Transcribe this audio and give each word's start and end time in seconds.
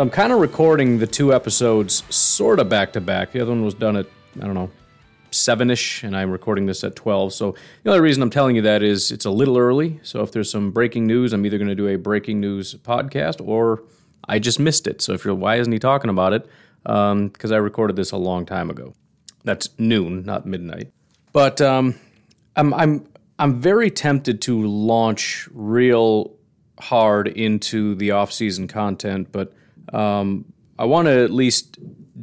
So 0.00 0.04
I'm 0.04 0.08
kind 0.08 0.32
of 0.32 0.40
recording 0.40 0.98
the 0.98 1.06
two 1.06 1.34
episodes 1.34 2.04
sort 2.08 2.58
of 2.58 2.70
back 2.70 2.94
to 2.94 3.02
back. 3.02 3.32
The 3.32 3.40
other 3.42 3.50
one 3.50 3.62
was 3.62 3.74
done 3.74 3.96
at, 3.96 4.06
I 4.40 4.46
don't 4.46 4.54
know, 4.54 4.70
7 5.30 5.70
ish, 5.70 6.04
and 6.04 6.16
I'm 6.16 6.30
recording 6.30 6.64
this 6.64 6.82
at 6.84 6.96
12. 6.96 7.34
So 7.34 7.54
the 7.82 7.90
only 7.90 8.00
reason 8.00 8.22
I'm 8.22 8.30
telling 8.30 8.56
you 8.56 8.62
that 8.62 8.82
is 8.82 9.12
it's 9.12 9.26
a 9.26 9.30
little 9.30 9.58
early. 9.58 10.00
So 10.02 10.22
if 10.22 10.32
there's 10.32 10.50
some 10.50 10.70
breaking 10.70 11.06
news, 11.06 11.34
I'm 11.34 11.44
either 11.44 11.58
going 11.58 11.68
to 11.68 11.74
do 11.74 11.86
a 11.86 11.96
breaking 11.96 12.40
news 12.40 12.74
podcast 12.76 13.46
or 13.46 13.82
I 14.26 14.38
just 14.38 14.58
missed 14.58 14.86
it. 14.86 15.02
So 15.02 15.12
if 15.12 15.22
you're, 15.22 15.34
why 15.34 15.56
isn't 15.56 15.70
he 15.70 15.78
talking 15.78 16.08
about 16.08 16.32
it? 16.32 16.48
because 16.82 17.12
um, 17.12 17.52
I 17.52 17.58
recorded 17.58 17.96
this 17.96 18.10
a 18.10 18.16
long 18.16 18.46
time 18.46 18.70
ago. 18.70 18.94
That's 19.44 19.68
noon, 19.78 20.24
not 20.24 20.46
midnight. 20.46 20.90
But 21.34 21.60
um, 21.60 21.94
I'm 22.56 22.72
I'm 22.72 23.06
I'm 23.38 23.60
very 23.60 23.90
tempted 23.90 24.40
to 24.40 24.66
launch 24.66 25.46
real 25.52 26.38
hard 26.78 27.28
into 27.28 27.96
the 27.96 28.12
off-season 28.12 28.66
content, 28.66 29.28
but 29.30 29.52
um, 29.92 30.44
I 30.78 30.84
want 30.84 31.06
to 31.06 31.24
at 31.24 31.30
least 31.30 31.78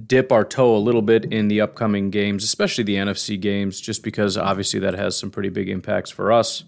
dip 0.08 0.32
our 0.32 0.44
toe 0.46 0.76
a 0.76 0.80
little 0.80 1.02
bit 1.02 1.26
in 1.26 1.48
the 1.48 1.62
upcoming 1.62 2.10
games, 2.10 2.44
especially 2.44 2.84
the 2.84 2.96
NFC 2.96 3.40
games, 3.40 3.80
just 3.80 4.04
because 4.04 4.38
obviously 4.38 4.80
that 4.80 4.94
has 4.94 5.18
some 5.18 5.30
pretty 5.30 5.50
big 5.50 5.70
impacts 5.70 6.10
for 6.10 6.32
us. 6.32 6.64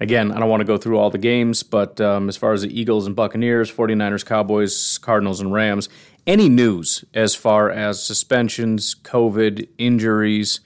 Again, 0.00 0.32
I 0.32 0.40
don't 0.40 0.48
want 0.48 0.60
to 0.60 0.66
go 0.66 0.76
through 0.76 0.98
all 0.98 1.10
the 1.10 1.18
games, 1.18 1.62
but 1.62 2.00
um, 2.00 2.28
as 2.28 2.36
far 2.36 2.52
as 2.52 2.62
the 2.62 2.80
Eagles 2.80 3.06
and 3.06 3.14
Buccaneers, 3.14 3.70
49ers, 3.70 4.24
Cowboys, 4.24 4.98
Cardinals, 4.98 5.40
and 5.40 5.52
Rams, 5.52 5.88
any 6.26 6.48
news 6.48 7.04
as 7.14 7.34
far 7.34 7.70
as 7.70 8.02
suspensions, 8.02 8.94
COVID, 8.94 9.68
injuries, 9.78 10.60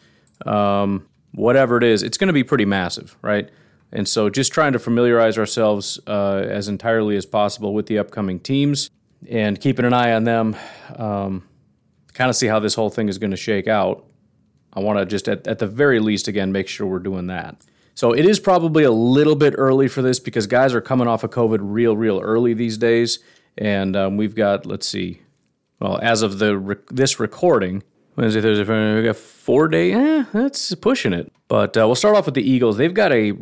um, 0.46 1.06
whatever 1.32 1.76
it 1.76 1.84
is, 1.84 2.02
it's 2.02 2.16
going 2.16 2.28
to 2.28 2.32
be 2.32 2.44
pretty 2.44 2.64
massive, 2.64 3.16
right? 3.20 3.50
And 3.92 4.08
so 4.08 4.30
just 4.30 4.52
trying 4.52 4.72
to 4.74 4.78
familiarize 4.78 5.38
ourselves 5.38 5.98
uh, 6.06 6.44
as 6.48 6.68
entirely 6.68 7.16
as 7.16 7.26
possible 7.26 7.74
with 7.74 7.86
the 7.86 7.98
upcoming 7.98 8.38
teams 8.40 8.90
and 9.28 9.60
keeping 9.60 9.84
an 9.84 9.92
eye 9.92 10.12
on 10.12 10.24
them, 10.24 10.56
um, 10.96 11.48
kind 12.14 12.28
of 12.28 12.36
see 12.36 12.46
how 12.46 12.58
this 12.58 12.74
whole 12.74 12.90
thing 12.90 13.08
is 13.08 13.18
going 13.18 13.30
to 13.30 13.36
shake 13.36 13.66
out. 13.66 14.04
I 14.72 14.80
want 14.80 14.98
to 14.98 15.06
just, 15.06 15.28
at, 15.28 15.46
at 15.46 15.58
the 15.58 15.66
very 15.66 15.98
least, 15.98 16.28
again, 16.28 16.52
make 16.52 16.68
sure 16.68 16.86
we're 16.86 16.98
doing 16.98 17.26
that. 17.28 17.56
So 17.94 18.12
it 18.12 18.24
is 18.24 18.38
probably 18.38 18.84
a 18.84 18.92
little 18.92 19.34
bit 19.34 19.54
early 19.56 19.88
for 19.88 20.02
this 20.02 20.20
because 20.20 20.46
guys 20.46 20.72
are 20.72 20.80
coming 20.80 21.08
off 21.08 21.24
of 21.24 21.30
COVID 21.30 21.58
real, 21.60 21.96
real 21.96 22.20
early 22.20 22.54
these 22.54 22.78
days. 22.78 23.18
And 23.56 23.96
um, 23.96 24.16
we've 24.16 24.36
got, 24.36 24.66
let's 24.66 24.86
see, 24.86 25.22
well, 25.80 25.98
as 26.02 26.22
of 26.22 26.38
the 26.38 26.78
this 26.90 27.18
recording, 27.18 27.82
Wednesday, 28.16 28.40
Thursday, 28.40 28.64
Friday, 28.64 28.96
we 28.96 29.02
got 29.02 29.16
four 29.16 29.68
days. 29.68 29.94
Eh, 29.94 30.24
that's 30.32 30.74
pushing 30.76 31.12
it. 31.12 31.32
But 31.46 31.76
uh, 31.76 31.86
we'll 31.86 31.94
start 31.94 32.16
off 32.16 32.26
with 32.26 32.34
the 32.34 32.48
Eagles. 32.48 32.76
They've 32.76 32.94
got 32.94 33.12
a 33.12 33.32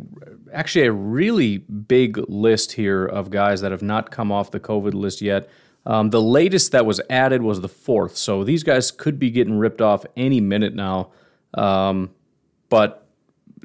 actually 0.53 0.85
a 0.85 0.91
really 0.91 1.57
big 1.57 2.17
list 2.29 2.71
here 2.71 3.05
of 3.05 3.29
guys 3.29 3.61
that 3.61 3.71
have 3.71 3.81
not 3.81 4.11
come 4.11 4.31
off 4.31 4.51
the 4.51 4.59
COVID 4.59 4.93
list 4.93 5.21
yet. 5.21 5.49
Um, 5.87 6.09
the 6.09 6.21
latest 6.21 6.73
that 6.73 6.85
was 6.85 6.99
added 7.09 7.41
was 7.41 7.61
the 7.61 7.69
fourth, 7.69 8.17
so 8.17 8.43
these 8.43 8.61
guys 8.61 8.91
could 8.91 9.17
be 9.17 9.31
getting 9.31 9.57
ripped 9.57 9.81
off 9.81 10.05
any 10.17 10.41
minute 10.41 10.75
now. 10.75 11.11
Um, 11.53 12.11
but 12.67 13.07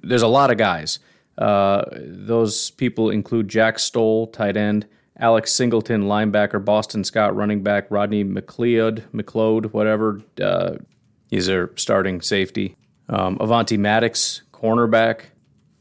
there's 0.02 0.22
a 0.22 0.28
lot 0.28 0.52
of 0.52 0.56
guys. 0.56 1.00
Uh, 1.36 1.84
those 1.92 2.70
people 2.70 3.10
include 3.10 3.48
Jack 3.48 3.80
Stoll, 3.80 4.28
tight 4.28 4.56
end. 4.56 4.86
Alex 5.18 5.52
Singleton, 5.52 6.04
linebacker, 6.04 6.64
Boston 6.64 7.02
Scott, 7.02 7.34
running 7.34 7.62
back, 7.64 7.90
Rodney 7.90 8.24
McLeod, 8.24 9.02
McLeod, 9.12 9.72
whatever. 9.72 10.20
Uh, 10.40 10.76
he's 11.28 11.46
their 11.46 11.70
starting 11.76 12.20
safety. 12.20 12.76
Um, 13.08 13.36
Avonte 13.38 13.78
Maddox, 13.78 14.42
cornerback. 14.52 15.24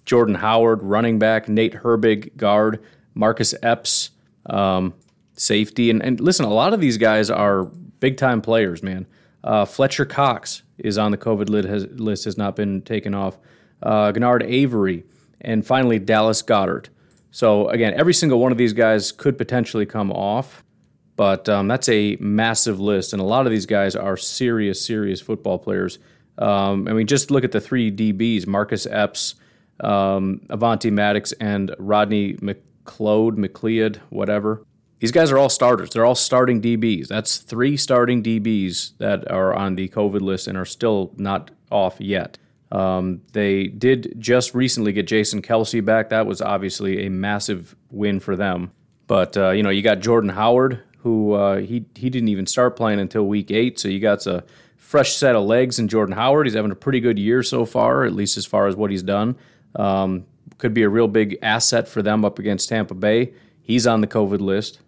Jordan 0.06 0.36
Howard, 0.36 0.82
running 0.82 1.20
back. 1.20 1.48
Nate 1.48 1.74
Herbig, 1.74 2.36
guard. 2.36 2.84
Marcus 3.14 3.54
Epps, 3.62 4.12
um, 4.48 4.94
safety. 5.42 5.90
And, 5.90 6.02
and, 6.04 6.20
listen, 6.20 6.46
a 6.46 6.54
lot 6.54 6.74
of 6.74 6.80
these 6.80 6.98
guys 6.98 7.30
are 7.30 7.66
big 8.00 8.18
time 8.18 8.42
players, 8.42 8.84
man. 8.84 9.08
Uh, 9.44 9.66
Fletcher 9.66 10.06
Cox 10.06 10.64
is 10.78 10.98
on 10.98 11.12
the 11.12 11.18
COVID 11.18 11.50
list, 11.50 11.68
has, 11.68 11.86
list, 12.00 12.26
has 12.26 12.38
not 12.38 12.56
been 12.56 12.82
taken 12.82 13.14
off. 13.14 13.38
Uh, 13.82 14.12
Genard 14.12 14.44
Avery. 14.44 15.04
And 15.42 15.66
finally, 15.66 15.98
Dallas 15.98 16.44
Goedert. 16.44 16.90
So 17.32 17.70
again, 17.70 17.94
every 17.96 18.14
single 18.14 18.40
one 18.40 18.52
of 18.52 18.58
these 18.58 18.74
guys 18.74 19.12
could 19.12 19.38
potentially 19.38 19.86
come 19.86 20.12
off, 20.12 20.64
but 21.16 21.48
um, 21.48 21.68
that's 21.68 21.88
a 21.88 22.18
massive 22.20 22.80
list, 22.80 23.14
and 23.14 23.22
a 23.22 23.26
lot 23.26 23.46
of 23.46 23.52
these 23.52 23.66
guys 23.66 23.96
are 23.96 24.18
serious, 24.18 24.86
serious 24.86 25.22
football 25.22 25.58
players. 25.58 25.98
Um, 26.38 26.88
I 26.88 26.94
mean, 26.94 27.08
just 27.08 27.32
look 27.32 27.46
at 27.46 27.54
the 27.54 27.62
three 27.62 27.90
DBs: 27.90 28.48
Marcus 28.48 28.86
Epps, 28.86 29.36
um, 29.80 30.42
Avonte 30.50 30.92
Maddox, 30.92 31.32
and 31.34 31.74
Rodney 31.80 32.34
McLeod, 32.34 33.38
McLeod, 33.38 33.98
whatever. 34.10 34.66
These 35.02 35.12
guys 35.12 35.32
are 35.32 35.38
all 35.40 35.50
starters. 35.50 35.90
They're 35.90 36.06
all 36.06 36.14
starting 36.14 36.62
DBs. 36.62 37.08
That's 37.08 37.40
three 37.40 37.76
starting 37.76 38.22
DBs 38.22 38.94
that 39.00 39.30
are 39.32 39.52
on 39.52 39.74
the 39.74 39.90
COVID 39.90 40.22
list 40.22 40.48
and 40.48 40.56
are 40.56 40.64
still 40.64 41.12
not 41.18 41.50
off 41.72 42.00
yet. 42.00 42.38
Um, 42.72 43.22
they 43.34 43.66
did 43.66 44.14
just 44.20 44.54
recently 44.54 44.94
get 44.94 45.08
Jason 45.08 45.42
Kelce 45.42 45.84
back. 45.84 46.10
That 46.10 46.28
was 46.28 46.40
obviously 46.40 47.08
a 47.08 47.10
massive 47.10 47.76
win 47.90 48.20
for 48.20 48.36
them. 48.36 48.72
But 49.08 49.36
uh, 49.36 49.50
you 49.50 49.64
know, 49.64 49.72
you 49.72 49.82
got 49.82 50.02
Jordan 50.02 50.30
Howard, 50.30 50.84
who 51.00 51.34
uh, 51.34 51.58
he 51.58 51.84
he 51.96 52.12
didn't 52.12 52.30
even 52.30 52.46
start 52.46 52.76
playing 52.76 53.00
until 53.00 53.26
week 53.26 53.50
eight. 53.50 53.80
So 53.80 53.88
you 53.88 54.00
got 54.00 54.28
a 54.28 54.44
fresh 54.78 55.16
set 55.16 55.36
of 55.36 55.46
legs 55.46 55.80
in 55.80 55.88
Jordan 55.88 56.16
Howard. 56.16 56.46
He's 56.46 56.54
having 56.54 56.70
a 56.70 56.76
pretty 56.76 57.00
good 57.00 57.18
year 57.18 57.42
so 57.42 57.66
far, 57.66 58.04
at 58.04 58.14
least 58.14 58.38
as 58.38 58.46
far 58.46 58.68
as 58.68 58.76
what 58.76 58.92
he's 58.92 59.04
done. 59.04 59.36
Um, 59.76 60.28
could 60.60 60.76
be 60.76 60.84
a 60.84 60.90
real 60.90 61.08
big 61.08 61.40
asset 61.42 61.88
for 61.88 62.04
them 62.04 62.24
up 62.24 62.38
against 62.38 62.70
Tampa 62.70 62.94
Bay. 62.94 63.34
He's 63.64 63.88
on 63.88 64.02
the 64.02 64.08
COVID 64.08 64.42
list. 64.42 64.80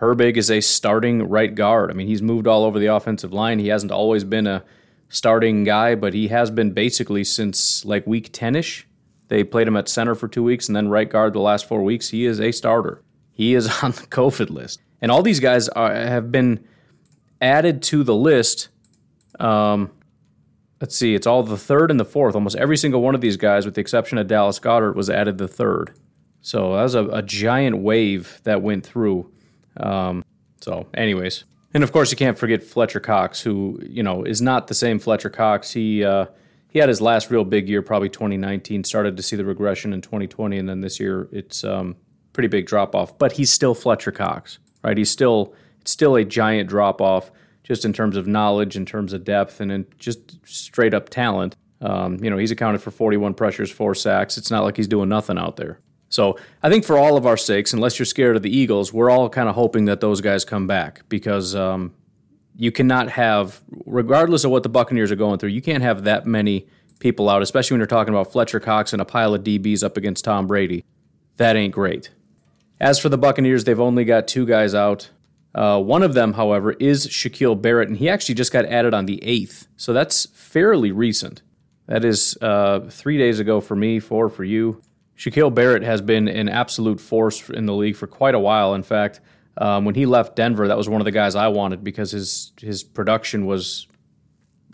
Herbig 0.00 0.36
is 0.36 0.50
a 0.50 0.60
starting 0.60 1.28
right 1.28 1.54
guard. 1.54 1.90
I 1.90 1.94
mean, 1.94 2.06
he's 2.06 2.22
moved 2.22 2.46
all 2.46 2.64
over 2.64 2.78
the 2.78 2.86
offensive 2.86 3.32
line. 3.32 3.58
He 3.58 3.68
hasn't 3.68 3.92
always 3.92 4.24
been 4.24 4.46
a 4.46 4.64
starting 5.10 5.64
guy, 5.64 5.94
but 5.94 6.14
he 6.14 6.28
has 6.28 6.50
been 6.50 6.72
basically 6.72 7.22
since 7.24 7.84
like 7.84 8.06
week 8.06 8.30
10 8.32 8.56
ish. 8.56 8.86
They 9.28 9.44
played 9.44 9.68
him 9.68 9.76
at 9.76 9.88
center 9.88 10.14
for 10.14 10.26
two 10.26 10.42
weeks 10.42 10.68
and 10.68 10.74
then 10.74 10.88
right 10.88 11.08
guard 11.08 11.34
the 11.34 11.40
last 11.40 11.68
four 11.68 11.82
weeks. 11.82 12.08
He 12.08 12.24
is 12.24 12.40
a 12.40 12.50
starter. 12.50 13.02
He 13.30 13.54
is 13.54 13.66
on 13.82 13.92
the 13.92 14.06
COVID 14.06 14.50
list. 14.50 14.80
And 15.02 15.12
all 15.12 15.22
these 15.22 15.40
guys 15.40 15.68
are, 15.68 15.94
have 15.94 16.32
been 16.32 16.64
added 17.40 17.82
to 17.84 18.02
the 18.02 18.14
list. 18.14 18.68
Um, 19.38 19.90
let's 20.80 20.96
see, 20.96 21.14
it's 21.14 21.26
all 21.26 21.42
the 21.42 21.56
third 21.58 21.90
and 21.90 22.00
the 22.00 22.04
fourth. 22.04 22.34
Almost 22.34 22.56
every 22.56 22.76
single 22.76 23.02
one 23.02 23.14
of 23.14 23.20
these 23.20 23.36
guys, 23.36 23.66
with 23.66 23.74
the 23.74 23.80
exception 23.80 24.18
of 24.18 24.26
Dallas 24.26 24.58
Goedert, 24.58 24.94
was 24.94 25.10
added 25.10 25.38
the 25.38 25.48
third. 25.48 25.92
So 26.42 26.74
that 26.74 26.82
was 26.82 26.94
a, 26.94 27.04
a 27.08 27.22
giant 27.22 27.78
wave 27.78 28.40
that 28.44 28.62
went 28.62 28.84
through. 28.84 29.30
Um, 29.76 30.24
so, 30.60 30.86
anyways, 30.94 31.44
and 31.72 31.84
of 31.84 31.92
course, 31.92 32.10
you 32.10 32.16
can't 32.16 32.38
forget 32.38 32.62
Fletcher 32.62 33.00
Cox, 33.00 33.40
who 33.40 33.80
you 33.82 34.02
know 34.02 34.24
is 34.24 34.42
not 34.42 34.66
the 34.66 34.74
same 34.74 34.98
Fletcher 34.98 35.30
Cox. 35.30 35.72
He 35.72 36.04
uh, 36.04 36.26
he 36.68 36.78
had 36.78 36.88
his 36.88 37.00
last 37.00 37.30
real 37.30 37.44
big 37.44 37.68
year, 37.68 37.82
probably 37.82 38.08
2019. 38.08 38.84
Started 38.84 39.16
to 39.16 39.22
see 39.22 39.36
the 39.36 39.44
regression 39.44 39.92
in 39.92 40.00
2020, 40.00 40.58
and 40.58 40.68
then 40.68 40.80
this 40.80 40.98
year 40.98 41.28
it's 41.32 41.64
um, 41.64 41.96
pretty 42.32 42.48
big 42.48 42.66
drop 42.66 42.94
off. 42.94 43.18
But 43.18 43.32
he's 43.32 43.52
still 43.52 43.74
Fletcher 43.74 44.12
Cox, 44.12 44.58
right? 44.82 44.96
He's 44.96 45.10
still 45.10 45.54
it's 45.80 45.92
still 45.92 46.16
a 46.16 46.24
giant 46.24 46.68
drop 46.68 47.00
off, 47.00 47.30
just 47.62 47.84
in 47.84 47.92
terms 47.92 48.16
of 48.16 48.26
knowledge, 48.26 48.76
in 48.76 48.84
terms 48.84 49.12
of 49.12 49.24
depth, 49.24 49.60
and 49.60 49.70
in 49.70 49.86
just 49.98 50.44
straight 50.46 50.94
up 50.94 51.08
talent. 51.08 51.56
Um, 51.80 52.22
you 52.22 52.28
know, 52.28 52.36
he's 52.36 52.50
accounted 52.50 52.82
for 52.82 52.90
41 52.90 53.32
pressures, 53.34 53.70
four 53.70 53.94
sacks. 53.94 54.36
It's 54.36 54.50
not 54.50 54.64
like 54.64 54.76
he's 54.76 54.88
doing 54.88 55.08
nothing 55.08 55.38
out 55.38 55.56
there. 55.56 55.80
So 56.10 56.36
I 56.62 56.68
think 56.68 56.84
for 56.84 56.98
all 56.98 57.16
of 57.16 57.24
our 57.24 57.36
sakes, 57.36 57.72
unless 57.72 57.98
you're 57.98 58.06
scared 58.06 58.36
of 58.36 58.42
the 58.42 58.54
Eagles, 58.54 58.92
we're 58.92 59.10
all 59.10 59.30
kind 59.30 59.48
of 59.48 59.54
hoping 59.54 59.86
that 59.86 60.00
those 60.00 60.20
guys 60.20 60.44
come 60.44 60.66
back 60.66 61.02
because 61.08 61.54
um, 61.54 61.94
you 62.56 62.72
cannot 62.72 63.08
have, 63.10 63.62
regardless 63.86 64.44
of 64.44 64.50
what 64.50 64.64
the 64.64 64.68
Buccaneers 64.68 65.10
are 65.12 65.16
going 65.16 65.38
through, 65.38 65.50
you 65.50 65.62
can't 65.62 65.82
have 65.82 66.04
that 66.04 66.26
many 66.26 66.66
people 66.98 67.30
out, 67.30 67.42
especially 67.42 67.76
when 67.76 67.80
you're 67.80 67.86
talking 67.86 68.12
about 68.12 68.30
Fletcher 68.32 68.60
Cox 68.60 68.92
and 68.92 69.00
a 69.00 69.04
pile 69.04 69.34
of 69.34 69.44
DBs 69.44 69.84
up 69.84 69.96
against 69.96 70.24
Tom 70.24 70.48
Brady. 70.48 70.84
That 71.36 71.56
ain't 71.56 71.72
great. 71.72 72.10
As 72.80 72.98
for 72.98 73.08
the 73.08 73.16
Buccaneers, 73.16 73.64
they've 73.64 73.80
only 73.80 74.04
got 74.04 74.26
two 74.26 74.44
guys 74.44 74.74
out. 74.74 75.10
Uh, 75.54 75.80
one 75.80 76.02
of 76.02 76.14
them, 76.14 76.34
however, 76.34 76.72
is 76.72 77.06
Shaquille 77.06 77.60
Barrett, 77.60 77.88
and 77.88 77.96
he 77.96 78.08
actually 78.08 78.34
just 78.34 78.52
got 78.52 78.64
added 78.64 78.94
on 78.94 79.06
the 79.06 79.20
8th. 79.24 79.68
So 79.76 79.92
that's 79.92 80.26
fairly 80.26 80.90
recent. 80.90 81.42
That 81.86 82.04
is 82.04 82.36
uh, 82.40 82.80
three 82.90 83.16
days 83.16 83.38
ago 83.40 83.60
for 83.60 83.76
me, 83.76 84.00
four 84.00 84.28
for 84.28 84.44
you. 84.44 84.82
Shaquille 85.20 85.54
Barrett 85.54 85.82
has 85.82 86.00
been 86.00 86.28
an 86.28 86.48
absolute 86.48 86.98
force 86.98 87.50
in 87.50 87.66
the 87.66 87.74
league 87.74 87.94
for 87.94 88.06
quite 88.06 88.34
a 88.34 88.38
while. 88.38 88.74
In 88.74 88.82
fact, 88.82 89.20
Um, 89.58 89.84
when 89.84 89.94
he 89.94 90.06
left 90.06 90.36
Denver, 90.36 90.68
that 90.68 90.78
was 90.78 90.88
one 90.88 91.02
of 91.02 91.04
the 91.04 91.10
guys 91.10 91.34
I 91.34 91.48
wanted 91.48 91.84
because 91.84 92.12
his 92.12 92.52
his 92.60 92.82
production 92.82 93.44
was 93.44 93.88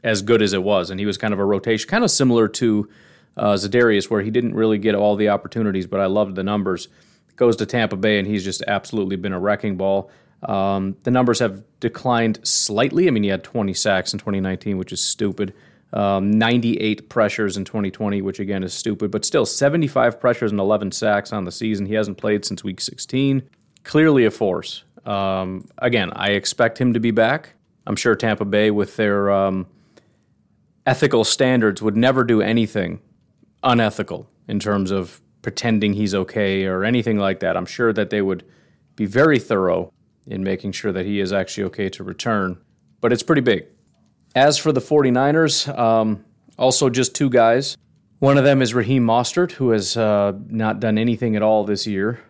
as 0.04 0.22
good 0.22 0.42
as 0.42 0.52
it 0.52 0.62
was, 0.62 0.90
and 0.90 1.00
he 1.00 1.06
was 1.06 1.18
kind 1.18 1.34
of 1.34 1.40
a 1.40 1.44
rotation, 1.44 1.88
kind 1.88 2.04
of 2.04 2.10
similar 2.10 2.46
to 2.46 2.88
uh, 3.36 3.54
Za'Darius, 3.54 4.08
where 4.10 4.22
he 4.22 4.30
didn't 4.30 4.54
really 4.54 4.78
get 4.78 4.94
all 4.94 5.16
the 5.16 5.30
opportunities, 5.30 5.86
but 5.88 5.98
I 5.98 6.06
loved 6.06 6.36
the 6.36 6.44
numbers. 6.44 6.88
Goes 7.34 7.56
to 7.56 7.66
Tampa 7.66 7.96
Bay, 7.96 8.18
and 8.18 8.28
he's 8.28 8.44
just 8.44 8.62
absolutely 8.68 9.16
been 9.16 9.32
a 9.32 9.40
wrecking 9.40 9.76
ball. 9.76 10.10
Um, 10.42 10.96
the 11.02 11.10
numbers 11.10 11.40
have 11.40 11.64
declined 11.80 12.38
slightly. 12.44 13.08
I 13.08 13.10
mean, 13.10 13.24
he 13.24 13.30
had 13.30 13.42
20 13.42 13.74
sacks 13.74 14.12
in 14.12 14.18
2019, 14.18 14.78
which 14.78 14.92
is 14.92 15.02
stupid. 15.02 15.52
Um, 15.92 16.32
98 16.32 17.08
pressures 17.08 17.56
in 17.56 17.64
2020, 17.64 18.20
which 18.20 18.40
again 18.40 18.62
is 18.62 18.74
stupid, 18.74 19.10
but 19.10 19.24
still 19.24 19.46
75 19.46 20.20
pressures 20.20 20.50
and 20.50 20.60
11 20.60 20.92
sacks 20.92 21.32
on 21.32 21.44
the 21.44 21.52
season. 21.52 21.86
He 21.86 21.94
hasn't 21.94 22.18
played 22.18 22.44
since 22.44 22.64
week 22.64 22.80
16. 22.80 23.48
Clearly 23.84 24.24
a 24.24 24.30
force. 24.30 24.84
Um, 25.04 25.66
again, 25.78 26.12
I 26.14 26.30
expect 26.30 26.78
him 26.78 26.92
to 26.92 27.00
be 27.00 27.12
back. 27.12 27.54
I'm 27.86 27.96
sure 27.96 28.16
Tampa 28.16 28.44
Bay, 28.44 28.72
with 28.72 28.96
their 28.96 29.30
um, 29.30 29.66
ethical 30.84 31.22
standards, 31.22 31.80
would 31.80 31.96
never 31.96 32.24
do 32.24 32.42
anything 32.42 33.00
unethical 33.62 34.28
in 34.48 34.58
terms 34.58 34.90
of 34.90 35.20
pretending 35.42 35.92
he's 35.92 36.14
okay 36.14 36.64
or 36.64 36.84
anything 36.84 37.18
like 37.18 37.38
that. 37.40 37.56
I'm 37.56 37.66
sure 37.66 37.92
that 37.92 38.10
they 38.10 38.20
would 38.20 38.44
be 38.96 39.06
very 39.06 39.38
thorough 39.38 39.92
in 40.26 40.42
making 40.42 40.72
sure 40.72 40.90
that 40.90 41.06
he 41.06 41.20
is 41.20 41.32
actually 41.32 41.64
okay 41.64 41.88
to 41.90 42.02
return. 42.02 42.58
But 43.00 43.12
it's 43.12 43.22
pretty 43.22 43.42
big. 43.42 43.66
As 44.36 44.58
for 44.58 44.70
the 44.70 44.82
49ers, 44.82 45.66
um, 45.78 46.22
also 46.58 46.90
just 46.90 47.14
two 47.14 47.30
guys. 47.30 47.78
One 48.18 48.36
of 48.36 48.44
them 48.44 48.60
is 48.60 48.74
Raheem 48.74 49.02
Mostert, 49.02 49.52
who 49.52 49.70
has 49.70 49.96
uh, 49.96 50.34
not 50.48 50.78
done 50.78 50.98
anything 50.98 51.36
at 51.36 51.42
all 51.42 51.64
this 51.64 51.86
year. 51.86 52.20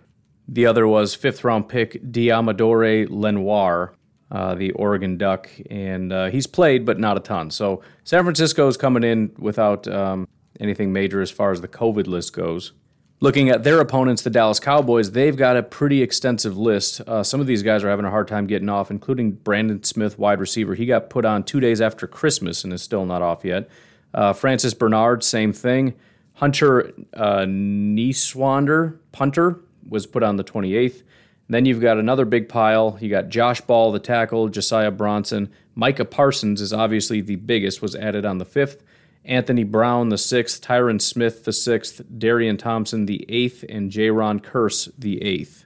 The 0.47 0.67
other 0.67 0.87
was 0.87 1.17
fifth 1.17 1.43
round 1.43 1.69
pick 1.69 2.01
Deommodore 2.05 3.09
Lenoir, 3.11 3.93
uh, 4.31 4.55
the 4.55 4.71
Oregon 4.73 5.19
Duck, 5.19 5.51
and 5.69 6.13
uh, 6.13 6.27
he's 6.27 6.47
played, 6.47 6.87
but 6.87 7.01
not 7.01 7.17
a 7.17 7.21
ton. 7.21 7.51
So 7.51 7.83
San 8.05 8.23
Francisco 8.23 8.69
is 8.69 8.77
coming 8.77 9.03
in 9.03 9.33
without 9.37 9.89
um, 9.89 10.29
anything 10.61 10.93
major 10.93 11.21
as 11.21 11.33
far 11.33 11.51
as 11.51 11.61
the 11.61 11.69
COVID 11.69 12.07
list 12.07 12.33
goes. 12.33 12.71
Looking 13.19 13.49
at 13.49 13.65
their 13.65 13.81
opponents, 13.81 14.21
the 14.23 14.31
Dallas 14.31 14.61
Cowboys, 14.61 15.13
they've 15.13 15.37
got 15.37 15.57
a 15.57 15.63
pretty 15.63 16.03
extensive 16.03 16.59
list. 16.59 17.01
Uh, 17.01 17.23
some 17.23 17.41
of 17.41 17.47
these 17.47 17.63
guys 17.63 17.83
are 17.83 17.89
having 17.89 18.05
a 18.05 18.11
hard 18.11 18.29
time 18.29 18.47
getting 18.47 18.69
off, 18.69 18.91
including 18.91 19.33
Brandon 19.33 19.83
Smith, 19.85 20.19
wide 20.19 20.39
receiver. 20.39 20.75
He 20.75 20.85
got 20.85 21.09
put 21.09 21.25
on 21.25 21.43
two 21.43 21.59
days 21.59 21.81
after 21.81 22.07
Christmas 22.07 22.63
and 22.63 22.75
is 22.75 22.83
still 22.83 23.07
not 23.07 23.23
off 23.23 23.43
yet. 23.43 23.71
Uh, 24.13 24.35
Francis 24.35 24.75
Bernard, 24.75 25.25
same 25.25 25.55
thing. 25.55 25.95
Hunter 26.35 26.93
uh, 27.15 27.47
Niswander, 27.47 28.99
punter, 29.13 29.61
was 29.89 30.07
put 30.07 30.23
on 30.23 30.37
the 30.37 30.45
28th. 30.45 31.03
Then 31.49 31.65
you've 31.65 31.81
got 31.81 31.97
another 31.97 32.27
big 32.27 32.51
pile. 32.51 32.99
You 33.01 33.09
got 33.09 33.31
Josh 33.31 33.63
Ball, 33.63 33.93
the 33.93 33.99
tackle, 33.99 34.49
Josiah 34.49 34.91
Bronson. 34.91 35.51
Micah 35.75 36.05
Parsons 36.05 36.61
is 36.61 36.73
obviously 36.75 37.23
the 37.23 37.37
biggest, 37.37 37.81
was 37.81 37.97
added 37.97 38.27
on 38.27 38.37
the 38.37 38.45
5th. 38.45 38.81
Anthony 39.27 39.65
Brown 39.65 40.09
the 40.09 40.19
sixth, 40.19 40.63
Tyron 40.63 41.01
Smith 41.01 41.45
the 41.45 41.53
sixth, 41.53 42.01
Darian 42.17 42.57
Thompson 42.57 43.07
the 43.07 43.25
eighth, 43.29 43.65
and 43.69 43.91
Jayron 43.91 44.41
Kearse 44.41 44.91
the 44.99 45.23
eighth. 45.23 45.65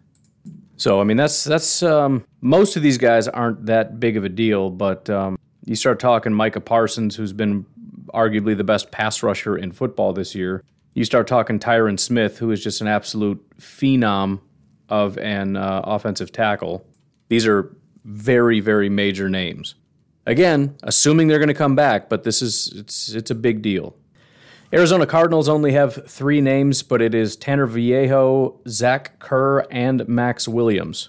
So 0.76 1.00
I 1.00 1.04
mean 1.04 1.18
that's 1.18 1.44
that's 1.44 1.82
um, 1.82 2.24
most 2.40 2.76
of 2.76 2.82
these 2.82 2.98
guys 2.98 3.28
aren't 3.28 3.66
that 3.66 4.00
big 4.00 4.16
of 4.16 4.24
a 4.24 4.28
deal, 4.28 4.70
but 4.70 5.10
um, 5.10 5.38
you 5.64 5.76
start 5.76 6.00
talking 6.00 6.32
Micah 6.32 6.60
Parsons, 6.60 7.16
who's 7.16 7.34
been 7.34 7.66
arguably 8.14 8.56
the 8.56 8.64
best 8.64 8.90
pass 8.90 9.22
rusher 9.22 9.56
in 9.56 9.72
football 9.72 10.12
this 10.12 10.34
year. 10.34 10.64
You 10.94 11.04
start 11.04 11.26
talking 11.28 11.58
Tyron 11.58 12.00
Smith, 12.00 12.38
who 12.38 12.50
is 12.50 12.64
just 12.64 12.80
an 12.80 12.88
absolute 12.88 13.44
phenom 13.58 14.40
of 14.88 15.18
an 15.18 15.56
uh, 15.56 15.82
offensive 15.84 16.32
tackle. 16.32 16.84
These 17.28 17.46
are 17.46 17.76
very 18.04 18.60
very 18.60 18.88
major 18.88 19.28
names. 19.28 19.74
Again, 20.30 20.76
assuming 20.84 21.26
they're 21.26 21.40
going 21.40 21.48
to 21.48 21.54
come 21.54 21.74
back, 21.74 22.08
but 22.08 22.22
this 22.22 22.40
is 22.40 22.68
it's 22.76 23.08
it's 23.08 23.32
a 23.32 23.34
big 23.34 23.62
deal. 23.62 23.96
Arizona 24.72 25.04
Cardinals 25.04 25.48
only 25.48 25.72
have 25.72 26.08
three 26.08 26.40
names, 26.40 26.84
but 26.84 27.02
it 27.02 27.16
is 27.16 27.34
Tanner 27.34 27.66
Vallejo, 27.66 28.60
Zach 28.68 29.18
Kerr, 29.18 29.66
and 29.72 30.06
Max 30.06 30.46
Williams. 30.46 31.08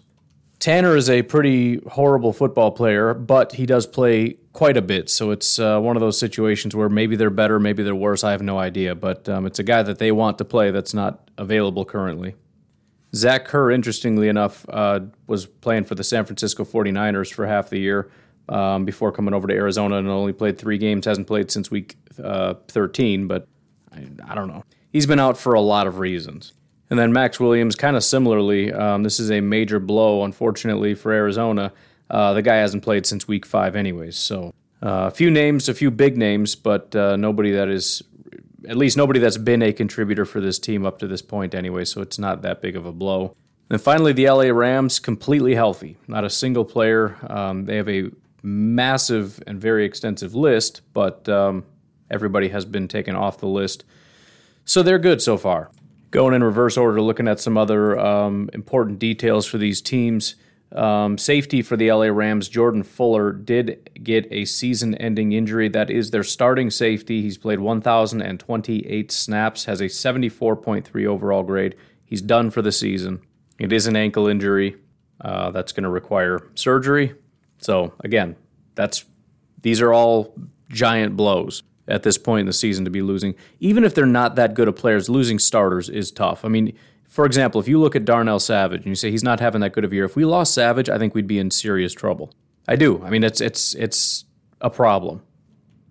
Tanner 0.58 0.96
is 0.96 1.08
a 1.08 1.22
pretty 1.22 1.80
horrible 1.92 2.34
football 2.34 2.72
player, 2.72 3.14
but 3.14 3.52
he 3.52 3.68
does 3.68 3.86
play 3.86 4.38
quite 4.54 4.76
a 4.76 4.82
bit. 4.82 5.08
So 5.08 5.30
it's 5.30 5.60
uh, 5.60 5.80
one 5.80 5.96
of 5.96 6.02
those 6.02 6.18
situations 6.18 6.76
where 6.76 6.90
maybe 6.90 7.16
they're 7.16 7.30
better, 7.30 7.60
maybe 7.60 7.84
they're 7.84 7.94
worse. 7.94 8.24
I 8.24 8.32
have 8.32 8.42
no 8.42 8.58
idea. 8.58 8.96
But 8.96 9.30
um, 9.30 9.46
it's 9.46 9.60
a 9.60 9.64
guy 9.64 9.84
that 9.84 10.00
they 10.00 10.12
want 10.12 10.40
to 10.40 10.46
play 10.46 10.72
that's 10.72 10.96
not 10.96 11.30
available 11.38 11.86
currently. 11.86 12.34
Zach 13.14 13.46
Kerr, 13.46 13.70
interestingly 13.70 14.30
enough, 14.30 14.66
uh, 14.70 15.02
was 15.28 15.46
playing 15.46 15.84
for 15.84 15.94
the 15.94 16.04
San 16.04 16.26
Francisco 16.26 16.64
49ers 16.64 17.32
for 17.32 17.46
half 17.46 17.70
the 17.70 17.80
year 17.80 18.10
um, 18.52 18.86
before 18.86 19.12
coming 19.12 19.34
over 19.34 19.48
to 19.48 19.54
Arizona 19.54 19.98
and 19.98 20.08
only 20.08 20.34
played 20.34 20.58
three 20.58 20.78
games. 20.78 21.06
Hasn't 21.06 21.28
played 21.28 21.50
since 21.50 21.72
week 21.72 21.96
uh, 22.22 22.56
13, 22.68 23.28
but 23.28 23.48
I, 23.92 24.06
I, 24.28 24.36
don't 24.36 24.50
know. 24.50 24.64
He's 24.92 25.06
been 25.06 25.20
out 25.20 25.38
for 25.38 25.54
a 25.54 25.62
lot 25.62 25.88
of 25.88 26.00
reasons. 26.00 26.54
And 26.90 27.00
then 27.00 27.14
Max 27.14 27.40
Williams, 27.40 27.76
kind 27.76 27.96
of 27.96 28.04
similarly, 28.04 28.74
um, 28.74 29.04
this 29.04 29.20
is 29.20 29.32
a 29.32 29.40
major 29.40 29.80
blow, 29.80 30.26
unfortunately, 30.26 30.94
for 30.94 31.14
Arizona. 31.14 31.72
Uh, 32.10 32.34
the 32.34 32.42
guy 32.42 32.58
hasn't 32.58 32.84
played 32.84 33.06
since 33.06 33.28
week 33.28 33.46
five, 33.46 33.78
anyways. 33.78 34.18
So 34.18 34.54
uh, 34.84 35.08
a 35.08 35.12
few 35.12 35.32
names, 35.32 35.70
a 35.70 35.74
few 35.74 35.90
big 35.90 36.18
names, 36.18 36.56
but 36.56 36.94
uh, 36.94 37.16
nobody 37.16 37.52
that 37.52 37.70
is, 37.70 38.04
at 38.68 38.76
least 38.76 38.98
nobody 38.98 39.22
that's 39.22 39.38
been 39.38 39.62
a 39.62 39.72
contributor 39.72 40.26
for 40.26 40.42
this 40.42 40.60
team 40.60 40.86
up 40.86 41.00
to 41.00 41.08
this 41.08 41.22
point, 41.22 41.56
anyway. 41.56 41.86
So 41.86 42.02
it's 42.02 42.20
not 42.20 42.42
that 42.42 42.62
big 42.62 42.76
of 42.76 42.86
a 42.86 42.92
blow. 42.92 43.38
And 43.70 43.82
finally, 43.82 44.12
the 44.12 44.30
LA 44.30 44.50
Rams, 44.50 45.00
completely 45.00 45.56
healthy. 45.56 45.96
Not 46.10 46.26
a 46.26 46.30
single 46.30 46.66
player. 46.66 47.16
Um, 47.30 47.64
they 47.64 47.78
have 47.78 47.88
a 47.88 48.12
massive 48.44 49.42
and 49.48 49.60
very 49.60 49.86
extensive 49.86 50.34
list, 50.34 50.82
but 50.94 51.28
um, 51.30 51.66
everybody 52.10 52.50
has 52.50 52.66
been 52.66 52.88
taken 52.88 53.16
off 53.16 53.40
the 53.40 53.48
list. 53.48 53.84
So 54.66 54.84
they're 54.84 55.00
good 55.00 55.22
so 55.22 55.38
far. 55.38 55.72
Going 56.12 56.34
in 56.34 56.44
reverse 56.44 56.78
order, 56.78 57.02
looking 57.02 57.28
at 57.28 57.40
some 57.40 57.58
other 57.58 57.98
um, 58.00 58.50
important 58.54 59.00
details 59.00 59.46
for 59.46 59.58
these 59.58 59.82
teams. 59.82 60.36
Um, 60.74 61.18
safety 61.18 61.62
for 61.62 61.76
the 61.76 61.92
LA 61.92 62.06
Rams, 62.06 62.48
Jordan 62.48 62.84
Fuller 62.84 63.34
did 63.34 63.90
get 64.04 64.28
a 64.32 64.46
season 64.46 64.96
ending 64.96 65.34
injury. 65.34 65.68
That 65.68 65.90
is 65.90 66.12
their 66.12 66.24
starting 66.24 66.70
safety. 66.70 67.22
He's 67.22 67.38
played 67.38 67.60
1,028 67.60 69.12
snaps, 69.12 69.66
has 69.66 69.82
a 69.82 69.86
74.3 69.86 71.06
overall 71.06 71.44
grade. 71.44 71.76
He's 72.06 72.22
done 72.22 72.52
for 72.52 72.62
the 72.62 72.72
season. 72.72 73.22
It 73.60 73.74
is 73.74 73.88
an 73.88 73.96
ankle 73.96 74.28
injury 74.28 74.78
uh, 75.20 75.52
that's 75.52 75.72
going 75.72 75.84
to 75.84 75.90
require 75.90 76.50
surgery. 76.56 77.16
So 77.62 77.94
again, 78.02 78.36
that's 78.76 79.06
these 79.62 79.82
are 79.82 79.94
all 79.94 80.34
giant 80.70 81.16
blows 81.16 81.64
at 81.88 82.04
this 82.04 82.18
point 82.18 82.42
in 82.42 82.46
the 82.48 82.54
season 82.54 82.86
to 82.86 82.92
be 82.92 83.02
losing. 83.02 83.36
Even 83.60 83.84
if 83.84 83.94
they're 83.96 84.06
not 84.06 84.36
that 84.36 84.54
good 84.54 84.68
of 84.68 84.76
players, 84.76 85.10
losing 85.10 85.40
starters 85.40 85.90
is 85.90 86.12
tough. 86.12 86.44
I 86.44 86.48
mean, 86.48 86.74
for 87.08 87.26
example, 87.26 87.60
if 87.62 87.68
you 87.68 87.80
look 87.80 87.96
at 87.96 88.06
Darnell 88.06 88.40
Savage 88.40 88.82
and 88.82 88.88
you 88.88 88.96
say 88.96 89.12
he's 89.12 89.24
not 89.24 89.40
having 89.40 89.62
that 89.62 89.74
good 89.74 89.84
of 89.86 89.92
a 89.92 89.96
year, 89.96 90.06
if 90.06 90.16
we 90.16 90.26
lost 90.26 90.54
Savage, 90.54 90.90
I 90.90 90.98
think 90.98 91.14
we'd 91.14 91.28
be 91.28 91.40
in 91.40 91.52
serious 91.52 91.94
trouble. 91.94 92.34
I 92.68 92.76
do. 92.76 93.04
I 93.04 93.10
mean, 93.10 93.24
it's 93.24 93.42
it's 93.42 93.76
it's 93.76 94.26
a 94.62 94.70
problem. 94.70 95.22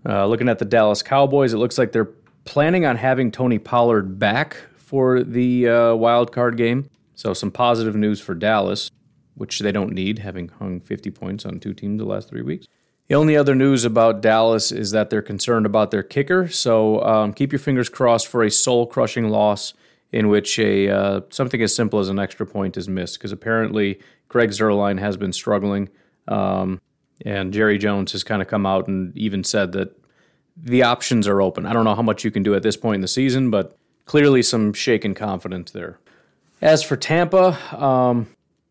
Uh, 0.06 0.26
looking 0.26 0.48
at 0.48 0.58
the 0.58 0.64
Dallas 0.64 1.02
Cowboys, 1.02 1.52
it 1.52 1.58
looks 1.58 1.76
like 1.76 1.92
they're 1.92 2.10
planning 2.44 2.86
on 2.86 2.96
having 2.96 3.30
Tony 3.30 3.58
Pollard 3.58 4.18
back 4.18 4.56
for 4.76 5.22
the 5.22 5.68
uh, 5.68 5.94
wild 5.94 6.32
card 6.32 6.56
game. 6.56 6.88
So 7.14 7.34
some 7.34 7.50
positive 7.50 7.94
news 7.94 8.18
for 8.18 8.34
Dallas 8.34 8.90
which 9.34 9.60
they 9.60 9.72
don't 9.72 9.92
need, 9.92 10.20
having 10.20 10.48
hung 10.48 10.80
50 10.80 11.10
points 11.10 11.44
on 11.44 11.60
two 11.60 11.74
teams 11.74 11.98
the 11.98 12.04
last 12.04 12.28
three 12.28 12.42
weeks. 12.42 12.66
The 13.08 13.16
only 13.16 13.36
other 13.36 13.56
news 13.56 13.84
about 13.84 14.20
Dallas 14.20 14.70
is 14.70 14.92
that 14.92 15.10
they're 15.10 15.20
concerned 15.20 15.66
about 15.66 15.90
their 15.90 16.04
kicker. 16.04 16.46
So 16.48 17.02
um, 17.02 17.32
keep 17.32 17.50
your 17.50 17.58
fingers 17.58 17.88
crossed 17.88 18.28
for 18.28 18.44
a 18.44 18.50
soul-crushing 18.50 19.28
loss 19.30 19.74
in 20.12 20.28
which 20.28 20.58
a 20.58 20.88
uh, 20.88 21.20
something 21.30 21.60
as 21.60 21.74
simple 21.74 21.98
as 21.98 22.08
an 22.08 22.18
extra 22.18 22.46
point 22.46 22.76
is 22.76 22.88
missed. 22.88 23.18
Because 23.18 23.32
apparently 23.32 24.00
Greg 24.28 24.50
Zuerlein 24.50 25.00
has 25.00 25.16
been 25.16 25.32
struggling, 25.32 25.88
um, 26.28 26.80
and 27.24 27.52
Jerry 27.52 27.78
Jones 27.78 28.12
has 28.12 28.22
kind 28.22 28.40
of 28.40 28.48
come 28.48 28.64
out 28.64 28.86
and 28.86 29.16
even 29.16 29.42
said 29.42 29.72
that 29.72 29.96
the 30.56 30.82
options 30.84 31.26
are 31.26 31.42
open. 31.42 31.66
I 31.66 31.72
don't 31.72 31.84
know 31.84 31.94
how 31.94 32.02
much 32.02 32.24
you 32.24 32.30
can 32.30 32.42
do 32.42 32.54
at 32.54 32.62
this 32.62 32.76
point 32.76 32.96
in 32.96 33.00
the 33.00 33.08
season, 33.08 33.50
but 33.50 33.76
clearly 34.04 34.42
some 34.42 34.72
shaken 34.72 35.14
confidence 35.14 35.70
there. 35.70 35.98
As 36.60 36.82
for 36.82 36.96
Tampa, 36.96 37.58
um, 37.76 38.28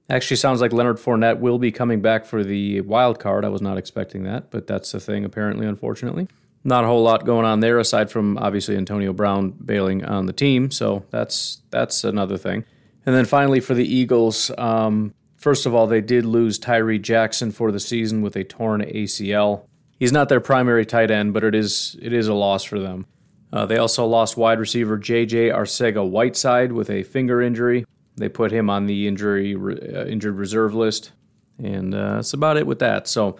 Actually, 0.09 0.37
sounds 0.37 0.59
like 0.59 0.73
Leonard 0.73 0.97
Fournette 0.97 1.39
will 1.39 1.59
be 1.59 1.71
coming 1.71 2.01
back 2.01 2.25
for 2.25 2.43
the 2.43 2.81
wild 2.81 3.19
card. 3.19 3.45
I 3.45 3.49
was 3.49 3.61
not 3.61 3.77
expecting 3.77 4.23
that, 4.23 4.49
but 4.49 4.65
that's 4.65 4.91
the 4.91 4.99
thing, 4.99 5.23
apparently, 5.23 5.67
unfortunately. 5.67 6.27
Not 6.63 6.83
a 6.83 6.87
whole 6.87 7.03
lot 7.03 7.25
going 7.25 7.45
on 7.45 7.59
there 7.59 7.77
aside 7.79 8.11
from 8.11 8.37
obviously 8.37 8.75
Antonio 8.75 9.13
Brown 9.13 9.51
bailing 9.51 10.03
on 10.03 10.25
the 10.25 10.33
team, 10.33 10.71
so 10.71 11.05
that's 11.09 11.61
that's 11.69 12.03
another 12.03 12.37
thing. 12.37 12.65
And 13.05 13.15
then 13.15 13.25
finally 13.25 13.59
for 13.59 13.73
the 13.73 13.85
Eagles, 13.85 14.51
um, 14.57 15.13
first 15.37 15.65
of 15.65 15.73
all, 15.73 15.87
they 15.87 16.01
did 16.01 16.25
lose 16.25 16.59
Tyree 16.59 16.99
Jackson 16.99 17.51
for 17.51 17.71
the 17.71 17.79
season 17.79 18.21
with 18.21 18.35
a 18.35 18.43
torn 18.43 18.81
ACL. 18.81 19.63
He's 19.99 20.11
not 20.11 20.27
their 20.27 20.41
primary 20.41 20.85
tight 20.85 21.11
end, 21.11 21.33
but 21.33 21.43
it 21.43 21.55
is 21.55 21.95
it 22.01 22.13
is 22.13 22.27
a 22.27 22.33
loss 22.33 22.63
for 22.63 22.79
them. 22.79 23.05
Uh, 23.53 23.65
they 23.65 23.77
also 23.77 24.05
lost 24.05 24.37
wide 24.37 24.59
receiver 24.59 24.97
J.J. 24.97 25.49
Arcega 25.49 26.07
Whiteside 26.07 26.71
with 26.71 26.89
a 26.89 27.03
finger 27.03 27.41
injury. 27.41 27.85
They 28.15 28.29
put 28.29 28.51
him 28.51 28.69
on 28.69 28.85
the 28.85 29.07
injury 29.07 29.55
uh, 29.55 30.05
injured 30.05 30.35
reserve 30.35 30.73
list, 30.73 31.11
and 31.57 31.93
uh, 31.93 32.15
that's 32.15 32.33
about 32.33 32.57
it 32.57 32.67
with 32.67 32.79
that. 32.79 33.07
So, 33.07 33.37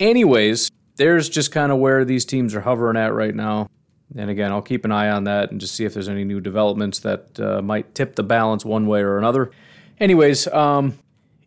anyways, 0.00 0.70
there's 0.96 1.28
just 1.28 1.52
kind 1.52 1.70
of 1.70 1.78
where 1.78 2.04
these 2.04 2.24
teams 2.24 2.54
are 2.54 2.60
hovering 2.60 2.96
at 2.96 3.12
right 3.12 3.34
now. 3.34 3.68
And 4.16 4.30
again, 4.30 4.52
I'll 4.52 4.62
keep 4.62 4.84
an 4.84 4.92
eye 4.92 5.10
on 5.10 5.24
that 5.24 5.50
and 5.50 5.60
just 5.60 5.74
see 5.74 5.84
if 5.84 5.92
there's 5.92 6.08
any 6.08 6.24
new 6.24 6.40
developments 6.40 7.00
that 7.00 7.40
uh, 7.40 7.60
might 7.60 7.94
tip 7.94 8.14
the 8.14 8.22
balance 8.22 8.64
one 8.64 8.86
way 8.86 9.00
or 9.00 9.18
another. 9.18 9.50
Anyways, 9.98 10.46
um, 10.48 10.98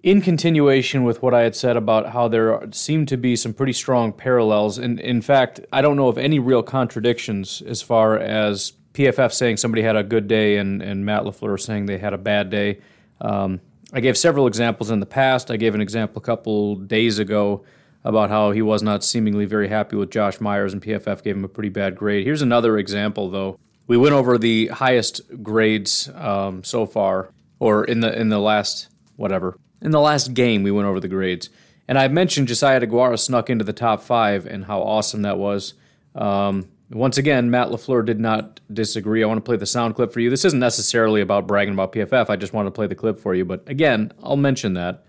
in 0.04 0.22
continuation 0.22 1.04
with 1.04 1.22
what 1.22 1.34
I 1.34 1.42
had 1.42 1.56
said 1.56 1.78
about 1.78 2.10
how 2.10 2.28
there 2.28 2.62
seem 2.72 3.06
to 3.08 3.18
be 3.18 3.36
some 3.36 3.54
pretty 3.54 3.74
strong 3.74 4.12
parallels, 4.14 4.78
and 4.78 5.00
in 5.00 5.22
fact, 5.22 5.60
I 5.72 5.82
don't 5.82 5.96
know 5.96 6.08
of 6.08 6.18
any 6.18 6.40
real 6.40 6.64
contradictions 6.64 7.62
as 7.62 7.82
far 7.82 8.18
as 8.18 8.74
PFF 9.00 9.32
saying 9.32 9.56
somebody 9.56 9.82
had 9.82 9.96
a 9.96 10.04
good 10.04 10.28
day 10.28 10.58
and, 10.58 10.82
and 10.82 11.06
Matt 11.06 11.24
LaFleur 11.24 11.58
saying 11.58 11.86
they 11.86 11.98
had 11.98 12.14
a 12.14 12.18
bad 12.18 12.50
day. 12.50 12.82
Um, 13.22 13.62
I 13.94 14.02
gave 14.02 14.18
several 14.18 14.46
examples 14.46 14.92
in 14.92 15.00
the 15.00 15.06
past. 15.06 15.50
I 15.50 15.56
gave 15.56 15.74
an 15.74 15.80
example 15.80 16.22
a 16.22 16.26
couple 16.26 16.76
days 16.76 17.18
ago 17.18 17.64
about 18.04 18.30
how 18.30 18.52
he 18.52 18.62
was 18.62 18.84
not 18.84 19.06
seemingly 19.06 19.46
very 19.46 19.70
happy 19.70 19.96
with 19.96 20.12
Josh 20.12 20.42
Myers, 20.42 20.74
and 20.74 20.82
PFF 20.82 21.24
gave 21.24 21.38
him 21.38 21.46
a 21.46 21.48
pretty 21.48 21.70
bad 21.70 21.96
grade. 21.96 22.26
Here's 22.26 22.42
another 22.42 22.78
example, 22.78 23.30
though. 23.30 23.58
We 23.88 23.96
went 23.96 24.14
over 24.14 24.38
the 24.38 24.68
highest 24.68 25.22
grades 25.42 26.10
um, 26.16 26.64
so 26.66 26.86
far, 26.86 27.32
or 27.60 27.86
in 27.86 28.02
the 28.02 28.18
in 28.20 28.30
the 28.30 28.40
last 28.40 28.90
whatever 29.16 29.58
in 29.82 29.92
the 29.92 30.00
last 30.00 30.34
game, 30.34 30.62
we 30.62 30.72
went 30.72 30.88
over 30.88 31.00
the 31.00 31.08
grades. 31.08 31.50
And 31.88 31.98
I 31.98 32.08
mentioned 32.10 32.48
Josiah 32.48 32.82
DeGuara 32.82 33.18
snuck 33.18 33.50
into 33.50 33.64
the 33.64 33.74
top 33.74 34.02
five 34.02 34.46
and 34.46 34.66
how 34.66 34.82
awesome 34.82 35.24
that 35.24 35.38
was. 35.38 35.74
Um, 36.16 36.70
once 36.92 37.20
again, 37.20 37.52
Matt 37.52 37.68
LaFleur 37.68 38.04
did 38.04 38.20
not 38.20 38.60
disagree. 38.74 39.24
I 39.24 39.28
want 39.28 39.38
to 39.38 39.48
play 39.48 39.58
the 39.58 39.66
sound 39.66 39.96
clip 39.96 40.12
for 40.12 40.22
you. 40.22 40.30
This 40.30 40.44
isn't 40.46 40.60
necessarily 40.60 41.22
about 41.22 41.46
bragging 41.46 41.74
about 41.74 41.92
PFF. 41.92 42.30
I 42.30 42.36
just 42.36 42.52
want 42.52 42.66
to 42.66 42.72
play 42.72 42.88
the 42.88 42.96
clip 42.96 43.20
for 43.20 43.36
you. 43.36 43.46
But 43.46 43.68
again, 43.70 44.12
I'll 44.24 44.38
mention 44.38 44.74
that. 44.74 45.06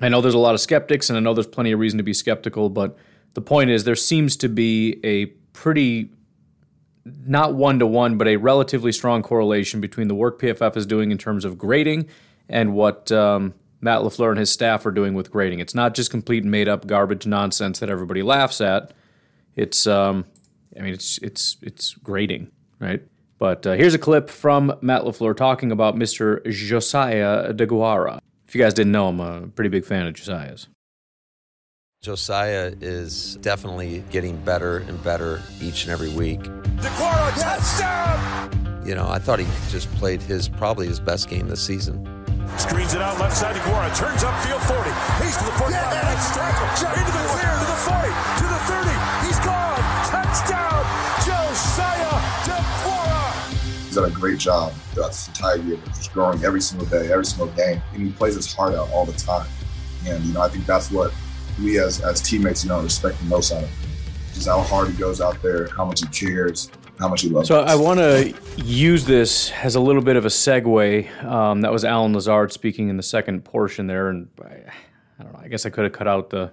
I 0.00 0.08
know 0.08 0.20
there's 0.20 0.34
a 0.34 0.38
lot 0.38 0.54
of 0.54 0.60
skeptics, 0.60 1.10
and 1.10 1.16
I 1.16 1.20
know 1.20 1.32
there's 1.32 1.46
plenty 1.46 1.70
of 1.72 1.78
reason 1.78 1.98
to 1.98 2.02
be 2.02 2.12
skeptical, 2.12 2.70
but 2.70 2.96
the 3.34 3.40
point 3.40 3.70
is 3.70 3.84
there 3.84 3.96
seems 3.96 4.36
to 4.38 4.48
be 4.48 5.00
a 5.04 5.26
pretty, 5.52 6.10
not 7.04 7.54
one 7.54 7.78
to 7.78 7.86
one, 7.86 8.18
but 8.18 8.26
a 8.26 8.36
relatively 8.36 8.90
strong 8.90 9.22
correlation 9.22 9.80
between 9.80 10.08
the 10.08 10.14
work 10.14 10.40
PFF 10.40 10.76
is 10.76 10.86
doing 10.86 11.12
in 11.12 11.18
terms 11.18 11.44
of 11.44 11.56
grading 11.56 12.08
and 12.48 12.74
what 12.74 13.12
um, 13.12 13.54
Matt 13.80 14.00
LaFleur 14.00 14.30
and 14.30 14.38
his 14.38 14.50
staff 14.50 14.84
are 14.86 14.90
doing 14.90 15.14
with 15.14 15.30
grading. 15.30 15.60
It's 15.60 15.74
not 15.74 15.94
just 15.94 16.10
complete 16.10 16.44
made 16.44 16.68
up 16.68 16.86
garbage 16.86 17.26
nonsense 17.26 17.78
that 17.78 17.90
everybody 17.90 18.22
laughs 18.22 18.60
at. 18.60 18.92
It's, 19.54 19.86
um, 19.86 20.24
I 20.78 20.82
mean, 20.82 20.94
it's 20.94 21.18
it's 21.18 21.56
it's 21.62 21.94
grading, 21.94 22.50
right? 22.78 23.02
But 23.38 23.66
uh, 23.66 23.72
here's 23.72 23.94
a 23.94 23.98
clip 23.98 24.30
from 24.30 24.74
Matt 24.80 25.02
LaFleur 25.02 25.36
talking 25.36 25.70
about 25.70 25.94
Mr. 25.94 26.44
Josiah 26.50 27.52
DeGuara. 27.52 28.18
If 28.48 28.54
you 28.54 28.60
guys 28.60 28.74
didn't 28.74 28.92
know, 28.92 29.08
I'm 29.08 29.20
a 29.20 29.46
pretty 29.48 29.68
big 29.68 29.84
fan 29.84 30.06
of 30.06 30.14
Josiah's. 30.14 30.68
Josiah 32.02 32.74
is 32.80 33.36
definitely 33.36 34.04
getting 34.10 34.36
better 34.38 34.78
and 34.78 35.02
better 35.02 35.42
each 35.60 35.84
and 35.84 35.92
every 35.92 36.10
week. 36.10 36.40
DeGuara 36.40 37.40
touchdown! 37.40 38.82
You 38.86 38.94
know, 38.94 39.08
I 39.08 39.18
thought 39.18 39.38
he 39.38 39.46
just 39.70 39.92
played 39.96 40.22
his 40.22 40.48
probably 40.48 40.86
his 40.86 41.00
best 41.00 41.28
game 41.28 41.48
this 41.48 41.60
season. 41.60 42.04
Screens 42.56 42.94
it 42.94 43.02
out 43.02 43.20
left 43.20 43.36
side 43.36 43.54
to 43.54 43.60
Guara. 43.62 43.94
Turns 43.94 44.24
up 44.24 44.34
field 44.42 44.62
40. 44.62 44.90
He's 45.22 45.36
to 45.36 45.44
the 45.44 45.52
45. 45.52 45.70
Yeah, 45.70 46.00
nice 46.02 46.34
tackle. 46.34 46.66
Into 46.90 47.12
the 47.12 47.24
clear 47.28 47.52
to 47.52 47.66
the 47.66 47.78
40. 47.86 48.08
To 48.08 48.44
the 48.48 48.58
30. 48.88 49.07
He's 53.88 53.94
done 53.94 54.04
a 54.04 54.12
great 54.12 54.38
job 54.38 54.74
throughout 54.92 55.08
this 55.08 55.28
entire 55.28 55.56
year, 55.56 55.78
just 55.86 56.12
growing 56.12 56.44
every 56.44 56.60
single 56.60 56.86
day, 56.88 57.10
every 57.10 57.24
single 57.24 57.46
game. 57.56 57.80
And 57.94 58.02
he 58.02 58.12
plays 58.12 58.34
his 58.34 58.52
heart 58.52 58.74
out 58.74 58.90
all 58.90 59.06
the 59.06 59.14
time. 59.14 59.48
And, 60.06 60.22
you 60.26 60.34
know, 60.34 60.42
I 60.42 60.48
think 60.50 60.66
that's 60.66 60.90
what 60.90 61.10
we 61.58 61.78
as, 61.80 62.02
as 62.02 62.20
teammates, 62.20 62.64
you 62.64 62.68
know, 62.68 62.82
respect 62.82 63.18
the 63.18 63.24
most 63.24 63.50
out 63.50 63.62
of 63.62 63.70
him. 63.70 63.90
Just 64.34 64.46
how 64.46 64.60
hard 64.60 64.90
he 64.90 64.94
goes 64.98 65.22
out 65.22 65.40
there, 65.42 65.68
how 65.68 65.86
much 65.86 66.00
he 66.00 66.06
cares, 66.08 66.70
how 66.98 67.08
much 67.08 67.22
he 67.22 67.30
loves 67.30 67.48
So 67.48 67.60
us. 67.60 67.70
I 67.70 67.76
want 67.76 67.98
to 67.98 68.34
use 68.58 69.06
this 69.06 69.52
as 69.52 69.74
a 69.74 69.80
little 69.80 70.02
bit 70.02 70.16
of 70.16 70.26
a 70.26 70.28
segue. 70.28 71.24
Um, 71.24 71.62
that 71.62 71.72
was 71.72 71.82
Allen 71.82 72.12
Lazard 72.12 72.52
speaking 72.52 72.90
in 72.90 72.98
the 72.98 73.02
second 73.02 73.42
portion 73.42 73.86
there, 73.86 74.10
and 74.10 74.28
I, 74.44 74.48
I 75.18 75.22
don't 75.22 75.32
know. 75.32 75.40
I 75.42 75.48
guess 75.48 75.64
I 75.64 75.70
could 75.70 75.84
have 75.84 75.94
cut 75.94 76.06
out 76.06 76.28
the 76.28 76.52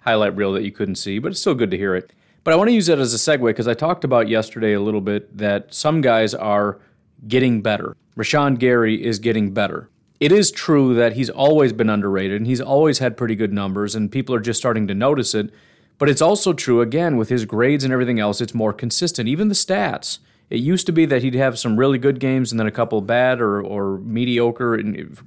highlight 0.00 0.34
reel 0.34 0.52
that 0.54 0.64
you 0.64 0.72
couldn't 0.72 0.96
see, 0.96 1.20
but 1.20 1.30
it's 1.30 1.40
still 1.40 1.54
good 1.54 1.70
to 1.70 1.78
hear 1.78 1.94
it. 1.94 2.12
But 2.44 2.52
I 2.52 2.56
want 2.56 2.68
to 2.68 2.74
use 2.74 2.86
that 2.86 2.98
as 2.98 3.14
a 3.14 3.16
segue 3.16 3.46
because 3.46 3.66
I 3.66 3.72
talked 3.72 4.04
about 4.04 4.28
yesterday 4.28 4.74
a 4.74 4.80
little 4.80 5.00
bit 5.00 5.34
that 5.36 5.72
some 5.72 6.02
guys 6.02 6.34
are 6.34 6.78
getting 7.26 7.62
better. 7.62 7.96
Rashan 8.18 8.58
Gary 8.58 9.02
is 9.02 9.18
getting 9.18 9.52
better. 9.52 9.88
It 10.20 10.30
is 10.30 10.50
true 10.50 10.94
that 10.94 11.14
he's 11.14 11.30
always 11.30 11.72
been 11.72 11.88
underrated 11.88 12.36
and 12.36 12.46
he's 12.46 12.60
always 12.60 12.98
had 12.98 13.16
pretty 13.16 13.34
good 13.34 13.52
numbers, 13.52 13.94
and 13.94 14.12
people 14.12 14.34
are 14.34 14.40
just 14.40 14.60
starting 14.60 14.86
to 14.88 14.94
notice 14.94 15.34
it. 15.34 15.52
But 15.98 16.10
it's 16.10 16.20
also 16.22 16.52
true, 16.52 16.82
again, 16.82 17.16
with 17.16 17.30
his 17.30 17.46
grades 17.46 17.82
and 17.82 17.92
everything 17.92 18.20
else, 18.20 18.40
it's 18.40 18.54
more 18.54 18.72
consistent. 18.72 19.28
Even 19.28 19.48
the 19.48 19.54
stats. 19.54 20.18
It 20.50 20.60
used 20.60 20.84
to 20.86 20.92
be 20.92 21.06
that 21.06 21.22
he'd 21.22 21.34
have 21.34 21.58
some 21.58 21.78
really 21.78 21.98
good 21.98 22.20
games 22.20 22.52
and 22.52 22.60
then 22.60 22.66
a 22.66 22.70
couple 22.70 23.00
bad 23.00 23.40
or, 23.40 23.62
or 23.62 23.98
mediocre 23.98 24.76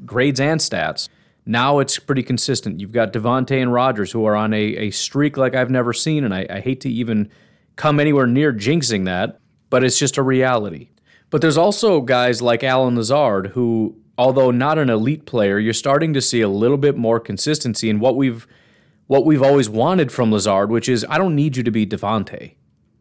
grades 0.06 0.40
and 0.40 0.60
stats. 0.60 1.10
Now 1.48 1.80
it's 1.80 1.98
pretty 1.98 2.24
consistent. 2.24 2.82
You've 2.82 2.92
got 2.92 3.14
Davante 3.14 3.62
and 3.62 3.72
Rodgers 3.72 4.12
who 4.12 4.26
are 4.26 4.36
on 4.36 4.54
a, 4.54 4.58
a 4.58 4.92
streak 4.92 5.38
like 5.38 5.56
I've 5.56 5.72
never 5.72 5.94
seen, 5.94 6.26
and 6.26 6.34
I, 6.34 6.46
I 6.50 6.60
hate 6.60 6.82
to 6.82 6.90
even 6.90 7.30
come 7.78 8.00
anywhere 8.02 8.28
near 8.28 8.52
jinxing 8.52 9.06
that, 9.06 9.40
but 9.70 9.84
it's 9.84 9.98
just 9.98 10.18
a 10.18 10.24
reality. 10.24 10.90
But 11.30 11.42
there's 11.42 11.58
also 11.58 12.02
guys 12.02 12.42
like 12.42 12.64
Allen 12.64 12.96
Lazard 12.96 13.48
who, 13.48 13.96
although 14.18 14.52
not 14.52 14.78
an 14.78 14.90
elite 14.90 15.26
player, 15.26 15.58
you're 15.58 15.74
starting 15.74 16.14
to 16.14 16.22
see 16.22 16.42
a 16.42 16.50
little 16.50 16.78
bit 16.78 16.98
more 16.98 17.20
consistency 17.20 17.90
in 17.90 18.00
what 18.00 18.16
we've 18.18 18.46
what 19.08 19.26
we've 19.26 19.42
always 19.42 19.70
wanted 19.70 20.12
from 20.12 20.34
Lazard, 20.34 20.70
which 20.70 20.90
is 20.90 21.06
I 21.10 21.18
don't 21.18 21.34
need 21.34 21.56
you 21.56 21.64
to 21.64 21.72
be 21.72 21.86
Davante, 21.86 22.56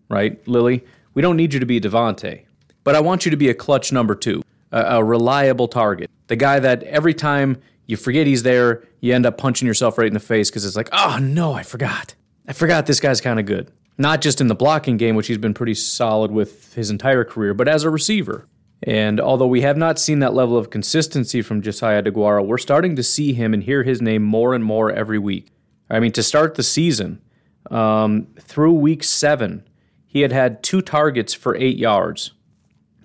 right, 0.09 0.47
Lily? 0.47 0.85
We 1.15 1.23
don't 1.23 1.37
need 1.37 1.53
you 1.53 1.59
to 1.59 1.67
be 1.67 1.81
Davante, 1.81 2.45
but 2.85 2.95
I 2.95 3.01
want 3.01 3.25
you 3.25 3.33
to 3.33 3.37
be 3.37 3.49
a 3.49 3.55
clutch 3.55 3.91
number 3.91 4.15
two, 4.15 4.43
a, 4.71 4.83
a 4.83 5.05
reliable 5.05 5.67
target, 5.67 6.09
the 6.29 6.37
guy 6.37 6.61
that 6.61 6.85
every 6.85 7.13
time 7.15 7.61
you 7.87 7.97
forget 7.97 8.27
he's 8.27 8.43
there, 8.43 8.83
you 9.01 9.15
end 9.15 9.27
up 9.27 9.39
punching 9.39 9.67
yourself 9.67 9.99
right 9.99 10.09
in 10.09 10.15
the 10.15 10.21
face 10.21 10.51
because 10.51 10.65
it's 10.65 10.77
like, 10.77 10.89
oh 10.93 11.19
no, 11.21 11.53
I 11.53 11.63
forgot. 11.63 12.15
I 12.49 12.53
forgot 12.53 12.87
this 12.87 13.01
guy's 13.01 13.21
kind 13.21 13.41
of 13.41 13.47
good. 13.47 13.71
Not 13.99 14.21
just 14.21 14.41
in 14.41 14.49
the 14.49 14.55
blocking 14.55 14.97
game, 14.97 15.17
which 15.17 15.27
he's 15.27 15.39
been 15.39 15.55
pretty 15.55 15.75
solid 15.75 16.31
with 16.31 16.75
his 16.75 16.91
entire 16.91 17.25
career, 17.25 17.55
but 17.55 17.69
as 17.69 17.83
a 17.85 17.91
receiver. 17.91 18.47
And 18.83 19.21
although 19.21 19.47
we 19.47 19.63
have 19.63 19.77
not 19.77 19.99
seen 19.99 20.19
that 20.19 20.35
level 20.35 20.59
of 20.59 20.69
consistency 20.71 21.41
from 21.41 21.63
Josiah 21.63 22.03
DeGuara, 22.03 22.45
we're 22.45 22.59
starting 22.59 22.95
to 22.97 23.03
see 23.03 23.33
him 23.33 23.55
and 23.55 23.63
hear 23.63 23.83
his 23.83 24.03
name 24.03 24.23
more 24.23 24.55
and 24.55 24.63
more 24.63 24.93
every 24.93 25.19
week. 25.19 25.49
I 25.89 25.99
mean, 25.99 26.13
to 26.13 26.23
start 26.23 26.57
the 26.57 26.63
season, 26.63 27.23
um, 27.71 28.27
through 28.39 28.75
week 28.75 29.03
seven, 29.03 29.67
he 30.05 30.21
had 30.21 30.33
had 30.33 30.63
two 30.63 30.83
targets 30.83 31.33
for 31.33 31.57
eight 31.57 31.79
yards. 31.79 32.33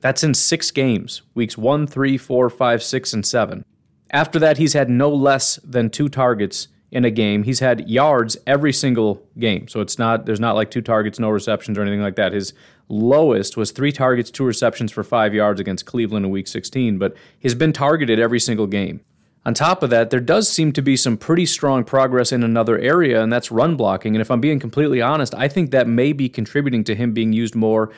That's 0.02 0.24
in 0.24 0.34
six 0.34 0.72
games 0.72 1.22
weeks 1.36 1.58
one, 1.58 1.88
three, 1.88 2.18
four, 2.18 2.50
five, 2.50 2.84
six, 2.84 3.14
and 3.14 3.26
seven. 3.26 3.64
After 4.12 4.40
that, 4.40 4.58
he's 4.58 4.74
had 4.74 4.90
no 4.90 5.10
less 5.10 5.56
than 5.64 5.90
two 5.90 6.10
targets 6.10 6.68
in 6.92 7.06
a 7.06 7.12
game. 7.12 7.44
He's 7.44 7.60
had 7.62 7.90
yards 7.90 8.38
every 8.46 8.74
single 8.74 9.24
game. 9.40 9.68
So 9.70 9.80
it's 9.80 9.98
not, 9.98 10.26
there's 10.26 10.42
not 10.42 10.56
like 10.56 10.70
two 10.70 10.82
targets, 10.82 11.20
no 11.20 11.30
receptions 11.30 11.78
or 11.78 11.82
anything 11.82 12.02
like 12.02 12.18
that. 12.18 12.34
His 12.34 12.54
lowest 12.90 13.56
was 13.56 13.72
three 13.72 13.94
targets, 13.94 14.30
two 14.30 14.44
receptions 14.44 14.92
for 14.92 15.04
five 15.04 15.34
yards 15.34 15.62
against 15.62 15.86
Cleveland 15.86 16.26
in 16.26 16.32
week 16.32 16.48
16, 16.48 16.98
but 16.98 17.16
he's 17.40 17.56
been 17.56 17.72
targeted 17.72 18.20
every 18.20 18.40
single 18.40 18.68
game. 18.68 19.00
On 19.44 19.56
top 19.56 19.82
of 19.82 19.90
that, 19.90 20.12
there 20.12 20.20
does 20.20 20.48
seem 20.48 20.72
to 20.74 20.84
be 20.84 20.96
some 20.96 21.18
pretty 21.18 21.48
strong 21.48 21.84
progress 21.84 22.32
in 22.32 22.44
another 22.44 22.78
area, 22.78 23.24
and 23.24 23.34
that's 23.34 23.52
run 23.52 23.76
blocking. 23.76 24.14
And 24.14 24.22
if 24.22 24.30
I'm 24.30 24.42
being 24.42 24.60
completely 24.60 25.02
honest, 25.02 25.34
I 25.34 25.48
think 25.48 25.72
that 25.72 25.88
may 25.88 26.14
be 26.14 26.30
contributing 26.30 26.84
to 26.84 26.94
him 26.94 27.12
being 27.14 27.34
used 27.34 27.56
more 27.56 27.92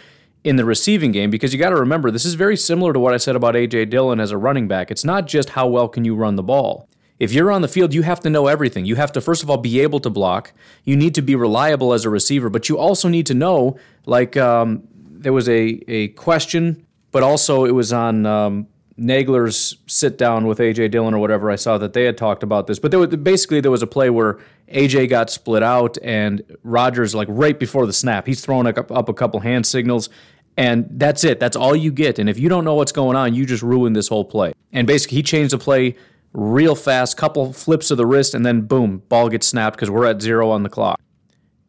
in 0.44 0.58
the 0.58 0.66
receiving 0.66 1.12
game 1.12 1.30
because 1.30 1.54
you 1.54 1.60
got 1.60 1.70
to 1.70 1.76
remember 1.76 2.12
this 2.12 2.26
is 2.26 2.34
very 2.34 2.58
similar 2.58 2.94
to 2.94 3.00
what 3.00 3.14
I 3.14 3.18
said 3.18 3.36
about 3.36 3.56
AJ 3.56 3.90
Dillon 3.90 4.20
as 4.20 4.32
a 4.32 4.38
running 4.38 4.68
back. 4.68 4.92
It's 4.92 5.06
not 5.06 5.28
just 5.28 5.50
how 5.50 5.68
well 5.68 5.88
can 5.88 6.04
you 6.04 6.16
run 6.16 6.36
the 6.36 6.44
ball. 6.44 6.90
If 7.20 7.32
you're 7.32 7.52
on 7.52 7.62
the 7.62 7.68
field, 7.68 7.94
you 7.94 8.02
have 8.02 8.20
to 8.22 8.30
know 8.30 8.48
everything. 8.48 8.86
You 8.86 8.96
have 8.96 9.12
to 9.14 9.22
first 9.22 9.44
of 9.44 9.50
all 9.50 9.58
be 9.58 9.80
able 9.80 10.00
to 10.02 10.10
block. 10.10 10.52
You 10.84 10.98
need 10.98 11.16
to 11.16 11.22
be 11.22 11.36
reliable 11.36 11.94
as 11.94 12.04
a 12.04 12.10
receiver, 12.10 12.50
but 12.50 12.68
you 12.68 12.78
also 12.78 13.08
need 13.08 13.26
to 13.28 13.34
know 13.34 13.78
like 14.06 14.36
um, 14.36 14.88
there 14.94 15.32
was 15.32 15.48
a 15.48 15.82
a 15.88 16.10
question, 16.10 16.86
but 17.12 17.24
also 17.24 17.64
it 17.66 17.72
was 17.72 17.94
on 17.94 18.26
um, 18.26 18.68
Nagler's 19.00 19.78
sit 19.88 20.18
down 20.18 20.46
with 20.46 20.60
AJ 20.60 20.92
Dillon 20.92 21.14
or 21.14 21.20
whatever, 21.20 21.50
I 21.50 21.56
saw 21.56 21.78
that 21.80 21.94
they 21.94 22.04
had 22.04 22.18
talked 22.18 22.44
about 22.44 22.68
this. 22.68 22.78
But 22.78 22.92
there 22.92 23.00
was, 23.00 23.10
basically 23.10 23.60
there 23.60 23.72
was 23.72 23.82
a 23.82 23.88
play 23.88 24.10
where 24.10 24.40
AJ 24.72 25.10
got 25.10 25.30
split 25.30 25.64
out 25.64 25.98
and 26.04 26.44
Rodgers 26.64 27.16
like 27.16 27.28
right 27.32 27.58
before 27.58 27.86
the 27.86 27.94
snap, 27.94 28.28
he's 28.28 28.42
throwing 28.42 28.68
up, 28.68 28.92
up 28.92 29.10
a 29.10 29.14
couple 29.14 29.40
hand 29.40 29.66
signals 29.66 30.10
and 30.57 30.88
that's 30.91 31.24
it. 31.24 31.39
That's 31.39 31.55
all 31.55 31.75
you 31.75 31.91
get. 31.91 32.19
And 32.19 32.29
if 32.29 32.38
you 32.38 32.50
don't 32.50 32.63
know 32.63 32.75
what's 32.75 32.91
going 32.91 33.15
on, 33.15 33.33
you 33.33 33.45
just 33.45 33.63
ruin 33.63 33.93
this 33.93 34.07
whole 34.07 34.25
play. 34.25 34.53
And 34.72 34.86
basically 34.86 35.17
he 35.17 35.24
changed 35.24 35.53
the 35.53 35.57
play 35.57 35.95
real 36.33 36.75
fast, 36.75 37.17
couple 37.17 37.53
flips 37.53 37.91
of 37.91 37.98
the 37.98 38.05
wrist 38.05 38.33
and 38.33 38.45
then 38.45 38.62
boom, 38.62 39.03
ball 39.10 39.29
gets 39.29 39.48
snapped 39.48 39.75
because 39.75 39.89
we're 39.89 40.05
at 40.05 40.22
0 40.22 40.50
on 40.50 40.63
the 40.63 40.69
clock. 40.69 41.00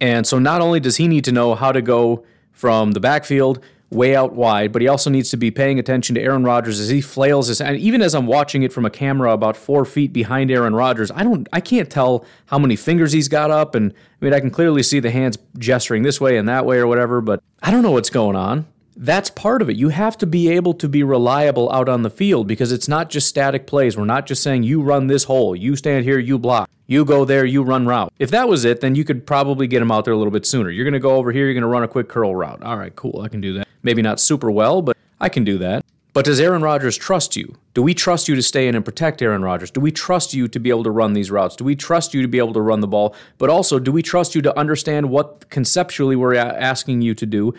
And 0.00 0.26
so 0.26 0.38
not 0.38 0.60
only 0.60 0.80
does 0.80 0.96
he 0.96 1.08
need 1.08 1.24
to 1.24 1.32
know 1.32 1.54
how 1.54 1.72
to 1.72 1.80
go 1.80 2.24
from 2.52 2.92
the 2.92 3.00
backfield 3.00 3.62
way 3.90 4.16
out 4.16 4.34
wide, 4.34 4.72
but 4.72 4.82
he 4.82 4.88
also 4.88 5.08
needs 5.08 5.30
to 5.30 5.36
be 5.36 5.50
paying 5.50 5.78
attention 5.78 6.14
to 6.14 6.20
Aaron 6.20 6.44
Rodgers 6.44 6.80
as 6.80 6.88
he 6.88 7.00
flails 7.00 7.48
his. 7.48 7.60
And 7.60 7.76
even 7.78 8.02
as 8.02 8.14
I'm 8.14 8.26
watching 8.26 8.62
it 8.62 8.72
from 8.72 8.84
a 8.84 8.90
camera 8.90 9.32
about 9.32 9.56
four 9.56 9.84
feet 9.84 10.12
behind 10.12 10.50
Aaron 10.50 10.74
Rodgers, 10.74 11.10
I 11.12 11.22
don't, 11.22 11.48
I 11.52 11.60
can't 11.60 11.88
tell 11.88 12.24
how 12.46 12.58
many 12.58 12.76
fingers 12.76 13.12
he's 13.12 13.28
got 13.28 13.50
up, 13.50 13.74
and 13.74 13.92
I 13.92 14.24
mean 14.24 14.34
I 14.34 14.40
can 14.40 14.50
clearly 14.50 14.82
see 14.82 15.00
the 15.00 15.10
hands 15.10 15.38
gesturing 15.58 16.02
this 16.02 16.20
way 16.20 16.36
and 16.36 16.48
that 16.48 16.66
way 16.66 16.78
or 16.78 16.86
whatever, 16.86 17.20
but 17.20 17.42
I 17.62 17.70
don't 17.70 17.82
know 17.82 17.92
what's 17.92 18.10
going 18.10 18.36
on. 18.36 18.66
That's 18.96 19.30
part 19.30 19.60
of 19.60 19.68
it. 19.68 19.76
You 19.76 19.88
have 19.88 20.16
to 20.18 20.26
be 20.26 20.48
able 20.50 20.74
to 20.74 20.88
be 20.88 21.02
reliable 21.02 21.70
out 21.72 21.88
on 21.88 22.02
the 22.02 22.10
field 22.10 22.46
because 22.46 22.70
it's 22.70 22.88
not 22.88 23.10
just 23.10 23.28
static 23.28 23.66
plays. 23.66 23.96
We're 23.96 24.04
not 24.04 24.26
just 24.26 24.42
saying 24.42 24.62
you 24.62 24.82
run 24.82 25.08
this 25.08 25.24
hole, 25.24 25.56
you 25.56 25.74
stand 25.74 26.04
here, 26.04 26.18
you 26.18 26.38
block, 26.38 26.70
you 26.86 27.04
go 27.04 27.24
there, 27.24 27.44
you 27.44 27.62
run 27.62 27.86
route. 27.86 28.12
If 28.18 28.30
that 28.30 28.48
was 28.48 28.64
it, 28.64 28.80
then 28.80 28.94
you 28.94 29.04
could 29.04 29.26
probably 29.26 29.66
get 29.66 29.82
him 29.82 29.90
out 29.90 30.04
there 30.04 30.14
a 30.14 30.16
little 30.16 30.32
bit 30.32 30.46
sooner. 30.46 30.70
You're 30.70 30.84
going 30.84 30.94
to 30.94 31.00
go 31.00 31.16
over 31.16 31.32
here, 31.32 31.46
you're 31.46 31.54
going 31.54 31.62
to 31.62 31.68
run 31.68 31.82
a 31.82 31.88
quick 31.88 32.08
curl 32.08 32.36
route. 32.36 32.62
All 32.62 32.76
right, 32.76 32.94
cool, 32.94 33.20
I 33.22 33.28
can 33.28 33.40
do 33.40 33.52
that. 33.54 33.66
Maybe 33.82 34.00
not 34.00 34.20
super 34.20 34.50
well, 34.50 34.80
but 34.80 34.96
I 35.20 35.28
can 35.28 35.42
do 35.42 35.58
that. 35.58 35.84
But 36.12 36.26
does 36.26 36.38
Aaron 36.38 36.62
Rodgers 36.62 36.96
trust 36.96 37.34
you? 37.34 37.56
Do 37.74 37.82
we 37.82 37.92
trust 37.92 38.28
you 38.28 38.36
to 38.36 38.42
stay 38.42 38.68
in 38.68 38.76
and 38.76 38.84
protect 38.84 39.20
Aaron 39.20 39.42
Rodgers? 39.42 39.72
Do 39.72 39.80
we 39.80 39.90
trust 39.90 40.32
you 40.32 40.46
to 40.46 40.60
be 40.60 40.70
able 40.70 40.84
to 40.84 40.92
run 40.92 41.12
these 41.12 41.28
routes? 41.28 41.56
Do 41.56 41.64
we 41.64 41.74
trust 41.74 42.14
you 42.14 42.22
to 42.22 42.28
be 42.28 42.38
able 42.38 42.52
to 42.52 42.60
run 42.60 42.78
the 42.78 42.86
ball? 42.86 43.16
But 43.36 43.50
also, 43.50 43.80
do 43.80 43.90
we 43.90 44.00
trust 44.00 44.36
you 44.36 44.42
to 44.42 44.56
understand 44.56 45.10
what 45.10 45.50
conceptually 45.50 46.14
we're 46.14 46.36
asking 46.36 47.02
you 47.02 47.16
to 47.16 47.26
do 47.26 47.52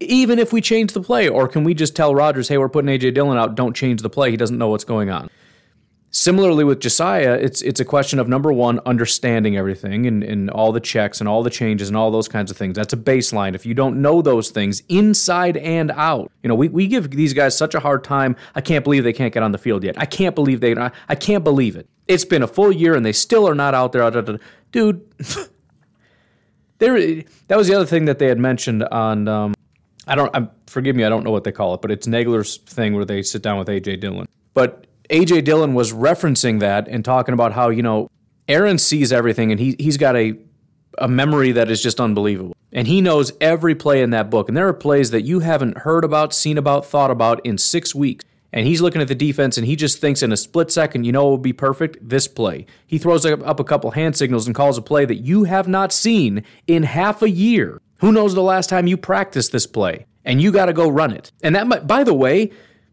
even 0.00 0.38
if 0.38 0.52
we 0.52 0.60
change 0.60 0.92
the 0.92 1.00
play? 1.00 1.28
Or 1.28 1.46
can 1.46 1.62
we 1.64 1.74
just 1.74 1.94
tell 1.94 2.14
Rodgers, 2.14 2.48
hey, 2.48 2.58
we're 2.58 2.68
putting 2.68 2.88
A.J. 2.88 3.12
Dillon 3.12 3.38
out, 3.38 3.54
don't 3.54 3.76
change 3.76 4.02
the 4.02 4.10
play? 4.10 4.30
He 4.30 4.36
doesn't 4.36 4.58
know 4.58 4.68
what's 4.68 4.84
going 4.84 5.10
on. 5.10 5.30
Similarly 6.12 6.64
with 6.64 6.80
Josiah, 6.80 7.34
it's 7.34 7.62
it's 7.62 7.78
a 7.78 7.84
question 7.84 8.18
of 8.18 8.26
number 8.26 8.52
one, 8.52 8.80
understanding 8.84 9.56
everything 9.56 10.06
and, 10.06 10.24
and 10.24 10.50
all 10.50 10.72
the 10.72 10.80
checks 10.80 11.20
and 11.20 11.28
all 11.28 11.44
the 11.44 11.50
changes 11.50 11.86
and 11.86 11.96
all 11.96 12.10
those 12.10 12.26
kinds 12.26 12.50
of 12.50 12.56
things. 12.56 12.74
That's 12.74 12.92
a 12.92 12.96
baseline. 12.96 13.54
If 13.54 13.64
you 13.64 13.74
don't 13.74 14.02
know 14.02 14.20
those 14.20 14.50
things 14.50 14.82
inside 14.88 15.56
and 15.58 15.92
out, 15.92 16.32
you 16.42 16.48
know, 16.48 16.56
we, 16.56 16.66
we 16.68 16.88
give 16.88 17.12
these 17.12 17.32
guys 17.32 17.56
such 17.56 17.76
a 17.76 17.80
hard 17.80 18.02
time. 18.02 18.34
I 18.56 18.60
can't 18.60 18.82
believe 18.82 19.04
they 19.04 19.12
can't 19.12 19.32
get 19.32 19.44
on 19.44 19.52
the 19.52 19.58
field 19.58 19.84
yet. 19.84 19.94
I 19.98 20.04
can't 20.04 20.34
believe 20.34 20.60
they 20.60 20.74
I, 20.74 20.90
I 21.08 21.14
can't 21.14 21.44
believe 21.44 21.76
it. 21.76 21.88
It's 22.08 22.24
been 22.24 22.42
a 22.42 22.48
full 22.48 22.72
year 22.72 22.96
and 22.96 23.06
they 23.06 23.12
still 23.12 23.48
are 23.48 23.54
not 23.54 23.74
out 23.74 23.92
there. 23.92 24.10
Dude, 24.72 25.08
there 26.78 27.22
that 27.46 27.56
was 27.56 27.68
the 27.68 27.74
other 27.74 27.86
thing 27.86 28.06
that 28.06 28.18
they 28.18 28.26
had 28.26 28.40
mentioned 28.40 28.82
on 28.82 29.28
um, 29.28 29.54
I 30.10 30.16
don't. 30.16 30.30
I'm, 30.34 30.50
forgive 30.66 30.96
me. 30.96 31.04
I 31.04 31.08
don't 31.08 31.24
know 31.24 31.30
what 31.30 31.44
they 31.44 31.52
call 31.52 31.72
it, 31.74 31.80
but 31.80 31.90
it's 31.90 32.06
Nagler's 32.06 32.58
thing 32.58 32.94
where 32.94 33.04
they 33.04 33.22
sit 33.22 33.42
down 33.42 33.58
with 33.58 33.68
AJ 33.68 34.00
Dillon. 34.00 34.26
But 34.52 34.86
AJ 35.08 35.44
Dillon 35.44 35.72
was 35.72 35.92
referencing 35.92 36.60
that 36.60 36.88
and 36.88 37.04
talking 37.04 37.32
about 37.32 37.52
how 37.52 37.70
you 37.70 37.82
know 37.82 38.10
Aaron 38.48 38.76
sees 38.76 39.12
everything 39.12 39.52
and 39.52 39.60
he 39.60 39.76
he's 39.78 39.96
got 39.96 40.16
a 40.16 40.36
a 40.98 41.08
memory 41.08 41.52
that 41.52 41.70
is 41.70 41.80
just 41.80 42.00
unbelievable. 42.00 42.56
And 42.72 42.86
he 42.86 43.00
knows 43.00 43.32
every 43.40 43.74
play 43.74 44.02
in 44.02 44.10
that 44.10 44.30
book. 44.30 44.48
And 44.48 44.56
there 44.56 44.68
are 44.68 44.74
plays 44.74 45.12
that 45.12 45.22
you 45.22 45.40
haven't 45.40 45.78
heard 45.78 46.04
about, 46.04 46.34
seen 46.34 46.58
about, 46.58 46.84
thought 46.84 47.10
about 47.10 47.44
in 47.46 47.58
six 47.58 47.94
weeks. 47.94 48.24
And 48.52 48.66
he's 48.66 48.80
looking 48.80 49.00
at 49.00 49.06
the 49.06 49.14
defense 49.14 49.56
and 49.56 49.66
he 49.66 49.76
just 49.76 50.00
thinks 50.00 50.22
in 50.22 50.32
a 50.32 50.36
split 50.36 50.72
second, 50.72 51.04
you 51.04 51.12
know 51.12 51.24
what 51.24 51.32
would 51.32 51.42
be 51.42 51.52
perfect? 51.52 51.96
This 52.08 52.26
play. 52.26 52.66
He 52.86 52.98
throws 52.98 53.24
up 53.24 53.60
a 53.60 53.64
couple 53.64 53.92
hand 53.92 54.16
signals 54.16 54.46
and 54.46 54.56
calls 54.56 54.76
a 54.76 54.82
play 54.82 55.04
that 55.04 55.18
you 55.18 55.44
have 55.44 55.68
not 55.68 55.92
seen 55.92 56.44
in 56.66 56.82
half 56.82 57.22
a 57.22 57.30
year. 57.30 57.80
Who 58.00 58.12
knows 58.12 58.34
the 58.34 58.42
last 58.42 58.68
time 58.68 58.86
you 58.86 58.96
practiced 58.96 59.52
this 59.52 59.66
play? 59.66 60.06
And 60.24 60.40
you 60.40 60.52
got 60.52 60.66
to 60.66 60.72
go 60.72 60.88
run 60.88 61.12
it. 61.12 61.32
And 61.42 61.54
that 61.54 61.66
might, 61.66 61.86
by 61.86 62.04
the 62.04 62.14
way, 62.14 62.50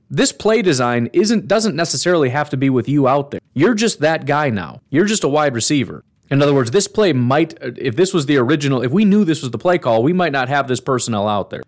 this 0.10 0.32
play 0.32 0.62
design 0.62 1.10
isn't 1.12 1.48
doesn't 1.48 1.76
necessarily 1.76 2.30
have 2.30 2.50
to 2.52 2.58
be 2.58 2.70
with 2.70 2.88
you 2.88 3.08
out 3.08 3.32
there. 3.32 3.42
You're 3.54 3.74
just 3.74 4.00
that 4.00 4.26
guy 4.26 4.50
now. 4.50 4.82
You're 4.90 5.06
just 5.06 5.24
a 5.24 5.28
wide 5.28 5.54
receiver. 5.54 6.04
In 6.30 6.42
other 6.42 6.54
words, 6.54 6.72
this 6.72 6.88
play 6.88 7.14
might 7.14 7.58
if 7.62 7.96
this 7.96 8.14
was 8.14 8.26
the 8.26 8.38
original, 8.38 8.82
if 8.82 8.92
we 8.92 9.06
knew 9.06 9.26
this 9.26 9.42
was 9.42 9.52
the 9.52 9.58
play 9.58 9.78
call, 9.78 10.04
we 10.04 10.14
might 10.14 10.32
not 10.32 10.50
have 10.50 10.68
this 10.68 10.80
personnel 10.80 11.28
out 11.28 11.50
there. 11.50 11.64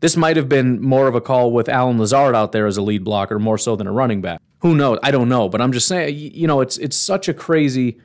This 0.00 0.16
might 0.16 0.36
have 0.36 0.48
been 0.48 0.80
more 0.80 1.08
of 1.08 1.14
a 1.14 1.20
call 1.20 1.52
with 1.52 1.68
Allen 1.68 1.98
Lazard 1.98 2.34
out 2.34 2.52
there 2.52 2.66
as 2.66 2.76
a 2.76 2.82
lead 2.82 3.04
blocker 3.04 3.38
more 3.38 3.58
so 3.58 3.76
than 3.76 3.86
a 3.86 3.92
running 3.92 4.20
back. 4.20 4.40
Who 4.60 4.74
knows? 4.74 4.98
I 5.02 5.10
don't 5.10 5.28
know, 5.28 5.48
but 5.48 5.60
I'm 5.60 5.72
just 5.72 5.86
saying, 5.88 6.16
you 6.16 6.46
know, 6.46 6.60
it's 6.60 6.78
it's 6.78 6.96
such 6.96 7.28
a 7.28 7.34
crazy 7.34 7.98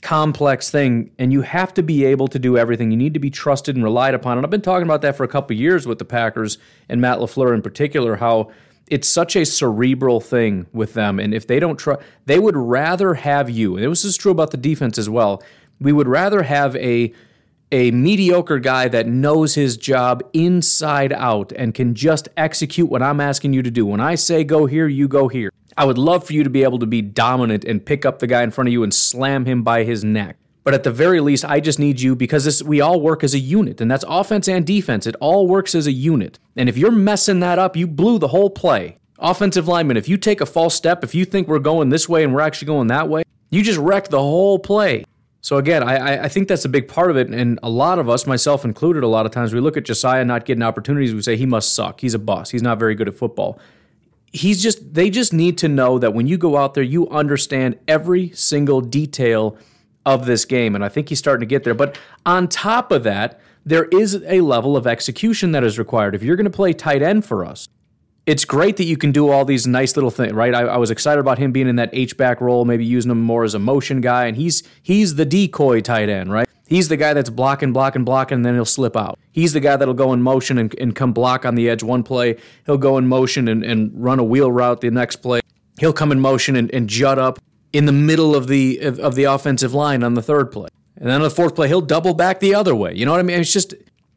complex 0.00 0.70
thing 0.70 1.10
and 1.18 1.32
you 1.32 1.42
have 1.42 1.74
to 1.74 1.82
be 1.82 2.04
able 2.04 2.28
to 2.28 2.38
do 2.38 2.56
everything. 2.56 2.90
You 2.90 2.96
need 2.96 3.14
to 3.14 3.20
be 3.20 3.30
trusted 3.30 3.74
and 3.74 3.84
relied 3.84 4.14
upon. 4.14 4.38
And 4.38 4.46
I've 4.46 4.50
been 4.50 4.62
talking 4.62 4.84
about 4.84 5.02
that 5.02 5.16
for 5.16 5.24
a 5.24 5.28
couple 5.28 5.56
years 5.56 5.86
with 5.86 5.98
the 5.98 6.04
Packers 6.04 6.58
and 6.88 7.00
Matt 7.00 7.18
LaFleur 7.18 7.54
in 7.54 7.62
particular 7.62 8.16
how 8.16 8.50
it's 8.86 9.08
such 9.08 9.36
a 9.36 9.44
cerebral 9.44 10.20
thing 10.20 10.66
with 10.72 10.94
them 10.94 11.18
and 11.20 11.34
if 11.34 11.46
they 11.46 11.60
don't 11.60 11.76
trust 11.76 12.00
they 12.26 12.38
would 12.38 12.56
rather 12.56 13.14
have 13.14 13.50
you. 13.50 13.76
And 13.76 13.90
this 13.90 14.04
is 14.04 14.16
true 14.16 14.32
about 14.32 14.50
the 14.50 14.56
defense 14.56 14.98
as 14.98 15.10
well. 15.10 15.42
We 15.80 15.92
would 15.92 16.08
rather 16.08 16.42
have 16.42 16.76
a 16.76 17.12
a 17.70 17.90
mediocre 17.90 18.58
guy 18.58 18.88
that 18.88 19.06
knows 19.06 19.54
his 19.54 19.76
job 19.76 20.22
inside 20.32 21.12
out 21.12 21.52
and 21.52 21.74
can 21.74 21.94
just 21.94 22.28
execute 22.36 22.88
what 22.88 23.02
I'm 23.02 23.20
asking 23.20 23.52
you 23.52 23.62
to 23.62 23.70
do. 23.70 23.84
When 23.84 24.00
I 24.00 24.14
say 24.14 24.42
go 24.42 24.64
here, 24.64 24.88
you 24.88 25.06
go 25.06 25.28
here. 25.28 25.50
I 25.78 25.84
would 25.84 25.96
love 25.96 26.26
for 26.26 26.32
you 26.32 26.42
to 26.42 26.50
be 26.50 26.64
able 26.64 26.80
to 26.80 26.86
be 26.86 27.00
dominant 27.00 27.64
and 27.64 27.86
pick 27.86 28.04
up 28.04 28.18
the 28.18 28.26
guy 28.26 28.42
in 28.42 28.50
front 28.50 28.66
of 28.66 28.72
you 28.72 28.82
and 28.82 28.92
slam 28.92 29.44
him 29.44 29.62
by 29.62 29.84
his 29.84 30.02
neck. 30.02 30.36
But 30.64 30.74
at 30.74 30.82
the 30.82 30.90
very 30.90 31.20
least, 31.20 31.44
I 31.44 31.60
just 31.60 31.78
need 31.78 32.00
you 32.00 32.16
because 32.16 32.44
this, 32.44 32.64
we 32.64 32.80
all 32.80 33.00
work 33.00 33.22
as 33.22 33.32
a 33.32 33.38
unit, 33.38 33.80
and 33.80 33.88
that's 33.88 34.04
offense 34.08 34.48
and 34.48 34.66
defense. 34.66 35.06
It 35.06 35.14
all 35.20 35.46
works 35.46 35.76
as 35.76 35.86
a 35.86 35.92
unit. 35.92 36.40
And 36.56 36.68
if 36.68 36.76
you're 36.76 36.90
messing 36.90 37.38
that 37.40 37.60
up, 37.60 37.76
you 37.76 37.86
blew 37.86 38.18
the 38.18 38.28
whole 38.28 38.50
play. 38.50 38.98
Offensive 39.20 39.68
lineman, 39.68 39.96
if 39.96 40.08
you 40.08 40.16
take 40.16 40.40
a 40.40 40.46
false 40.46 40.74
step, 40.74 41.04
if 41.04 41.14
you 41.14 41.24
think 41.24 41.46
we're 41.46 41.60
going 41.60 41.90
this 41.90 42.08
way 42.08 42.24
and 42.24 42.34
we're 42.34 42.40
actually 42.40 42.66
going 42.66 42.88
that 42.88 43.08
way, 43.08 43.22
you 43.50 43.62
just 43.62 43.78
wreck 43.78 44.08
the 44.08 44.18
whole 44.18 44.58
play. 44.58 45.04
So 45.42 45.58
again, 45.58 45.84
I, 45.84 46.24
I 46.24 46.28
think 46.28 46.48
that's 46.48 46.64
a 46.64 46.68
big 46.68 46.88
part 46.88 47.12
of 47.12 47.16
it, 47.16 47.28
and 47.28 47.60
a 47.62 47.70
lot 47.70 48.00
of 48.00 48.08
us, 48.08 48.26
myself 48.26 48.64
included, 48.64 49.04
a 49.04 49.08
lot 49.08 49.26
of 49.26 49.32
times 49.32 49.54
we 49.54 49.60
look 49.60 49.76
at 49.76 49.84
Josiah 49.84 50.24
not 50.24 50.44
getting 50.44 50.64
opportunities. 50.64 51.14
We 51.14 51.22
say 51.22 51.36
he 51.36 51.46
must 51.46 51.72
suck. 51.72 52.00
He's 52.00 52.14
a 52.14 52.18
boss. 52.18 52.50
He's 52.50 52.62
not 52.62 52.80
very 52.80 52.96
good 52.96 53.06
at 53.06 53.14
football 53.14 53.60
he's 54.32 54.62
just 54.62 54.94
they 54.94 55.10
just 55.10 55.32
need 55.32 55.58
to 55.58 55.68
know 55.68 55.98
that 55.98 56.14
when 56.14 56.26
you 56.26 56.36
go 56.36 56.56
out 56.56 56.74
there 56.74 56.82
you 56.82 57.08
understand 57.08 57.78
every 57.86 58.30
single 58.30 58.80
detail 58.80 59.56
of 60.04 60.26
this 60.26 60.44
game 60.44 60.74
and 60.74 60.84
I 60.84 60.88
think 60.88 61.08
he's 61.08 61.18
starting 61.18 61.40
to 61.40 61.46
get 61.46 61.64
there 61.64 61.74
but 61.74 61.98
on 62.24 62.48
top 62.48 62.92
of 62.92 63.02
that 63.04 63.40
there 63.64 63.84
is 63.86 64.22
a 64.26 64.40
level 64.40 64.76
of 64.76 64.86
execution 64.86 65.52
that 65.52 65.64
is 65.64 65.78
required 65.78 66.14
if 66.14 66.22
you're 66.22 66.36
going 66.36 66.44
to 66.44 66.50
play 66.50 66.72
tight 66.72 67.02
end 67.02 67.24
for 67.24 67.44
us 67.44 67.68
it's 68.28 68.44
great 68.44 68.76
that 68.76 68.84
you 68.84 68.98
can 68.98 69.10
do 69.10 69.30
all 69.30 69.46
these 69.46 69.66
nice 69.66 69.96
little 69.96 70.10
things, 70.10 70.34
right? 70.34 70.54
I, 70.54 70.60
I, 70.64 70.76
was 70.76 70.90
excited 70.90 71.18
about 71.18 71.38
him 71.38 71.50
being 71.50 71.66
in 71.66 71.76
that 71.76 71.88
H 71.94 72.14
back 72.14 72.42
role, 72.42 72.66
maybe 72.66 72.84
using 72.84 73.10
him 73.10 73.22
more 73.22 73.42
as 73.42 73.54
a 73.54 73.58
motion 73.58 74.02
guy, 74.02 74.26
and 74.26 74.36
he's 74.36 74.62
he's 74.82 75.14
the 75.14 75.24
decoy 75.24 75.80
tight 75.80 76.10
end, 76.10 76.30
right? 76.30 76.46
He's 76.68 76.88
the 76.88 76.98
guy 76.98 77.14
that's 77.14 77.30
blocking, 77.30 77.72
blocking, 77.72 78.04
blocking, 78.04 78.36
and 78.36 78.44
then 78.44 78.54
he'll 78.54 78.66
slip 78.66 78.94
out. 78.94 79.18
He's 79.32 79.54
the 79.54 79.60
guy 79.60 79.76
that'll 79.76 79.94
go 79.94 80.12
in 80.12 80.20
motion 80.20 80.58
and, 80.58 80.78
and 80.78 80.94
come 80.94 81.14
block 81.14 81.46
on 81.46 81.54
the 81.54 81.66
edge 81.70 81.82
one 81.82 82.02
play. 82.02 82.36
He'll 82.66 82.76
go 82.76 82.98
in 82.98 83.08
motion 83.08 83.48
and, 83.48 83.64
and 83.64 83.90
run 83.94 84.18
a 84.18 84.24
wheel 84.24 84.52
route 84.52 84.82
the 84.82 84.90
next 84.90 85.16
play. 85.16 85.40
He'll 85.80 85.94
come 85.94 86.12
in 86.12 86.20
motion 86.20 86.56
and, 86.56 86.70
and 86.74 86.86
jut 86.86 87.18
up 87.18 87.38
in 87.72 87.86
the 87.86 87.92
middle 87.92 88.36
of 88.36 88.48
the 88.48 88.80
of, 88.80 88.98
of 88.98 89.14
the 89.14 89.24
offensive 89.24 89.72
line 89.72 90.02
on 90.02 90.12
the 90.12 90.20
third 90.20 90.52
play. 90.52 90.68
And 90.98 91.08
then 91.08 91.16
on 91.16 91.22
the 91.22 91.30
fourth 91.30 91.54
play, 91.54 91.68
he'll 91.68 91.80
double 91.80 92.12
back 92.12 92.38
the 92.40 92.54
other 92.54 92.74
way. 92.74 92.94
You 92.94 93.06
know 93.06 93.12
what 93.12 93.20
I 93.20 93.22
mean? 93.22 93.40
It's 93.40 93.52
just 93.52 93.72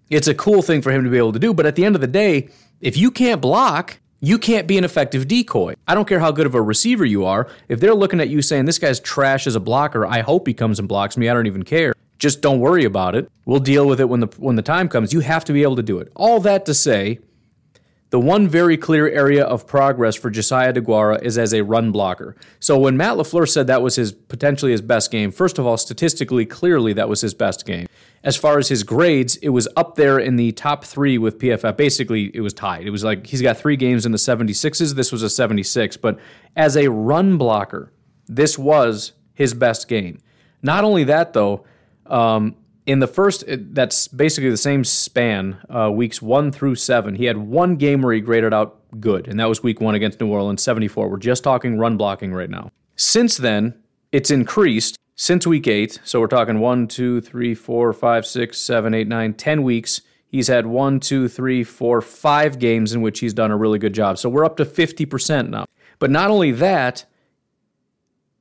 it's 0.10 0.28
a 0.28 0.36
cool 0.36 0.62
thing 0.62 0.82
for 0.82 0.92
him 0.92 1.06
to 1.06 1.10
be 1.10 1.18
able 1.18 1.32
to 1.32 1.40
do. 1.40 1.54
But 1.54 1.66
at 1.66 1.76
the 1.78 1.86
end 1.86 1.96
of 1.96 2.02
the 2.02 2.08
day, 2.08 2.50
if 2.82 2.98
you 2.98 3.12
can't 3.12 3.40
block, 3.40 3.98
you 4.20 4.38
can't 4.38 4.68
be 4.68 4.78
an 4.78 4.84
effective 4.84 5.26
decoy. 5.28 5.76
I 5.88 5.96
don't 5.96 6.08
care 6.08 6.20
how 6.20 6.32
good 6.32 6.46
of 6.46 6.54
a 6.54 6.62
receiver 6.62 7.06
you 7.06 7.26
are. 7.26 7.48
If 7.70 7.80
they're 7.80 7.96
looking 7.96 8.20
at 8.20 8.28
you 8.28 8.42
saying, 8.42 8.66
this 8.66 8.78
guy's 8.78 9.00
trash 9.00 9.48
as 9.48 9.56
a 9.56 9.60
blocker, 9.62 10.06
I 10.06 10.20
hope 10.20 10.48
he 10.48 10.54
comes 10.54 10.80
and 10.80 10.88
blocks 10.88 11.16
me. 11.16 11.30
I 11.30 11.34
don't 11.34 11.48
even 11.48 11.64
care. 11.64 11.94
Just 12.22 12.42
don't 12.42 12.60
worry 12.60 12.86
about 12.86 13.16
it. 13.16 13.32
We'll 13.46 13.60
deal 13.60 13.88
with 13.88 14.00
it 14.00 14.08
when 14.08 14.20
the 14.20 14.28
when 14.38 14.56
the 14.56 14.62
time 14.62 14.88
comes. 14.88 15.12
You 15.12 15.22
have 15.22 15.44
to 15.46 15.54
be 15.54 15.64
able 15.64 15.78
to 15.78 15.82
do 15.82 15.98
it. 15.98 16.12
All 16.16 16.40
that 16.42 16.68
to 16.68 16.74
say, 16.76 17.18
the 18.12 18.20
one 18.20 18.48
very 18.48 18.78
clear 18.78 19.10
area 19.10 19.44
of 19.44 19.66
progress 19.66 20.16
for 20.16 20.30
Josiah 20.30 20.72
DeGuara 20.72 21.20
is 21.24 21.40
as 21.40 21.52
a 21.52 21.64
run 21.64 21.92
blocker. 21.92 22.36
So 22.60 22.78
when 22.78 22.96
Matt 22.96 23.18
LaFleur 23.18 23.50
said 23.50 23.66
that 23.66 23.82
was 23.82 23.96
his 23.96 24.12
potentially 24.12 24.72
his 24.72 24.84
best 24.84 25.10
game, 25.10 25.32
first 25.32 25.58
of 25.58 25.66
all, 25.66 25.78
statistically 25.78 26.46
clearly 26.46 26.94
that 26.94 27.10
was 27.10 27.22
his 27.22 27.34
best 27.34 27.66
game. 27.66 27.88
As 28.24 28.38
far 28.38 28.60
as 28.60 28.68
his 28.68 28.84
grades, 28.84 29.38
it 29.38 29.50
was 29.50 29.68
up 29.76 29.96
there 29.96 30.20
in 30.20 30.36
the 30.36 30.52
top 30.52 30.86
three 30.86 31.18
with 31.18 31.40
PFF. 31.40 31.76
Basically, 31.76 32.30
it 32.36 32.42
was 32.42 32.54
tied. 32.54 32.86
It 32.86 32.92
was 32.92 33.04
like 33.04 33.26
he's 33.26 33.42
got 33.42 33.58
three 33.58 33.78
games 33.78 34.06
in 34.06 34.12
the 34.12 34.20
76s. 34.20 34.94
This 34.94 35.12
was 35.12 35.24
a 35.24 35.30
76. 35.30 35.98
But 35.98 36.20
as 36.56 36.78
a 36.78 36.88
run 36.92 37.40
blocker, 37.40 37.92
this 38.28 38.60
was 38.60 39.14
his 39.34 39.56
best 39.56 39.88
game. 39.88 40.20
Not 40.62 40.84
only 40.84 41.04
that, 41.06 41.34
though, 41.34 41.66
um, 42.12 42.56
in 42.86 43.00
the 43.00 43.08
first, 43.08 43.44
that's 43.48 44.08
basically 44.08 44.50
the 44.50 44.58
same 44.58 44.84
span, 44.84 45.58
uh, 45.70 45.90
weeks 45.92 46.22
one 46.22 46.52
through 46.52 46.76
seven. 46.76 47.16
He 47.16 47.26
had 47.26 47.38
one 47.38 47.76
game 47.76 48.02
where 48.02 48.14
he 48.14 48.22
graded 48.22 48.54
out 48.54 48.80
good, 49.00 49.28
and 49.28 49.40
that 49.40 49.48
was 49.48 49.64
week 49.64 49.80
one 49.80 49.96
against 49.96 50.20
New 50.20 50.28
Orleans, 50.28 50.62
74. 50.62 51.10
We're 51.10 51.18
just 51.18 51.44
talking 51.44 51.78
run 51.78 51.98
blocking 51.98 52.34
right 52.34 52.50
now. 52.50 52.72
Since 52.96 53.38
then, 53.38 53.76
it's 54.12 54.30
increased 54.30 54.98
since 55.16 55.48
week 55.48 55.68
eight. 55.68 56.00
So 56.04 56.20
we're 56.20 56.28
talking 56.28 56.60
one, 56.60 56.88
two, 56.88 57.22
three, 57.22 57.54
four, 57.54 57.94
five, 57.94 58.26
six, 58.26 58.58
seven, 58.60 58.94
eight, 58.94 59.08
nine, 59.08 59.34
ten 59.36 59.64
weeks. 59.64 60.02
He's 60.28 60.48
had 60.48 60.66
one, 60.66 61.00
two, 61.00 61.28
three, 61.28 61.64
four, 61.64 62.02
five 62.02 62.58
games 62.58 62.94
in 62.94 63.02
which 63.02 63.20
he's 63.20 63.34
done 63.34 63.52
a 63.52 63.58
really 63.58 63.80
good 63.80 63.94
job. 63.94 64.18
So 64.18 64.30
we're 64.30 64.46
up 64.46 64.58
to 64.58 64.66
50% 64.66 65.50
now. 65.50 65.66
But 66.00 66.10
not 66.10 66.32
only 66.32 66.52
that, 66.52 67.06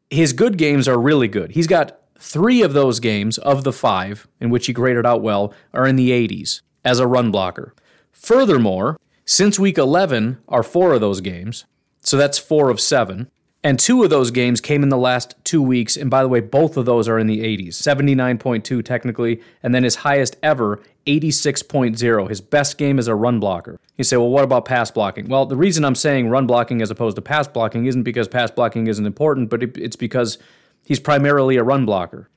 his 0.08 0.32
good 0.32 0.56
games 0.56 0.88
are 0.88 0.98
really 0.98 1.28
good. 1.28 1.50
He's 1.50 1.66
got 1.66 1.99
Three 2.20 2.62
of 2.62 2.74
those 2.74 3.00
games, 3.00 3.38
of 3.38 3.64
the 3.64 3.72
five 3.72 4.28
in 4.40 4.50
which 4.50 4.66
he 4.66 4.72
graded 4.72 5.06
out 5.06 5.22
well, 5.22 5.54
are 5.72 5.86
in 5.86 5.96
the 5.96 6.10
80s 6.10 6.60
as 6.84 7.00
a 7.00 7.06
run 7.06 7.30
blocker. 7.30 7.74
Furthermore, 8.12 8.98
Since 9.24 9.58
week 9.60 9.78
11 9.78 10.38
are 10.48 10.62
four 10.64 10.92
of 10.92 11.00
those 11.00 11.20
games. 11.20 11.64
So 12.00 12.16
that's 12.16 12.38
four 12.38 12.68
of 12.68 12.80
seven. 12.80 13.30
And 13.62 13.78
two 13.78 14.02
of 14.02 14.10
those 14.10 14.30
games 14.30 14.60
came 14.60 14.82
in 14.82 14.88
the 14.88 14.96
last 14.96 15.34
two 15.44 15.62
weeks. 15.62 15.96
And 15.96 16.10
by 16.10 16.22
the 16.22 16.28
way, 16.28 16.40
both 16.40 16.76
of 16.76 16.86
those 16.86 17.08
are 17.08 17.18
in 17.18 17.26
the 17.26 17.40
80s 17.40 17.74
79.2 17.74 18.84
technically, 18.84 19.40
and 19.62 19.74
then 19.74 19.84
his 19.84 19.96
highest 19.96 20.36
ever, 20.42 20.80
86.0. 21.06 22.28
His 22.28 22.40
best 22.40 22.76
game 22.78 22.98
is 22.98 23.06
a 23.06 23.14
run 23.14 23.38
blocker. 23.38 23.78
You 23.96 24.04
say, 24.04 24.16
well, 24.16 24.30
what 24.30 24.44
about 24.44 24.64
pass 24.64 24.90
blocking? 24.90 25.28
Well, 25.28 25.46
the 25.46 25.56
reason 25.56 25.84
I'm 25.84 25.94
saying 25.94 26.28
run 26.28 26.46
blocking 26.46 26.82
as 26.82 26.90
opposed 26.90 27.16
to 27.16 27.22
pass 27.22 27.46
blocking 27.46 27.86
isn't 27.86 28.02
because 28.02 28.28
pass 28.28 28.50
blocking 28.50 28.86
isn't 28.86 29.06
important, 29.06 29.50
but 29.50 29.62
it's 29.62 29.96
because 29.96 30.38
he's 30.84 31.00
primarily 31.00 31.56
a 31.56 31.62
run 31.62 31.86
blocker. 31.86 32.28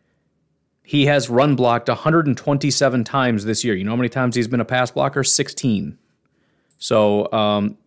He 0.83 1.05
has 1.05 1.29
run 1.29 1.55
blocked 1.55 1.87
127 1.87 3.03
times 3.03 3.45
this 3.45 3.63
year. 3.63 3.73
You 3.73 3.85
know 3.85 3.91
how 3.91 3.97
many 3.97 4.09
times 4.09 4.35
he's 4.35 4.47
been 4.47 4.59
a 4.59 4.65
pass 4.65 4.91
blocker? 4.91 5.23
16. 5.23 5.97
So 6.77 7.31
um, 7.31 7.77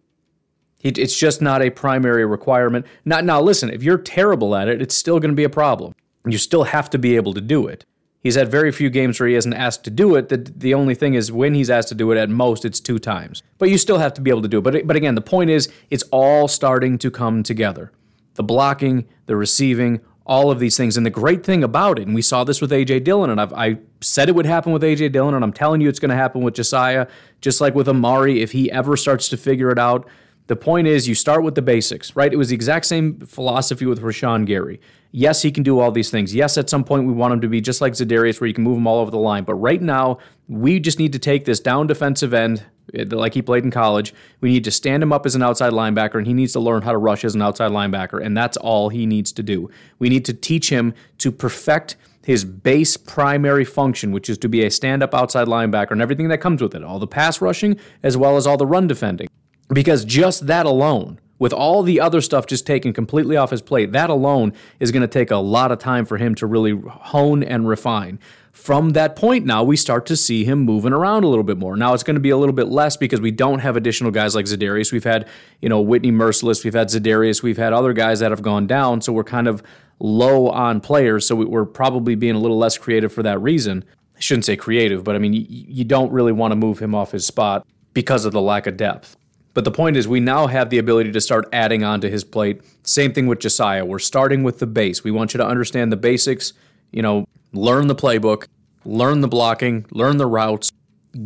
it's 0.82 1.16
just 1.16 1.42
not 1.42 1.60
a 1.60 1.70
primary 1.70 2.24
requirement. 2.24 2.86
Not 3.04 3.24
now. 3.24 3.40
Listen, 3.40 3.70
if 3.70 3.82
you're 3.82 3.98
terrible 3.98 4.56
at 4.56 4.68
it, 4.68 4.80
it's 4.80 4.96
still 4.96 5.20
going 5.20 5.30
to 5.30 5.36
be 5.36 5.44
a 5.44 5.50
problem. 5.50 5.94
You 6.24 6.38
still 6.38 6.64
have 6.64 6.88
to 6.90 6.98
be 6.98 7.16
able 7.16 7.34
to 7.34 7.40
do 7.40 7.66
it. 7.66 7.84
He's 8.22 8.34
had 8.34 8.50
very 8.50 8.72
few 8.72 8.90
games 8.90 9.20
where 9.20 9.28
he 9.28 9.36
hasn't 9.36 9.54
asked 9.54 9.84
to 9.84 9.90
do 9.90 10.16
it. 10.16 10.28
The, 10.28 10.38
the 10.38 10.74
only 10.74 10.96
thing 10.96 11.14
is 11.14 11.30
when 11.30 11.54
he's 11.54 11.70
asked 11.70 11.88
to 11.90 11.94
do 11.94 12.10
it, 12.10 12.18
at 12.18 12.28
most 12.28 12.64
it's 12.64 12.80
two 12.80 12.98
times. 12.98 13.42
But 13.58 13.70
you 13.70 13.78
still 13.78 13.98
have 13.98 14.14
to 14.14 14.20
be 14.20 14.30
able 14.30 14.42
to 14.42 14.48
do 14.48 14.58
it. 14.58 14.62
But 14.62 14.86
but 14.86 14.96
again, 14.96 15.14
the 15.14 15.20
point 15.20 15.50
is 15.50 15.72
it's 15.90 16.02
all 16.10 16.48
starting 16.48 16.98
to 16.98 17.10
come 17.10 17.42
together. 17.42 17.92
The 18.34 18.42
blocking, 18.42 19.06
the 19.26 19.36
receiving, 19.36 20.00
all 20.26 20.50
of 20.50 20.58
these 20.58 20.76
things. 20.76 20.96
And 20.96 21.06
the 21.06 21.10
great 21.10 21.44
thing 21.44 21.62
about 21.62 21.98
it, 21.98 22.06
and 22.06 22.14
we 22.14 22.22
saw 22.22 22.44
this 22.44 22.60
with 22.60 22.72
AJ 22.72 23.04
Dillon, 23.04 23.30
and 23.30 23.40
I've, 23.40 23.52
I 23.52 23.78
said 24.00 24.28
it 24.28 24.34
would 24.34 24.46
happen 24.46 24.72
with 24.72 24.82
AJ 24.82 25.12
Dillon, 25.12 25.34
and 25.34 25.44
I'm 25.44 25.52
telling 25.52 25.80
you 25.80 25.88
it's 25.88 26.00
going 26.00 26.10
to 26.10 26.16
happen 26.16 26.42
with 26.42 26.54
Josiah, 26.54 27.06
just 27.40 27.60
like 27.60 27.74
with 27.74 27.88
Amari. 27.88 28.42
If 28.42 28.52
he 28.52 28.70
ever 28.70 28.96
starts 28.96 29.28
to 29.30 29.36
figure 29.36 29.70
it 29.70 29.78
out, 29.78 30.08
the 30.48 30.56
point 30.56 30.86
is, 30.86 31.08
you 31.08 31.14
start 31.14 31.42
with 31.42 31.56
the 31.56 31.62
basics, 31.62 32.14
right? 32.14 32.32
It 32.32 32.36
was 32.36 32.50
the 32.50 32.54
exact 32.54 32.86
same 32.86 33.18
philosophy 33.20 33.84
with 33.86 34.00
Rashan 34.00 34.46
Gary. 34.46 34.80
Yes, 35.10 35.42
he 35.42 35.50
can 35.50 35.62
do 35.62 35.80
all 35.80 35.90
these 35.90 36.10
things. 36.10 36.34
Yes, 36.34 36.56
at 36.56 36.70
some 36.70 36.84
point 36.84 37.06
we 37.06 37.12
want 37.12 37.34
him 37.34 37.40
to 37.40 37.48
be 37.48 37.60
just 37.60 37.80
like 37.80 37.94
Za'Darius, 37.94 38.40
where 38.40 38.46
you 38.46 38.54
can 38.54 38.64
move 38.64 38.76
him 38.76 38.86
all 38.86 39.00
over 39.00 39.10
the 39.10 39.18
line. 39.18 39.44
But 39.44 39.54
right 39.54 39.80
now, 39.82 40.18
we 40.48 40.78
just 40.78 40.98
need 40.98 41.12
to 41.14 41.18
take 41.18 41.46
this 41.46 41.58
down 41.58 41.86
defensive 41.86 42.32
end, 42.32 42.64
eh, 42.94 43.04
like 43.08 43.34
he 43.34 43.42
played 43.42 43.64
in 43.64 43.70
college. 43.70 44.14
We 44.40 44.50
need 44.50 44.62
to 44.64 44.70
stand 44.70 45.02
him 45.02 45.12
up 45.12 45.26
as 45.26 45.34
an 45.34 45.42
outside 45.42 45.72
linebacker, 45.72 46.16
and 46.16 46.26
he 46.26 46.34
needs 46.34 46.52
to 46.52 46.60
learn 46.60 46.82
how 46.82 46.92
to 46.92 46.98
rush 46.98 47.24
as 47.24 47.34
an 47.34 47.42
outside 47.42 47.72
linebacker. 47.72 48.24
And 48.24 48.36
that's 48.36 48.56
all 48.56 48.88
he 48.88 49.06
needs 49.06 49.32
to 49.32 49.42
do. 49.42 49.68
We 49.98 50.08
need 50.08 50.24
to 50.26 50.34
teach 50.34 50.68
him 50.70 50.94
to 51.18 51.32
perfect 51.32 51.96
his 52.24 52.44
base 52.44 52.96
primary 52.96 53.64
function, 53.64 54.12
which 54.12 54.28
is 54.28 54.38
to 54.38 54.48
be 54.48 54.64
a 54.64 54.70
stand 54.70 55.02
up 55.02 55.14
outside 55.14 55.48
linebacker 55.48 55.92
and 55.92 56.02
everything 56.02 56.28
that 56.28 56.38
comes 56.38 56.60
with 56.60 56.74
it 56.74 56.82
all 56.82 56.98
the 56.98 57.06
pass 57.06 57.40
rushing 57.40 57.78
as 58.02 58.16
well 58.16 58.36
as 58.36 58.46
all 58.46 58.56
the 58.56 58.66
run 58.66 58.86
defending. 58.86 59.28
Because 59.68 60.04
just 60.04 60.46
that 60.46 60.66
alone, 60.66 61.18
with 61.38 61.52
all 61.52 61.82
the 61.82 62.00
other 62.00 62.20
stuff 62.20 62.46
just 62.46 62.66
taken 62.66 62.92
completely 62.92 63.36
off 63.36 63.50
his 63.50 63.62
plate, 63.62 63.92
that 63.92 64.10
alone 64.10 64.52
is 64.80 64.90
going 64.90 65.02
to 65.02 65.08
take 65.08 65.30
a 65.30 65.36
lot 65.36 65.72
of 65.72 65.78
time 65.78 66.04
for 66.04 66.16
him 66.16 66.34
to 66.36 66.46
really 66.46 66.72
hone 66.88 67.42
and 67.42 67.68
refine. 67.68 68.18
From 68.52 68.90
that 68.90 69.16
point 69.16 69.44
now, 69.44 69.62
we 69.62 69.76
start 69.76 70.06
to 70.06 70.16
see 70.16 70.44
him 70.44 70.60
moving 70.60 70.94
around 70.94 71.24
a 71.24 71.28
little 71.28 71.44
bit 71.44 71.58
more. 71.58 71.76
Now 71.76 71.92
it's 71.92 72.02
going 72.02 72.14
to 72.14 72.20
be 72.20 72.30
a 72.30 72.38
little 72.38 72.54
bit 72.54 72.68
less 72.68 72.96
because 72.96 73.20
we 73.20 73.30
don't 73.30 73.58
have 73.58 73.76
additional 73.76 74.10
guys 74.10 74.34
like 74.34 74.46
Za'Darius. 74.46 74.92
We've 74.92 75.04
had, 75.04 75.28
you 75.60 75.68
know, 75.68 75.80
Whitney 75.80 76.10
Mercilus, 76.10 76.64
we've 76.64 76.72
had 76.72 76.88
Za'Darius, 76.88 77.42
we've 77.42 77.58
had 77.58 77.74
other 77.74 77.92
guys 77.92 78.20
that 78.20 78.30
have 78.30 78.40
gone 78.40 78.66
down, 78.66 79.02
so 79.02 79.12
we're 79.12 79.24
kind 79.24 79.46
of 79.46 79.62
low 79.98 80.48
on 80.48 80.80
players. 80.80 81.26
So 81.26 81.36
we're 81.36 81.66
probably 81.66 82.14
being 82.14 82.34
a 82.34 82.38
little 82.38 82.58
less 82.58 82.78
creative 82.78 83.12
for 83.12 83.22
that 83.24 83.40
reason. 83.42 83.84
I 84.16 84.20
shouldn't 84.20 84.46
say 84.46 84.56
creative, 84.56 85.04
but 85.04 85.14
I 85.14 85.18
mean, 85.18 85.34
you 85.34 85.84
don't 85.84 86.10
really 86.10 86.32
want 86.32 86.52
to 86.52 86.56
move 86.56 86.78
him 86.78 86.94
off 86.94 87.12
his 87.12 87.26
spot 87.26 87.66
because 87.92 88.24
of 88.24 88.32
the 88.32 88.40
lack 88.40 88.66
of 88.66 88.78
depth. 88.78 89.16
But 89.56 89.64
the 89.64 89.70
point 89.70 89.96
is, 89.96 90.06
we 90.06 90.20
now 90.20 90.48
have 90.48 90.68
the 90.68 90.76
ability 90.76 91.12
to 91.12 91.20
start 91.22 91.48
adding 91.50 91.82
on 91.82 92.02
to 92.02 92.10
his 92.10 92.24
plate. 92.24 92.60
Same 92.82 93.14
thing 93.14 93.26
with 93.26 93.38
Josiah. 93.38 93.86
We're 93.86 93.98
starting 93.98 94.42
with 94.42 94.58
the 94.58 94.66
base. 94.66 95.02
We 95.02 95.10
want 95.10 95.32
you 95.32 95.38
to 95.38 95.46
understand 95.46 95.90
the 95.90 95.96
basics, 95.96 96.52
you 96.92 97.00
know, 97.00 97.26
learn 97.54 97.86
the 97.86 97.94
playbook, 97.94 98.48
learn 98.84 99.22
the 99.22 99.28
blocking, 99.28 99.86
learn 99.90 100.18
the 100.18 100.26
routes, 100.26 100.70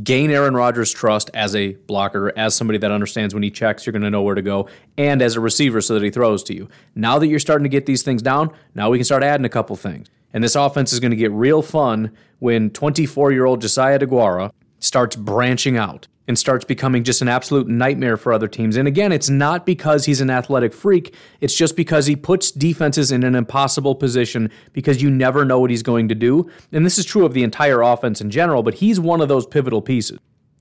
gain 0.04 0.30
Aaron 0.30 0.54
Rodgers' 0.54 0.92
trust 0.92 1.28
as 1.34 1.56
a 1.56 1.72
blocker, 1.72 2.32
as 2.36 2.54
somebody 2.54 2.78
that 2.78 2.92
understands 2.92 3.34
when 3.34 3.42
he 3.42 3.50
checks, 3.50 3.84
you're 3.84 3.90
going 3.90 4.04
to 4.04 4.10
know 4.10 4.22
where 4.22 4.36
to 4.36 4.42
go, 4.42 4.68
and 4.96 5.20
as 5.22 5.34
a 5.34 5.40
receiver 5.40 5.80
so 5.80 5.94
that 5.94 6.04
he 6.04 6.10
throws 6.10 6.44
to 6.44 6.54
you. 6.54 6.68
Now 6.94 7.18
that 7.18 7.26
you're 7.26 7.40
starting 7.40 7.64
to 7.64 7.68
get 7.68 7.84
these 7.84 8.04
things 8.04 8.22
down, 8.22 8.52
now 8.76 8.90
we 8.90 8.98
can 8.98 9.04
start 9.04 9.24
adding 9.24 9.44
a 9.44 9.48
couple 9.48 9.74
things. 9.74 10.06
And 10.32 10.44
this 10.44 10.54
offense 10.54 10.92
is 10.92 11.00
going 11.00 11.10
to 11.10 11.16
get 11.16 11.32
real 11.32 11.62
fun 11.62 12.16
when 12.38 12.70
24 12.70 13.32
year 13.32 13.44
old 13.44 13.60
Josiah 13.60 13.98
DeGuara 13.98 14.52
starts 14.78 15.16
branching 15.16 15.76
out 15.76 16.06
and 16.28 16.38
starts 16.38 16.64
becoming 16.64 17.02
just 17.02 17.22
an 17.22 17.28
absolute 17.28 17.66
nightmare 17.68 18.16
for 18.16 18.33
other 18.33 18.48
teams. 18.48 18.76
And 18.76 18.87
again, 18.87 19.12
it's 19.12 19.28
not 19.28 19.66
because 19.66 20.04
he's 20.04 20.20
an 20.20 20.30
athletic 20.30 20.72
freak, 20.72 21.14
it's 21.40 21.54
just 21.54 21.76
because 21.76 22.06
he 22.06 22.16
puts 22.16 22.50
defenses 22.50 23.11
in 23.11 23.24
an 23.24 23.35
impossible 23.35 23.94
position 23.94 24.50
because 24.72 25.02
you 25.02 25.11
never 25.11 25.44
know 25.44 25.59
what 25.59 25.70
he's 25.70 25.83
going 25.83 26.09
to 26.09 26.14
do. 26.14 26.48
And 26.72 26.87
this 26.87 26.98
is 26.98 27.04
true 27.04 27.24
of 27.24 27.35
the 27.35 27.42
entire 27.42 27.80
offense 27.80 28.20
in 28.20 28.30
general, 28.30 28.62
but 28.62 28.74
he's 28.74 29.00
one 29.00 29.20
of 29.20 29.28
those 29.28 29.46
pivotal 29.46 29.83
pieces. 29.83 30.18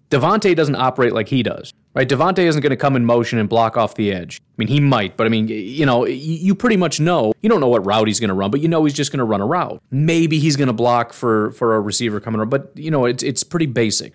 Davante 0.09 0.55
doesn't 0.55 0.75
operate 0.75 1.13
like 1.13 1.27
he 1.27 1.43
does, 1.43 1.71
right? 1.93 2.09
Davante 2.09 2.39
isn't 2.39 2.61
going 2.61 2.71
to 2.71 2.77
come 2.77 2.95
in 2.95 3.05
motion 3.05 3.37
and 3.37 3.47
block 3.47 3.77
off 3.77 3.93
the 3.93 4.11
edge. 4.11 4.41
I 4.41 4.53
mean, 4.57 4.67
he 4.67 4.79
might, 4.79 5.15
but 5.15 5.27
I 5.27 5.29
mean, 5.29 5.47
you 5.47 5.85
know, 5.85 6.05
you 6.05 6.55
pretty 6.55 6.77
much 6.77 6.99
know. 6.99 7.31
You 7.41 7.49
don't 7.49 7.59
know 7.59 7.67
what 7.67 7.85
route 7.85 8.07
he's 8.07 8.19
going 8.19 8.29
to 8.29 8.33
run, 8.33 8.49
but 8.49 8.59
you 8.59 8.67
know 8.67 8.83
he's 8.85 8.95
just 8.95 9.11
going 9.11 9.19
to 9.19 9.25
run 9.25 9.39
a 9.39 9.45
route. 9.45 9.79
Maybe 9.91 10.39
he's 10.39 10.55
going 10.55 10.67
to 10.67 10.73
block 10.73 11.13
for 11.13 11.51
for 11.51 11.75
a 11.75 11.79
receiver 11.79 12.19
coming 12.19 12.39
around, 12.39 12.49
but 12.49 12.71
you 12.75 12.89
know, 12.89 13.05
it's 13.05 13.21
it's 13.21 13.43
pretty 13.43 13.67
basic. 13.67 14.13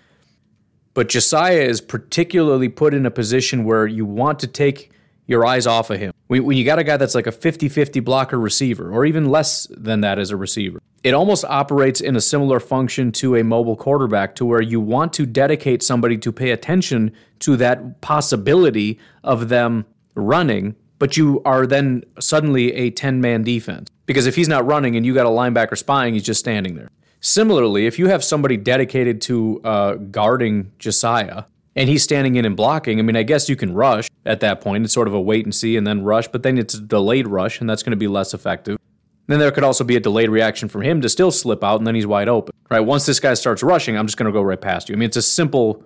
But 0.95 1.09
Josiah 1.09 1.61
is 1.61 1.81
particularly 1.81 2.69
put 2.69 2.93
in 2.93 3.05
a 3.05 3.11
position 3.11 3.65
where 3.65 3.85
you 3.85 4.05
want 4.05 4.39
to 4.39 4.47
take 4.47 4.91
your 5.27 5.45
eyes 5.45 5.67
off 5.67 5.89
of 5.89 5.99
him. 5.99 6.13
When, 6.27 6.57
you 6.57 6.63
got 6.63 6.79
a 6.79 6.83
guy 6.83 6.97
that's 6.97 7.13
like 7.13 7.27
a 7.27 7.31
50 7.31 7.67
50 7.69 7.99
blocker 7.99 8.39
receiver, 8.39 8.89
or 8.89 9.05
even 9.05 9.29
less 9.29 9.67
than 9.69 10.01
that 10.01 10.17
as 10.17 10.31
a 10.31 10.37
receiver, 10.37 10.81
it 11.03 11.13
almost 11.13 11.43
operates 11.45 11.99
in 11.99 12.15
a 12.15 12.21
similar 12.21 12.59
function 12.59 13.11
to 13.13 13.35
a 13.35 13.43
mobile 13.43 13.75
quarterback, 13.75 14.35
to 14.35 14.45
where 14.45 14.61
you 14.61 14.79
want 14.79 15.13
to 15.13 15.25
dedicate 15.25 15.83
somebody 15.83 16.17
to 16.17 16.31
pay 16.31 16.51
attention 16.51 17.11
to 17.39 17.57
that 17.57 18.01
possibility 18.01 18.97
of 19.23 19.49
them 19.49 19.85
running, 20.15 20.75
but 20.97 21.17
you 21.17 21.41
are 21.43 21.67
then 21.67 22.03
suddenly 22.19 22.73
a 22.73 22.89
10 22.89 23.19
man 23.19 23.43
defense. 23.43 23.89
Because 24.05 24.27
if 24.27 24.35
he's 24.35 24.47
not 24.47 24.65
running 24.65 24.95
and 24.95 25.05
you 25.05 25.13
got 25.13 25.25
a 25.25 25.29
linebacker 25.29 25.77
spying, 25.77 26.13
he's 26.13 26.23
just 26.23 26.39
standing 26.39 26.75
there. 26.75 26.89
Similarly, 27.25 27.87
if 27.87 27.97
you 27.97 28.07
have 28.09 28.23
somebody 28.23 28.55
dedicated 28.55 29.19
to 29.21 29.59
uh, 29.63 29.93
guarding 29.95 30.71
Josiah 30.77 31.45
and 31.75 31.89
he's 31.89 32.03
standing 32.03 32.35
in 32.35 32.45
and 32.45 32.55
blocking, 32.55 32.99
I 32.99 33.01
mean, 33.01 33.15
I 33.15 33.23
guess 33.23 33.49
you 33.49 33.55
can 33.55 33.73
rush 33.73 34.07
at 34.27 34.41
that 34.41 34.61
point. 34.61 34.85
It's 34.85 34.93
sort 34.93 35.07
of 35.07 35.15
a 35.15 35.19
wait 35.19 35.43
and 35.43 35.53
see 35.53 35.75
and 35.75 35.87
then 35.87 36.03
rush, 36.03 36.27
but 36.27 36.43
then 36.43 36.59
it's 36.59 36.75
a 36.75 36.81
delayed 36.81 37.27
rush, 37.27 37.59
and 37.59 37.67
that's 37.67 37.81
going 37.81 37.93
to 37.93 37.97
be 37.97 38.05
less 38.07 38.35
effective. 38.35 38.77
Then 39.25 39.39
there 39.39 39.49
could 39.49 39.63
also 39.63 39.83
be 39.83 39.95
a 39.95 39.99
delayed 39.99 40.29
reaction 40.29 40.69
from 40.69 40.83
him 40.83 41.01
to 41.01 41.09
still 41.09 41.31
slip 41.31 41.63
out, 41.63 41.79
and 41.79 41.87
then 41.87 41.95
he's 41.95 42.05
wide 42.05 42.29
open. 42.29 42.53
Right? 42.69 42.81
Once 42.81 43.07
this 43.07 43.19
guy 43.19 43.33
starts 43.33 43.63
rushing, 43.63 43.97
I'm 43.97 44.05
just 44.05 44.17
going 44.17 44.27
to 44.27 44.31
go 44.31 44.43
right 44.43 44.61
past 44.61 44.87
you. 44.87 44.93
I 44.93 44.99
mean, 44.99 45.07
it's 45.07 45.17
a 45.17 45.23
simple, 45.23 45.83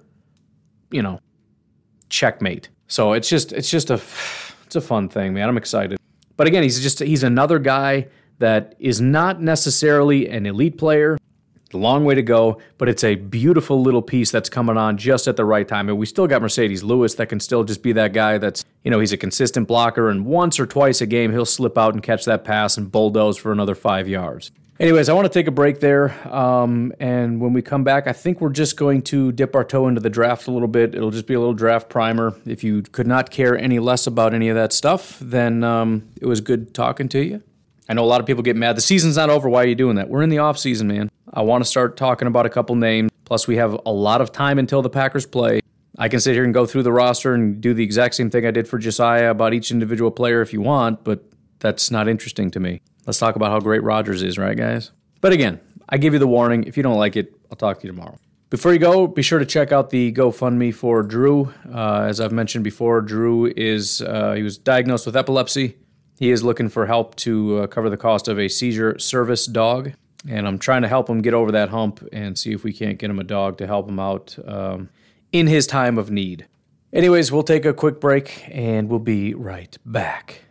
you 0.92 1.02
know, 1.02 1.22
checkmate. 2.10 2.68
So 2.90 3.14
it's 3.14 3.30
just 3.30 3.54
it's 3.54 3.70
just 3.70 3.90
a 3.90 4.02
it's 4.66 4.76
a 4.76 4.82
fun 4.82 5.08
thing, 5.08 5.36
man. 5.36 5.48
I'm 5.48 5.56
excited. 5.56 6.00
But 6.36 6.48
again, 6.48 6.64
he's 6.64 6.82
just 6.82 7.00
he's 7.00 7.24
another 7.24 7.60
guy 7.60 8.10
that 8.40 8.76
is 8.78 9.00
not 9.00 9.42
necessarily 9.42 10.28
an 10.28 10.46
elite 10.46 10.78
player, 10.78 11.18
long 11.78 12.06
way 12.06 12.16
to 12.16 12.22
go, 12.22 12.60
but 12.78 12.90
it's 12.90 13.04
a 13.04 13.16
beautiful 13.16 13.82
little 13.82 14.02
piece 14.02 14.32
that's 14.32 14.50
coming 14.50 14.78
on 14.78 14.98
just 14.98 15.28
at 15.28 15.36
the 15.36 15.46
right 15.46 15.68
time. 15.68 15.90
And 15.90 15.98
we 15.98 16.06
still 16.06 16.28
got 16.28 16.42
Marcedes 16.42 16.84
Lewis 16.84 17.16
that 17.16 17.28
can 17.28 17.40
still 17.40 17.64
just 17.64 17.84
be 17.84 17.92
that 17.94 18.14
guy 18.14 18.38
that's, 18.38 18.66
you 18.84 18.92
know, 18.92 19.00
he's 19.00 19.14
a 19.14 19.18
consistent 19.18 19.68
blocker, 19.68 20.10
and 20.10 20.26
once 20.26 20.60
or 20.60 20.66
twice 20.66 21.02
a 21.02 21.06
game, 21.06 21.32
he'll 21.32 21.46
slip 21.46 21.78
out 21.78 21.94
and 21.94 22.02
catch 22.02 22.26
that 22.26 22.44
pass 22.44 22.78
and 22.78 22.92
bulldoze 22.92 23.38
for 23.38 23.52
another 23.52 23.76
five 23.76 24.08
yards. 24.08 24.52
Anyways, 24.80 25.10
I 25.10 25.14
want 25.14 25.26
to 25.26 25.34
take 25.34 25.48
a 25.48 25.52
break 25.52 25.82
there. 25.82 26.16
Um, 26.34 26.94
and 27.02 27.42
when 27.42 27.52
we 27.52 27.62
come 27.62 27.84
back, 27.84 28.08
I 28.08 28.14
think 28.14 28.40
we're 28.40 28.50
just 28.50 28.78
going 28.78 29.02
to 29.04 29.34
dip 29.34 29.54
our 29.54 29.66
toe 29.66 29.90
into 29.90 30.00
the 30.00 30.10
draft 30.10 30.48
a 30.48 30.52
little 30.52 30.70
bit. 30.70 30.96
It'll 30.96 31.12
just 31.12 31.28
be 31.28 31.34
a 31.34 31.40
little 31.40 31.54
draft 31.54 31.90
primer. 31.90 32.34
If 32.46 32.64
you 32.64 32.84
could 32.84 33.06
not 33.06 33.30
care 33.30 33.58
any 33.58 33.80
less 33.80 34.08
about 34.08 34.34
any 34.34 34.48
of 34.48 34.56
that 34.56 34.72
stuff, 34.72 35.20
then 35.20 35.66
um, 35.66 36.08
it 36.22 36.28
was 36.28 36.40
good 36.40 36.74
talking 36.74 37.10
to 37.10 37.20
you. 37.22 37.44
I 37.90 37.94
know 37.94 38.06
a 38.06 38.08
lot 38.08 38.22
of 38.22 38.26
people 38.26 38.42
get 38.42 38.56
mad. 38.56 38.78
The 38.78 38.82
season's 38.82 39.18
not 39.18 39.30
over. 39.30 39.50
Why 39.50 39.64
are 39.64 39.68
you 39.68 39.76
doing 39.76 39.98
that? 39.98 40.08
We're 40.08 40.22
in 40.22 40.30
the 40.30 40.38
off 40.38 40.58
season, 40.58 40.88
man. 40.88 41.12
I 41.34 41.42
want 41.42 41.64
to 41.64 41.70
start 41.70 41.98
talking 41.98 42.28
about 42.28 42.46
a 42.46 42.50
couple 42.50 42.76
names. 42.76 43.12
Plus, 43.26 43.48
we 43.48 43.58
have 43.58 43.80
a 43.86 43.92
lot 43.92 44.22
of 44.22 44.32
time 44.32 44.58
until 44.58 44.82
the 44.82 44.90
Packers 44.90 45.26
play. 45.26 45.62
I 45.98 46.10
can 46.10 46.20
sit 46.20 46.34
here 46.34 46.44
and 46.44 46.54
go 46.54 46.66
through 46.66 46.84
the 46.84 46.92
roster 46.92 47.34
and 47.34 47.62
do 47.62 47.74
the 47.74 47.84
exact 47.84 48.16
same 48.16 48.30
thing 48.30 48.46
I 48.46 48.52
did 48.52 48.68
for 48.68 48.78
Josiah 48.78 49.30
about 49.32 49.54
each 49.54 49.70
individual 49.70 50.12
player 50.12 50.42
if 50.42 50.54
you 50.54 50.62
want, 50.62 51.04
but 51.04 51.24
that's 51.60 51.92
not 51.92 52.08
interesting 52.08 52.50
to 52.52 52.60
me. 52.60 52.82
Let's 53.06 53.20
talk 53.20 53.36
about 53.36 53.52
how 53.52 53.60
great 53.60 53.84
Rodgers 53.84 54.24
is, 54.24 54.38
right, 54.38 54.58
guys? 54.58 54.92
But 55.22 55.34
again, 55.34 55.60
I 55.90 55.98
give 55.98 56.14
you 56.14 56.20
the 56.20 56.28
warning. 56.28 56.64
If 56.64 56.78
you 56.78 56.84
don't 56.84 56.98
like 56.98 57.16
it, 57.16 57.34
I'll 57.52 57.58
talk 57.58 57.80
to 57.82 57.88
you 57.88 57.94
tomorrow. 57.94 58.18
Before 58.50 58.74
you 58.74 58.80
go, 58.80 59.06
be 59.06 59.22
sure 59.22 59.38
to 59.38 59.46
check 59.46 59.72
out 59.72 59.92
the 59.92 60.12
GoFundMe 60.12 60.74
for 60.74 61.04
Drew. 61.04 61.54
Uh, 61.72 62.06
as 62.08 62.20
I've 62.20 62.32
mentioned 62.32 62.64
before, 62.64 63.02
Drew 63.02 63.46
is 63.46 64.02
uh, 64.02 64.34
he 64.34 64.42
was 64.42 64.58
diagnosed 64.58 65.06
with 65.06 65.16
epilepsy. 65.16 65.78
He 66.18 66.32
is 66.32 66.44
looking 66.44 66.70
for 66.70 66.88
help 66.88 67.16
to 67.18 67.60
uh, 67.60 67.68
cover 67.68 67.90
the 67.90 67.98
cost 67.98 68.28
of 68.28 68.40
a 68.40 68.48
seizure 68.48 68.98
service 68.98 69.46
dog. 69.46 69.94
And 70.28 70.48
I'm 70.48 70.60
trying 70.60 70.82
to 70.82 70.88
help 70.88 71.10
him 71.10 71.22
get 71.22 71.34
over 71.34 71.52
that 71.52 71.70
hump 71.70 72.06
and 72.12 72.38
see 72.38 72.52
if 72.52 72.64
we 72.64 72.74
can't 72.74 72.98
get 72.98 73.10
him 73.10 73.20
a 73.20 73.24
dog 73.24 73.58
to 73.60 73.68
help 73.68 73.88
him 73.88 74.00
out 74.00 74.38
um, 74.46 74.90
in 75.32 75.48
his 75.48 75.66
time 75.66 75.98
of 75.98 76.12
need. 76.12 76.48
Anyways, 76.92 77.32
we'll 77.32 77.44
take 77.44 77.66
a 77.66 77.74
quick 77.74 78.00
break 78.02 78.44
and 78.50 78.90
we'll 78.90 79.00
be 79.00 79.34
right 79.34 79.78
back. 79.86 80.42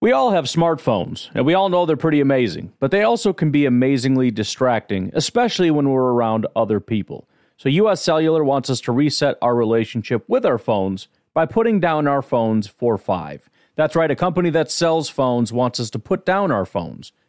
We 0.00 0.12
all 0.12 0.30
have 0.30 0.44
smartphones, 0.44 1.28
and 1.34 1.44
we 1.44 1.54
all 1.54 1.68
know 1.68 1.84
they're 1.84 1.96
pretty 1.96 2.20
amazing, 2.20 2.72
but 2.78 2.92
they 2.92 3.02
also 3.02 3.32
can 3.32 3.50
be 3.50 3.66
amazingly 3.66 4.30
distracting, 4.30 5.10
especially 5.12 5.72
when 5.72 5.88
we're 5.88 6.12
around 6.12 6.46
other 6.54 6.78
people. 6.78 7.28
So, 7.56 7.68
US 7.68 8.00
Cellular 8.00 8.44
wants 8.44 8.70
us 8.70 8.80
to 8.82 8.92
reset 8.92 9.36
our 9.42 9.56
relationship 9.56 10.24
with 10.28 10.46
our 10.46 10.58
phones 10.58 11.08
by 11.34 11.46
putting 11.46 11.80
down 11.80 12.06
our 12.06 12.22
phones 12.22 12.68
for 12.68 12.96
five. 12.96 13.50
That's 13.74 13.96
right, 13.96 14.10
a 14.10 14.14
company 14.14 14.50
that 14.50 14.70
sells 14.70 15.08
phones 15.08 15.52
wants 15.52 15.80
us 15.80 15.90
to 15.90 15.98
put 15.98 16.24
down 16.24 16.52
our 16.52 16.64
phones. 16.64 17.12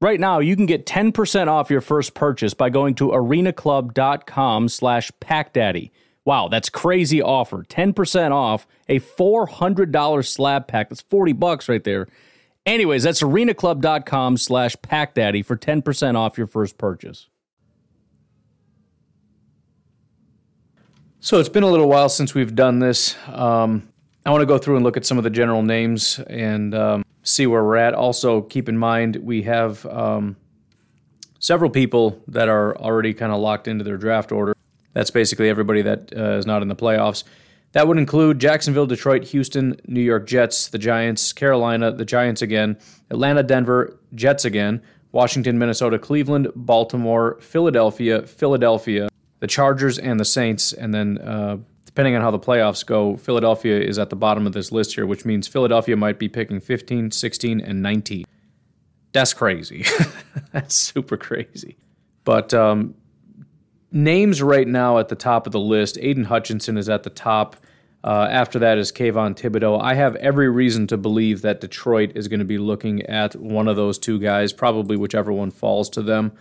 Right 0.00 0.20
now, 0.20 0.40
you 0.40 0.56
can 0.56 0.66
get 0.66 0.86
10% 0.86 1.48
off 1.48 1.70
your 1.70 1.80
first 1.80 2.14
purchase 2.14 2.52
by 2.52 2.68
going 2.68 2.94
to 2.96 3.08
arenaclub.com 3.08 4.68
slash 4.68 5.10
packdaddy. 5.20 5.90
Wow, 6.24 6.48
that's 6.48 6.68
crazy 6.68 7.22
offer. 7.22 7.64
10% 7.64 8.30
off 8.32 8.66
a 8.88 9.00
$400 9.00 10.26
slab 10.26 10.66
pack. 10.66 10.88
That's 10.88 11.02
40 11.02 11.32
bucks 11.34 11.68
right 11.68 11.84
there. 11.84 12.08
Anyways, 12.66 13.02
that's 13.02 13.22
arenaclub.com 13.22 14.38
slash 14.38 14.74
packdaddy 14.76 15.44
for 15.44 15.56
10% 15.56 16.16
off 16.16 16.38
your 16.38 16.46
first 16.46 16.78
purchase. 16.78 17.28
So 21.20 21.38
it's 21.38 21.48
been 21.48 21.62
a 21.62 21.70
little 21.70 21.88
while 21.88 22.08
since 22.08 22.34
we've 22.34 22.54
done 22.54 22.78
this. 22.80 23.16
Um, 23.28 23.88
I 24.26 24.30
want 24.30 24.42
to 24.42 24.46
go 24.46 24.58
through 24.58 24.76
and 24.76 24.84
look 24.84 24.96
at 24.96 25.06
some 25.06 25.18
of 25.18 25.24
the 25.24 25.30
general 25.30 25.62
names 25.62 26.18
and 26.28 26.74
um, 26.74 27.04
see 27.24 27.46
where 27.46 27.64
we're 27.64 27.76
at. 27.76 27.94
Also, 27.94 28.42
keep 28.42 28.68
in 28.68 28.78
mind 28.78 29.16
we 29.16 29.42
have 29.42 29.84
um, 29.86 30.36
several 31.40 31.70
people 31.70 32.22
that 32.28 32.48
are 32.48 32.76
already 32.76 33.12
kind 33.12 33.32
of 33.32 33.40
locked 33.40 33.66
into 33.66 33.82
their 33.82 33.96
draft 33.96 34.30
order. 34.30 34.54
That's 34.92 35.10
basically 35.10 35.48
everybody 35.48 35.82
that 35.82 36.12
uh, 36.16 36.36
is 36.36 36.46
not 36.46 36.62
in 36.62 36.68
the 36.68 36.76
playoffs. 36.76 37.24
That 37.72 37.88
would 37.88 37.98
include 37.98 38.38
Jacksonville, 38.38 38.86
Detroit, 38.86 39.24
Houston, 39.24 39.80
New 39.88 40.00
York 40.00 40.28
Jets, 40.28 40.68
the 40.68 40.78
Giants, 40.78 41.32
Carolina, 41.32 41.90
the 41.90 42.04
Giants 42.04 42.40
again, 42.40 42.78
Atlanta, 43.10 43.42
Denver, 43.42 43.98
Jets 44.14 44.44
again, 44.44 44.80
Washington, 45.10 45.58
Minnesota, 45.58 45.98
Cleveland, 45.98 46.48
Baltimore, 46.54 47.36
Philadelphia, 47.40 48.22
Philadelphia, 48.22 49.08
the 49.40 49.48
Chargers 49.48 49.98
and 49.98 50.20
the 50.20 50.24
Saints, 50.24 50.72
and 50.72 50.94
then 50.94 51.18
uh, 51.18 51.56
depending 51.94 52.16
on 52.16 52.22
how 52.22 52.32
the 52.32 52.40
playoffs 52.40 52.84
go, 52.84 53.16
Philadelphia 53.16 53.78
is 53.78 54.00
at 54.00 54.10
the 54.10 54.16
bottom 54.16 54.48
of 54.48 54.52
this 54.52 54.72
list 54.72 54.96
here, 54.96 55.06
which 55.06 55.24
means 55.24 55.46
Philadelphia 55.46 55.96
might 55.96 56.18
be 56.18 56.28
picking 56.28 56.58
15, 56.58 57.12
16, 57.12 57.60
and 57.60 57.82
19. 57.82 58.24
That's 59.12 59.32
crazy. 59.32 59.84
That's 60.52 60.74
super 60.74 61.16
crazy. 61.16 61.76
But 62.24 62.52
um, 62.52 62.96
names 63.92 64.42
right 64.42 64.66
now 64.66 64.98
at 64.98 65.06
the 65.06 65.14
top 65.14 65.46
of 65.46 65.52
the 65.52 65.60
list, 65.60 65.96
Aidan 66.00 66.24
Hutchinson 66.24 66.76
is 66.76 66.88
at 66.88 67.04
the 67.04 67.10
top. 67.10 67.54
Uh, 68.02 68.26
after 68.28 68.58
that 68.58 68.76
is 68.76 68.90
Kayvon 68.90 69.36
Thibodeaux. 69.36 69.80
I 69.80 69.94
have 69.94 70.16
every 70.16 70.48
reason 70.48 70.88
to 70.88 70.96
believe 70.96 71.42
that 71.42 71.60
Detroit 71.60 72.10
is 72.16 72.26
going 72.26 72.40
to 72.40 72.44
be 72.44 72.58
looking 72.58 73.02
at 73.02 73.36
one 73.36 73.68
of 73.68 73.76
those 73.76 74.00
two 74.00 74.18
guys, 74.18 74.52
probably 74.52 74.96
whichever 74.96 75.32
one 75.32 75.52
falls 75.52 75.88
to 75.90 76.02
them. 76.02 76.32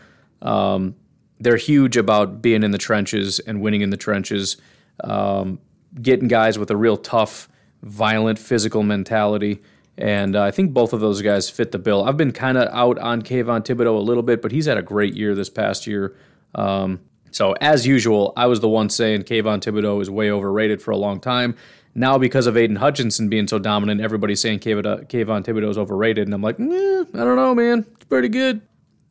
Um, 0.42 0.96
they're 1.40 1.58
huge 1.58 1.96
about 1.96 2.42
being 2.42 2.64
in 2.64 2.72
the 2.72 2.80
trenches 2.80 3.38
and 3.38 3.62
winning 3.62 3.82
in 3.82 3.92
the 3.92 3.98
trenches, 3.98 4.58
um, 5.04 5.60
getting 6.02 6.28
guys 6.28 6.58
with 6.58 6.72
a 6.72 6.76
real 6.76 6.98
tough, 6.98 7.50
violent, 7.82 8.40
physical 8.40 8.84
mentality. 8.84 9.62
And 9.98 10.36
uh, 10.36 10.44
I 10.44 10.52
think 10.52 10.74
both 10.74 10.94
of 10.94 11.02
those 11.02 11.22
guys 11.22 11.50
fit 11.50 11.72
the 11.72 11.80
bill. 11.80 12.04
I've 12.04 12.18
been 12.18 12.32
kind 12.32 12.58
of 12.58 12.68
out 12.74 12.98
on 13.00 13.22
Kayvon 13.22 13.64
Thibodeaux 13.64 13.96
a 13.96 14.02
little 14.02 14.24
bit, 14.24 14.42
but 14.42 14.52
he's 14.52 14.66
had 14.66 14.78
a 14.78 14.82
great 14.82 15.16
year 15.16 15.36
this 15.36 15.50
past 15.50 15.86
year. 15.86 16.16
Um, 16.56 17.02
so, 17.32 17.54
as 17.62 17.86
usual, 17.86 18.34
I 18.38 18.46
was 18.48 18.60
the 18.60 18.70
one 18.70 18.90
saying 18.90 19.24
Kayvon 19.24 19.60
Thibodeaux 19.60 20.02
is 20.02 20.10
way 20.10 20.32
overrated 20.32 20.82
for 20.82 20.92
a 20.92 20.98
long 20.98 21.20
time. 21.20 21.56
Now, 21.96 22.18
because 22.18 22.48
of 22.48 22.58
Aidan 22.58 22.78
Hutchinson 22.78 23.30
being 23.30 23.48
so 23.48 23.60
dominant, 23.60 24.02
everybody's 24.02 24.42
saying 24.42 24.60
Kayvon, 24.60 25.08
Thibodeaux 25.08 25.70
is 25.70 25.78
overrated. 25.78 26.28
And 26.28 26.34
I'm 26.34 26.42
like, 26.42 26.60
eh, 26.60 26.64
I 26.64 27.18
don't 27.18 27.36
know, 27.36 27.54
man. 27.54 27.86
It's 27.94 28.06
pretty 28.06 28.30
good. 28.30 28.62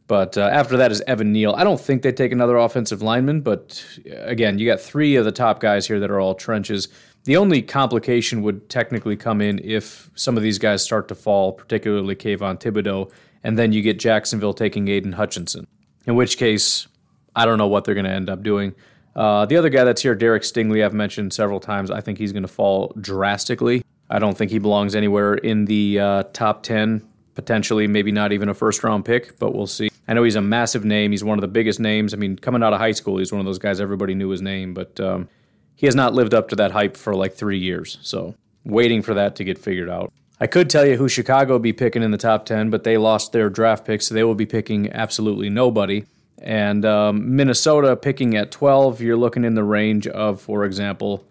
But 0.06 0.36
uh, 0.36 0.42
after 0.52 0.76
that 0.76 0.90
is 0.92 1.00
Evan 1.02 1.32
Neal. 1.32 1.54
I 1.56 1.64
don't 1.64 1.80
think 1.80 2.02
they 2.02 2.12
take 2.12 2.32
another 2.32 2.56
offensive 2.56 3.02
lineman, 3.02 3.40
but 3.40 3.84
again, 4.14 4.58
you 4.58 4.66
got 4.66 4.80
three 4.80 5.16
of 5.16 5.24
the 5.24 5.32
top 5.32 5.60
guys 5.60 5.86
here 5.86 6.00
that 6.00 6.10
are 6.10 6.20
all 6.20 6.34
trenches. 6.34 6.88
The 7.24 7.36
only 7.36 7.62
complication 7.62 8.42
would 8.42 8.68
technically 8.68 9.16
come 9.16 9.40
in 9.40 9.60
if 9.62 10.10
some 10.14 10.36
of 10.36 10.42
these 10.42 10.58
guys 10.58 10.82
start 10.82 11.08
to 11.08 11.14
fall, 11.14 11.52
particularly 11.52 12.16
Kayvon 12.16 12.60
Thibodeaux, 12.60 13.10
and 13.44 13.58
then 13.58 13.72
you 13.72 13.80
get 13.80 13.98
Jacksonville 13.98 14.54
taking 14.54 14.88
Aidan 14.88 15.12
Hutchinson. 15.12 15.66
In 16.04 16.16
which 16.16 16.36
case, 16.36 16.88
I 17.36 17.44
don't 17.44 17.58
know 17.58 17.68
what 17.68 17.84
they're 17.84 17.94
going 17.94 18.04
to 18.04 18.10
end 18.10 18.28
up 18.28 18.42
doing. 18.42 18.74
Uh, 19.14 19.46
the 19.46 19.56
other 19.56 19.68
guy 19.68 19.84
that's 19.84 20.02
here, 20.02 20.14
Derek 20.14 20.42
Stingley, 20.42 20.84
I've 20.84 20.94
mentioned 20.94 21.32
several 21.32 21.60
times. 21.60 21.90
I 21.90 22.00
think 22.00 22.18
he's 22.18 22.32
going 22.32 22.42
to 22.42 22.48
fall 22.48 22.92
drastically. 23.00 23.84
I 24.10 24.18
don't 24.18 24.36
think 24.36 24.50
he 24.50 24.58
belongs 24.58 24.94
anywhere 24.94 25.34
in 25.34 25.66
the 25.66 26.00
uh, 26.00 26.22
top 26.32 26.62
10, 26.62 27.06
potentially, 27.34 27.86
maybe 27.86 28.12
not 28.12 28.32
even 28.32 28.48
a 28.48 28.54
first 28.54 28.82
round 28.84 29.04
pick, 29.04 29.38
but 29.38 29.54
we'll 29.54 29.66
see. 29.66 29.90
I 30.08 30.14
know 30.14 30.22
he's 30.22 30.36
a 30.36 30.42
massive 30.42 30.84
name. 30.84 31.12
He's 31.12 31.24
one 31.24 31.38
of 31.38 31.42
the 31.42 31.48
biggest 31.48 31.80
names. 31.80 32.12
I 32.12 32.16
mean, 32.16 32.36
coming 32.36 32.62
out 32.62 32.72
of 32.72 32.80
high 32.80 32.92
school, 32.92 33.18
he's 33.18 33.32
one 33.32 33.40
of 33.40 33.46
those 33.46 33.58
guys 33.58 33.80
everybody 33.80 34.14
knew 34.14 34.28
his 34.28 34.42
name, 34.42 34.74
but 34.74 34.98
um, 35.00 35.28
he 35.74 35.86
has 35.86 35.94
not 35.94 36.14
lived 36.14 36.34
up 36.34 36.48
to 36.50 36.56
that 36.56 36.72
hype 36.72 36.96
for 36.96 37.14
like 37.14 37.34
three 37.34 37.58
years. 37.58 37.98
So, 38.02 38.34
waiting 38.64 39.02
for 39.02 39.14
that 39.14 39.36
to 39.36 39.44
get 39.44 39.58
figured 39.58 39.88
out. 39.88 40.12
I 40.40 40.46
could 40.48 40.68
tell 40.68 40.84
you 40.84 40.96
who 40.96 41.08
Chicago 41.08 41.58
be 41.58 41.72
picking 41.72 42.02
in 42.02 42.10
the 42.10 42.18
top 42.18 42.46
10, 42.46 42.70
but 42.70 42.82
they 42.82 42.98
lost 42.98 43.32
their 43.32 43.48
draft 43.48 43.84
picks, 43.84 44.08
so 44.08 44.14
they 44.14 44.24
will 44.24 44.34
be 44.34 44.46
picking 44.46 44.90
absolutely 44.92 45.48
nobody. 45.48 46.04
And 46.38 46.84
um, 46.84 47.36
Minnesota 47.36 47.94
picking 47.94 48.36
at 48.36 48.50
12, 48.50 49.00
you're 49.00 49.16
looking 49.16 49.44
in 49.44 49.54
the 49.54 49.62
range 49.62 50.08
of, 50.08 50.40
for 50.40 50.64
example, 50.64 51.24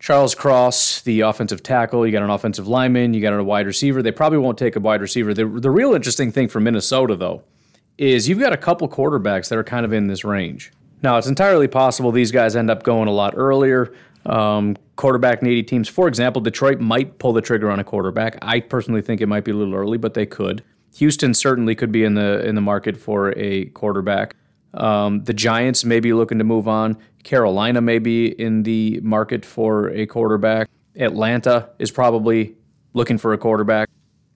Charles 0.00 0.34
Cross, 0.34 1.02
the 1.02 1.20
offensive 1.20 1.62
tackle. 1.62 2.06
You 2.06 2.12
got 2.12 2.22
an 2.22 2.30
offensive 2.30 2.66
lineman. 2.66 3.12
You 3.12 3.20
got 3.20 3.34
a 3.34 3.44
wide 3.44 3.66
receiver. 3.66 4.02
They 4.02 4.10
probably 4.10 4.38
won't 4.38 4.58
take 4.58 4.74
a 4.74 4.80
wide 4.80 5.02
receiver. 5.02 5.34
The, 5.34 5.44
the 5.44 5.70
real 5.70 5.94
interesting 5.94 6.32
thing 6.32 6.48
for 6.48 6.58
Minnesota, 6.58 7.14
though, 7.14 7.42
is 7.98 8.26
you've 8.26 8.40
got 8.40 8.54
a 8.54 8.56
couple 8.56 8.88
quarterbacks 8.88 9.50
that 9.50 9.58
are 9.58 9.64
kind 9.64 9.84
of 9.84 9.92
in 9.92 10.06
this 10.06 10.24
range. 10.24 10.72
Now, 11.02 11.18
it's 11.18 11.26
entirely 11.26 11.68
possible 11.68 12.12
these 12.12 12.32
guys 12.32 12.56
end 12.56 12.70
up 12.70 12.82
going 12.82 13.08
a 13.08 13.12
lot 13.12 13.34
earlier. 13.36 13.94
Um, 14.24 14.76
quarterback 14.96 15.42
needy 15.42 15.62
teams, 15.62 15.88
for 15.88 16.08
example, 16.08 16.40
Detroit 16.40 16.80
might 16.80 17.18
pull 17.18 17.34
the 17.34 17.42
trigger 17.42 17.70
on 17.70 17.78
a 17.78 17.84
quarterback. 17.84 18.38
I 18.40 18.60
personally 18.60 19.02
think 19.02 19.20
it 19.20 19.26
might 19.26 19.44
be 19.44 19.50
a 19.50 19.54
little 19.54 19.74
early, 19.74 19.98
but 19.98 20.14
they 20.14 20.26
could. 20.26 20.64
Houston 20.96 21.34
certainly 21.34 21.74
could 21.74 21.92
be 21.92 22.04
in 22.04 22.14
the 22.14 22.44
in 22.44 22.54
the 22.54 22.60
market 22.60 22.96
for 22.96 23.32
a 23.38 23.66
quarterback. 23.66 24.34
Um, 24.74 25.24
the 25.24 25.34
Giants 25.34 25.84
may 25.84 26.00
be 26.00 26.12
looking 26.12 26.38
to 26.38 26.44
move 26.44 26.68
on. 26.68 26.96
Carolina 27.22 27.80
may 27.80 27.98
be 27.98 28.28
in 28.28 28.62
the 28.62 29.00
market 29.02 29.44
for 29.44 29.88
a 29.90 30.06
quarterback. 30.06 30.68
Atlanta 30.96 31.70
is 31.78 31.90
probably 31.90 32.54
looking 32.92 33.18
for 33.18 33.32
a 33.32 33.38
quarterback. 33.38 33.88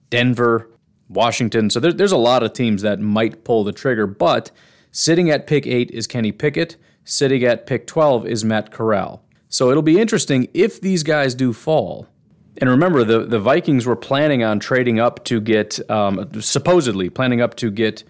Denver, 0.09 0.69
Washington. 1.09 1.69
So 1.69 1.79
there, 1.79 1.93
there's 1.93 2.11
a 2.11 2.17
lot 2.17 2.43
of 2.43 2.53
teams 2.53 2.81
that 2.83 2.99
might 2.99 3.43
pull 3.43 3.63
the 3.63 3.71
trigger. 3.71 4.07
But 4.07 4.51
sitting 4.91 5.29
at 5.29 5.47
pick 5.47 5.67
eight 5.67 5.91
is 5.91 6.07
Kenny 6.07 6.31
Pickett. 6.31 6.77
Sitting 7.03 7.43
at 7.43 7.67
pick 7.67 7.85
12 7.85 8.25
is 8.27 8.43
Matt 8.45 8.71
Corral. 8.71 9.23
So 9.47 9.69
it'll 9.69 9.83
be 9.83 9.99
interesting 9.99 10.47
if 10.53 10.81
these 10.81 11.03
guys 11.03 11.35
do 11.35 11.53
fall. 11.53 12.07
And 12.57 12.69
remember, 12.69 13.03
the, 13.03 13.25
the 13.25 13.39
Vikings 13.39 13.85
were 13.85 13.95
planning 13.95 14.43
on 14.43 14.59
trading 14.59 14.99
up 14.99 15.23
to 15.25 15.41
get, 15.41 15.79
um, 15.89 16.29
supposedly 16.41 17.09
planning 17.09 17.41
up 17.41 17.55
to 17.55 17.69
get 17.69 18.03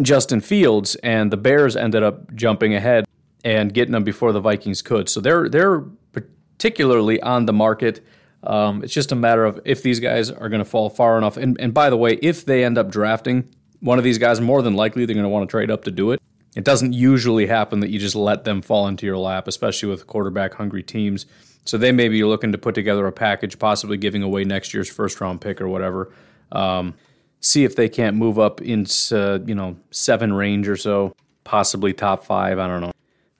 Justin 0.00 0.40
Fields, 0.40 0.94
and 0.96 1.32
the 1.32 1.36
Bears 1.36 1.76
ended 1.76 2.02
up 2.02 2.32
jumping 2.34 2.74
ahead 2.74 3.04
and 3.44 3.72
getting 3.72 3.92
them 3.92 4.04
before 4.04 4.32
the 4.32 4.40
Vikings 4.40 4.82
could. 4.82 5.08
So 5.08 5.20
they're 5.20 5.48
they're 5.48 5.80
particularly 6.12 7.20
on 7.20 7.46
the 7.46 7.52
market. 7.52 8.04
Um, 8.42 8.82
it's 8.82 8.92
just 8.92 9.12
a 9.12 9.16
matter 9.16 9.44
of 9.44 9.60
if 9.64 9.82
these 9.82 10.00
guys 10.00 10.30
are 10.30 10.48
going 10.48 10.62
to 10.62 10.68
fall 10.68 10.90
far 10.90 11.16
enough. 11.16 11.36
And, 11.36 11.58
and 11.60 11.72
by 11.72 11.88
the 11.90 11.96
way, 11.96 12.18
if 12.20 12.44
they 12.44 12.64
end 12.64 12.76
up 12.76 12.90
drafting 12.90 13.48
one 13.80 13.98
of 13.98 14.04
these 14.04 14.18
guys, 14.18 14.40
more 14.40 14.62
than 14.62 14.74
likely 14.74 15.06
they're 15.06 15.14
going 15.14 15.24
to 15.24 15.30
want 15.30 15.48
to 15.48 15.50
trade 15.50 15.70
up 15.70 15.84
to 15.84 15.90
do 15.90 16.10
it. 16.12 16.20
It 16.56 16.64
doesn't 16.64 16.92
usually 16.92 17.46
happen 17.46 17.80
that 17.80 17.90
you 17.90 17.98
just 17.98 18.14
let 18.14 18.44
them 18.44 18.62
fall 18.62 18.86
into 18.86 19.06
your 19.06 19.18
lap, 19.18 19.48
especially 19.48 19.88
with 19.88 20.06
quarterback 20.06 20.54
hungry 20.54 20.82
teams. 20.82 21.26
So 21.64 21.78
they 21.78 21.92
may 21.92 22.08
be 22.08 22.22
looking 22.24 22.52
to 22.52 22.58
put 22.58 22.74
together 22.74 23.06
a 23.06 23.12
package, 23.12 23.58
possibly 23.58 23.96
giving 23.96 24.22
away 24.22 24.44
next 24.44 24.72
year's 24.72 24.88
first 24.88 25.20
round 25.20 25.40
pick 25.40 25.60
or 25.60 25.68
whatever. 25.68 26.12
Um, 26.52 26.94
see 27.40 27.64
if 27.64 27.76
they 27.76 27.88
can't 27.88 28.16
move 28.16 28.38
up 28.38 28.60
into 28.62 29.42
you 29.46 29.54
know 29.54 29.76
seven 29.90 30.32
range 30.32 30.68
or 30.68 30.76
so, 30.76 31.14
possibly 31.42 31.92
top 31.92 32.24
five. 32.24 32.58
I 32.58 32.68
don't 32.68 32.82
know. 32.82 32.93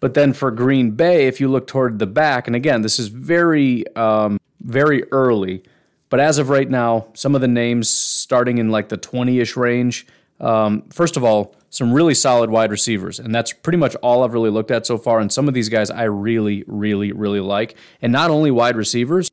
But 0.04 0.12
then 0.12 0.34
for 0.34 0.50
Green 0.50 0.90
Bay, 0.90 1.28
if 1.28 1.40
you 1.40 1.48
look 1.48 1.66
toward 1.66 1.98
the 1.98 2.06
back, 2.06 2.46
and 2.46 2.54
again, 2.54 2.82
this 2.82 2.98
is 2.98 3.08
very 3.08 3.86
um, 3.96 4.38
very 4.60 5.02
early, 5.12 5.62
but 6.10 6.20
as 6.20 6.36
of 6.36 6.50
right 6.50 6.68
now, 6.68 7.06
some 7.14 7.34
of 7.34 7.40
the 7.40 7.48
names 7.48 7.88
starting 7.88 8.58
in 8.58 8.68
like 8.68 8.90
the 8.90 8.98
20 8.98 9.40
ish 9.40 9.56
range. 9.56 10.06
Um, 10.40 10.82
first 10.90 11.16
of 11.16 11.24
all, 11.24 11.56
some 11.70 11.90
really 11.90 12.12
solid 12.12 12.50
wide 12.50 12.70
receivers, 12.70 13.18
and 13.18 13.34
that's 13.34 13.54
pretty 13.54 13.78
much 13.78 13.94
all 14.02 14.22
I've 14.22 14.34
really 14.34 14.50
looked 14.50 14.70
at 14.70 14.84
so 14.84 14.98
far. 14.98 15.20
And 15.20 15.32
some 15.32 15.48
of 15.48 15.54
these 15.54 15.70
guys 15.70 15.90
I 15.90 16.02
really, 16.02 16.64
really, 16.66 17.12
really 17.12 17.40
like. 17.40 17.74
And 18.02 18.12
not 18.12 18.30
only 18.30 18.50
wide 18.50 18.76
receivers, 18.76 19.30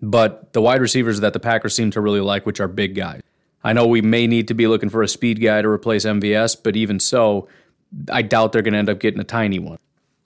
but 0.00 0.54
the 0.54 0.62
wide 0.62 0.80
receivers 0.80 1.20
that 1.20 1.34
the 1.34 1.38
Packers 1.38 1.74
seem 1.74 1.90
to 1.90 2.00
really 2.00 2.20
like, 2.20 2.46
which 2.46 2.60
are 2.60 2.68
big 2.68 2.94
guys. 2.94 3.20
I 3.62 3.74
know 3.74 3.86
we 3.86 4.00
may 4.00 4.26
need 4.26 4.48
to 4.48 4.54
be 4.54 4.68
looking 4.68 4.88
for 4.88 5.02
a 5.02 5.08
speed 5.08 5.42
guy 5.42 5.60
to 5.60 5.68
replace 5.68 6.06
MVS, 6.06 6.56
but 6.64 6.76
even 6.76 6.98
so, 6.98 7.46
I 8.10 8.22
doubt 8.22 8.52
they're 8.52 8.62
going 8.62 8.72
to 8.72 8.78
end 8.78 8.88
up 8.88 9.00
getting 9.00 9.20
a 9.20 9.24
tiny 9.24 9.58
one. 9.58 9.76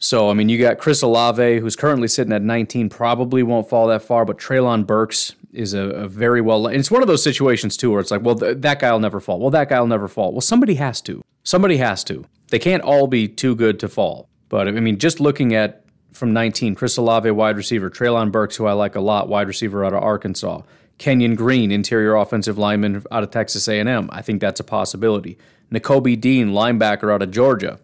So, 0.00 0.30
I 0.30 0.34
mean, 0.34 0.48
you 0.48 0.58
got 0.58 0.78
Chris 0.78 1.02
Olave, 1.02 1.58
who's 1.58 1.74
currently 1.74 2.06
sitting 2.06 2.32
at 2.32 2.42
19, 2.42 2.88
probably 2.88 3.42
won't 3.42 3.68
fall 3.68 3.88
that 3.88 4.02
far, 4.02 4.24
but 4.24 4.38
Treylon 4.38 4.86
Burks 4.86 5.34
is 5.52 5.74
a, 5.74 5.80
a 5.80 6.08
very 6.08 6.40
well. 6.40 6.68
And 6.68 6.76
it's 6.76 6.90
one 6.90 7.02
of 7.02 7.08
those 7.08 7.22
situations, 7.22 7.76
too, 7.76 7.90
where 7.90 8.00
it's 8.00 8.12
like, 8.12 8.22
well, 8.22 8.36
th- 8.36 8.58
that 8.58 8.78
guy 8.78 8.92
will 8.92 9.00
never 9.00 9.18
fall. 9.18 9.40
Well, 9.40 9.50
that 9.50 9.68
guy 9.68 9.80
will 9.80 9.88
never 9.88 10.06
fall. 10.06 10.30
Well, 10.30 10.40
somebody 10.40 10.74
has 10.74 11.00
to. 11.02 11.22
Somebody 11.42 11.78
has 11.78 12.04
to. 12.04 12.26
They 12.50 12.60
can't 12.60 12.82
all 12.82 13.08
be 13.08 13.26
too 13.26 13.56
good 13.56 13.80
to 13.80 13.88
fall. 13.88 14.28
But, 14.48 14.68
I 14.68 14.72
mean, 14.72 14.98
just 14.98 15.18
looking 15.18 15.52
at 15.52 15.84
from 16.12 16.32
19, 16.32 16.76
Chris 16.76 16.96
Olave, 16.96 17.30
wide 17.32 17.56
receiver, 17.56 17.90
Treylon 17.90 18.30
Burks, 18.30 18.56
who 18.56 18.66
I 18.66 18.72
like 18.72 18.94
a 18.94 19.00
lot, 19.00 19.28
wide 19.28 19.48
receiver 19.48 19.84
out 19.84 19.92
of 19.92 20.02
Arkansas, 20.02 20.62
Kenyon 20.98 21.34
Green, 21.34 21.72
interior 21.72 22.14
offensive 22.14 22.56
lineman 22.56 23.04
out 23.10 23.22
of 23.22 23.30
Texas 23.30 23.66
A&M. 23.68 24.08
I 24.12 24.22
think 24.22 24.40
that's 24.40 24.60
a 24.60 24.64
possibility. 24.64 25.38
Nakobe 25.72 26.20
Dean, 26.20 26.48
linebacker 26.50 27.12
out 27.12 27.22
of 27.22 27.30
Georgia. 27.30 27.78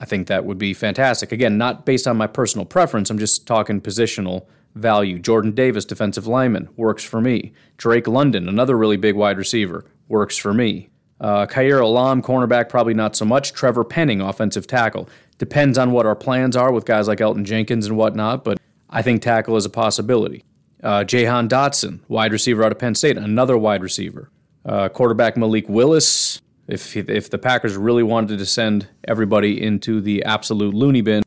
I 0.00 0.06
think 0.06 0.26
that 0.28 0.44
would 0.46 0.58
be 0.58 0.72
fantastic. 0.72 1.30
Again, 1.30 1.58
not 1.58 1.84
based 1.84 2.08
on 2.08 2.16
my 2.16 2.26
personal 2.26 2.64
preference. 2.64 3.10
I'm 3.10 3.18
just 3.18 3.46
talking 3.46 3.80
positional 3.80 4.46
value. 4.74 5.18
Jordan 5.18 5.52
Davis, 5.52 5.84
defensive 5.84 6.26
lineman, 6.26 6.68
works 6.76 7.04
for 7.04 7.20
me. 7.20 7.52
Drake 7.76 8.08
London, 8.08 8.48
another 8.48 8.76
really 8.76 8.96
big 8.96 9.14
wide 9.14 9.36
receiver, 9.36 9.84
works 10.08 10.36
for 10.36 10.54
me. 10.54 10.88
Uh, 11.20 11.44
Kaiir 11.46 11.80
Elam, 11.82 12.22
cornerback, 12.22 12.70
probably 12.70 12.94
not 12.94 13.14
so 13.14 13.26
much. 13.26 13.52
Trevor 13.52 13.84
Penning, 13.84 14.22
offensive 14.22 14.66
tackle. 14.66 15.08
Depends 15.36 15.76
on 15.76 15.92
what 15.92 16.06
our 16.06 16.16
plans 16.16 16.56
are 16.56 16.72
with 16.72 16.86
guys 16.86 17.08
like 17.08 17.18
Elgton 17.18 17.44
Jenkins 17.44 17.86
and 17.86 17.96
whatnot, 17.96 18.42
but 18.42 18.58
I 18.88 19.02
think 19.02 19.20
tackle 19.20 19.56
is 19.56 19.66
a 19.66 19.70
possibility. 19.70 20.44
Uh, 20.82 21.04
Jahan 21.04 21.46
Dotson, 21.46 22.00
wide 22.08 22.32
receiver 22.32 22.64
out 22.64 22.72
of 22.72 22.78
Penn 22.78 22.94
State, 22.94 23.18
another 23.18 23.58
wide 23.58 23.82
receiver. 23.82 24.30
Uh, 24.64 24.88
quarterback 24.88 25.36
Malik 25.36 25.68
Willis, 25.68 26.40
if 26.70 26.96
if 26.96 27.30
the 27.30 27.38
Packers 27.38 27.76
really 27.76 28.02
wanted 28.02 28.38
to 28.38 28.46
send 28.46 28.88
everybody 29.06 29.60
into 29.60 30.00
the 30.00 30.24
absolute 30.24 30.74
loony 30.74 31.00
bin, 31.00 31.22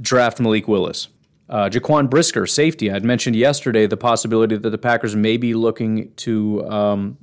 draft 0.00 0.40
Malik 0.40 0.68
Willis. 0.68 1.08
Uh, 1.48 1.68
Jaquan 1.68 2.08
Brisker, 2.08 2.46
safety. 2.46 2.92
I'd 2.92 3.04
mentioned 3.04 3.34
yesterday 3.34 3.86
the 3.86 3.96
possibility 3.96 4.56
that 4.56 4.70
the 4.70 4.78
Packers 4.78 5.16
may 5.16 5.36
be 5.36 5.54
looking 5.54 6.12
to 6.16 6.64
um, 6.68 7.18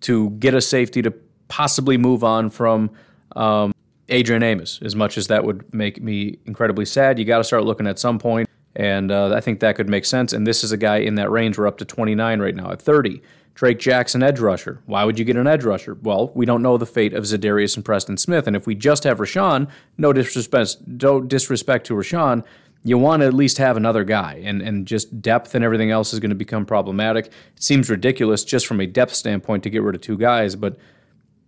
to 0.00 0.30
get 0.30 0.54
a 0.54 0.60
safety 0.60 1.02
to 1.02 1.12
possibly 1.48 1.96
move 1.96 2.24
on 2.24 2.50
from 2.50 2.90
um, 3.36 3.72
Adrian 4.08 4.42
Amos. 4.42 4.80
As 4.82 4.96
much 4.96 5.16
as 5.16 5.28
that 5.28 5.44
would 5.44 5.72
make 5.72 6.02
me 6.02 6.38
incredibly 6.44 6.84
sad, 6.84 7.18
you 7.18 7.24
got 7.24 7.38
to 7.38 7.44
start 7.44 7.64
looking 7.64 7.86
at 7.86 7.98
some 7.98 8.18
point, 8.18 8.48
and 8.74 9.12
uh, 9.12 9.34
I 9.34 9.40
think 9.40 9.60
that 9.60 9.76
could 9.76 9.88
make 9.88 10.04
sense. 10.04 10.32
And 10.32 10.46
this 10.46 10.64
is 10.64 10.72
a 10.72 10.76
guy 10.76 10.98
in 10.98 11.14
that 11.16 11.30
range. 11.30 11.58
We're 11.58 11.68
up 11.68 11.78
to 11.78 11.84
29 11.84 12.40
right 12.40 12.54
now 12.54 12.72
at 12.72 12.82
30. 12.82 13.22
Drake 13.54 13.78
Jackson, 13.78 14.22
edge 14.22 14.40
rusher. 14.40 14.80
Why 14.86 15.04
would 15.04 15.18
you 15.18 15.24
get 15.24 15.36
an 15.36 15.46
edge 15.46 15.64
rusher? 15.64 15.94
Well, 16.02 16.30
we 16.34 16.46
don't 16.46 16.62
know 16.62 16.78
the 16.78 16.86
fate 16.86 17.12
of 17.12 17.24
Za'Darius 17.24 17.76
and 17.76 17.84
Preston 17.84 18.16
Smith, 18.16 18.46
and 18.46 18.56
if 18.56 18.66
we 18.66 18.74
just 18.74 19.04
have 19.04 19.18
Rashan, 19.18 19.68
no 19.98 20.12
disrespect, 20.12 20.76
no 20.86 21.20
disrespect 21.20 21.86
to 21.86 21.94
Rashan, 21.94 22.44
you 22.82 22.96
want 22.96 23.20
to 23.20 23.26
at 23.26 23.34
least 23.34 23.58
have 23.58 23.76
another 23.76 24.04
guy, 24.04 24.40
and 24.42 24.62
and 24.62 24.86
just 24.86 25.20
depth 25.20 25.54
and 25.54 25.64
everything 25.64 25.90
else 25.90 26.14
is 26.14 26.20
going 26.20 26.30
to 26.30 26.36
become 26.36 26.64
problematic. 26.64 27.26
It 27.26 27.62
seems 27.62 27.90
ridiculous 27.90 28.44
just 28.44 28.66
from 28.66 28.80
a 28.80 28.86
depth 28.86 29.14
standpoint 29.14 29.62
to 29.64 29.70
get 29.70 29.82
rid 29.82 29.94
of 29.94 30.00
two 30.00 30.16
guys, 30.16 30.56
but 30.56 30.78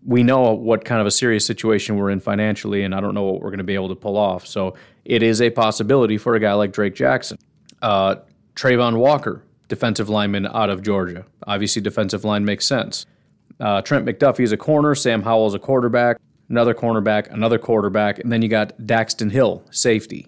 we 0.05 0.23
know 0.23 0.53
what 0.53 0.85
kind 0.85 1.01
of 1.01 1.07
a 1.07 1.11
serious 1.11 1.47
situation 1.47 1.97
we're 1.97 2.11
in 2.11 2.21
financially, 2.21 2.83
and 2.83 2.95
I 2.95 3.01
don't 3.01 3.15
know 3.15 3.23
what 3.23 3.41
we're 3.41 3.51
going 3.51 3.59
to 3.59 3.65
be 3.65 3.75
able 3.75 3.89
to 3.89 3.95
pull 3.95 4.17
off. 4.17 4.47
So 4.47 4.75
it 5.05 5.23
is 5.23 5.41
a 5.41 5.51
possibility 5.51 6.19
for 6.19 6.35
a 6.35 6.41
guy 6.41 6.53
like 6.55 6.73
Drake 6.73 6.95
Jackson. 6.95 7.39
Uh, 7.81 8.17
Travon 8.55 8.99
Walker, 8.99 9.45
defensive 9.73 10.11
lineman 10.11 10.47
out 10.47 10.69
of 10.69 10.83
Georgia. 10.83 11.25
Obviously, 11.47 11.81
defensive 11.81 12.27
line 12.27 12.45
makes 12.45 12.67
sense. 12.67 13.07
Uh, 13.59 13.81
Trent 13.81 14.05
McDuffie 14.05 14.45
is 14.45 14.53
a 14.53 14.59
corner. 14.59 14.95
Sam 14.95 15.23
Howell 15.23 15.47
is 15.47 15.55
a 15.55 15.59
quarterback. 15.59 16.19
Another 16.51 16.75
cornerback, 16.75 17.33
another 17.33 17.59
quarterback, 17.59 18.19
and 18.19 18.31
then 18.31 18.43
you 18.43 18.49
got 18.49 18.77
Daxton 18.77 19.31
Hill, 19.31 19.63
safety. 19.71 20.27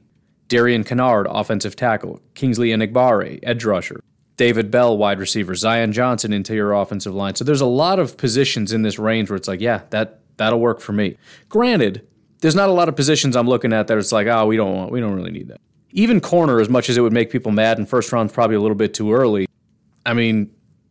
Darian 0.48 0.83
Kinnard, 0.83 1.26
offensive 1.28 1.76
tackle. 1.76 2.22
Kingsley 2.33 2.70
Enagbare, 2.70 3.38
edge 3.42 3.66
rusher. 3.66 4.00
David 4.38 4.70
Bell, 4.70 4.96
wide 4.96 5.18
receiver. 5.18 5.54
Zion 5.54 5.92
Johnson, 5.92 6.33
interior 6.33 6.72
offensive 6.72 7.14
line. 7.14 7.35
So 7.35 7.44
there's 7.44 7.61
a 7.61 7.66
lot 7.66 7.98
of 7.98 8.16
positions 8.16 8.72
in 8.72 8.80
this 8.80 8.98
range 8.98 9.28
where 9.28 9.37
it's 9.37 9.48
like, 9.48 9.61
yeah, 9.61 9.83
that 9.90 10.20
that'll 10.38 10.59
work 10.59 10.80
for 10.80 10.94
me. 10.94 11.18
Granted, 11.50 12.07
there's 12.40 12.54
not 12.54 12.70
a 12.70 12.72
lot 12.72 12.88
of 12.88 12.96
positions 12.96 13.37
I'm 13.37 13.46
looking 13.46 13.74
at 13.74 13.88
that 13.88 13.98
it's 13.98 14.11
like, 14.11 14.26
oh, 14.26 14.46
we 14.46 14.57
don't 14.57 14.74
want, 14.74 14.90
we 14.90 15.00
don't 15.00 15.14
really 15.14 15.33
need 15.33 15.48
that 15.48 15.61
even 15.94 16.20
corner, 16.20 16.61
as 16.61 16.68
much 16.68 16.90
as 16.90 16.96
it 16.96 17.00
would 17.00 17.12
make 17.12 17.30
people 17.30 17.52
mad, 17.52 17.78
and 17.78 17.88
first 17.88 18.12
round's 18.12 18.33
probably 18.33 18.57
a 18.57 18.61
little 18.61 18.74
bit 18.74 18.92
too 18.92 19.14
early. 19.14 19.46
I 20.04 20.12
mean, 20.12 20.50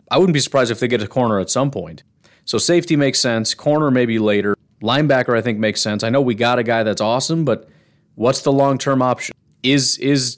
I 0.09 0.17
wouldn't 0.17 0.33
be 0.33 0.39
surprised 0.39 0.71
if 0.71 0.79
they 0.79 0.87
get 0.87 1.03
a 1.03 1.07
corner 1.07 1.39
at 1.39 1.49
some 1.49 1.69
point. 1.69 2.03
So 2.45 2.57
safety 2.57 2.95
makes 2.95 3.19
sense. 3.19 3.53
Corner 3.53 3.91
maybe 3.91 4.17
later. 4.17 4.55
Linebacker, 4.81 5.37
I 5.37 5.41
think, 5.41 5.59
makes 5.59 5.81
sense. 5.81 6.03
I 6.03 6.09
know 6.09 6.21
we 6.21 6.35
got 6.35 6.57
a 6.57 6.63
guy 6.63 6.83
that's 6.83 7.01
awesome, 7.01 7.45
but 7.45 7.69
what's 8.15 8.41
the 8.41 8.51
long 8.51 8.77
term 8.77 9.01
option? 9.01 9.35
Is 9.61 9.97
is 9.97 10.37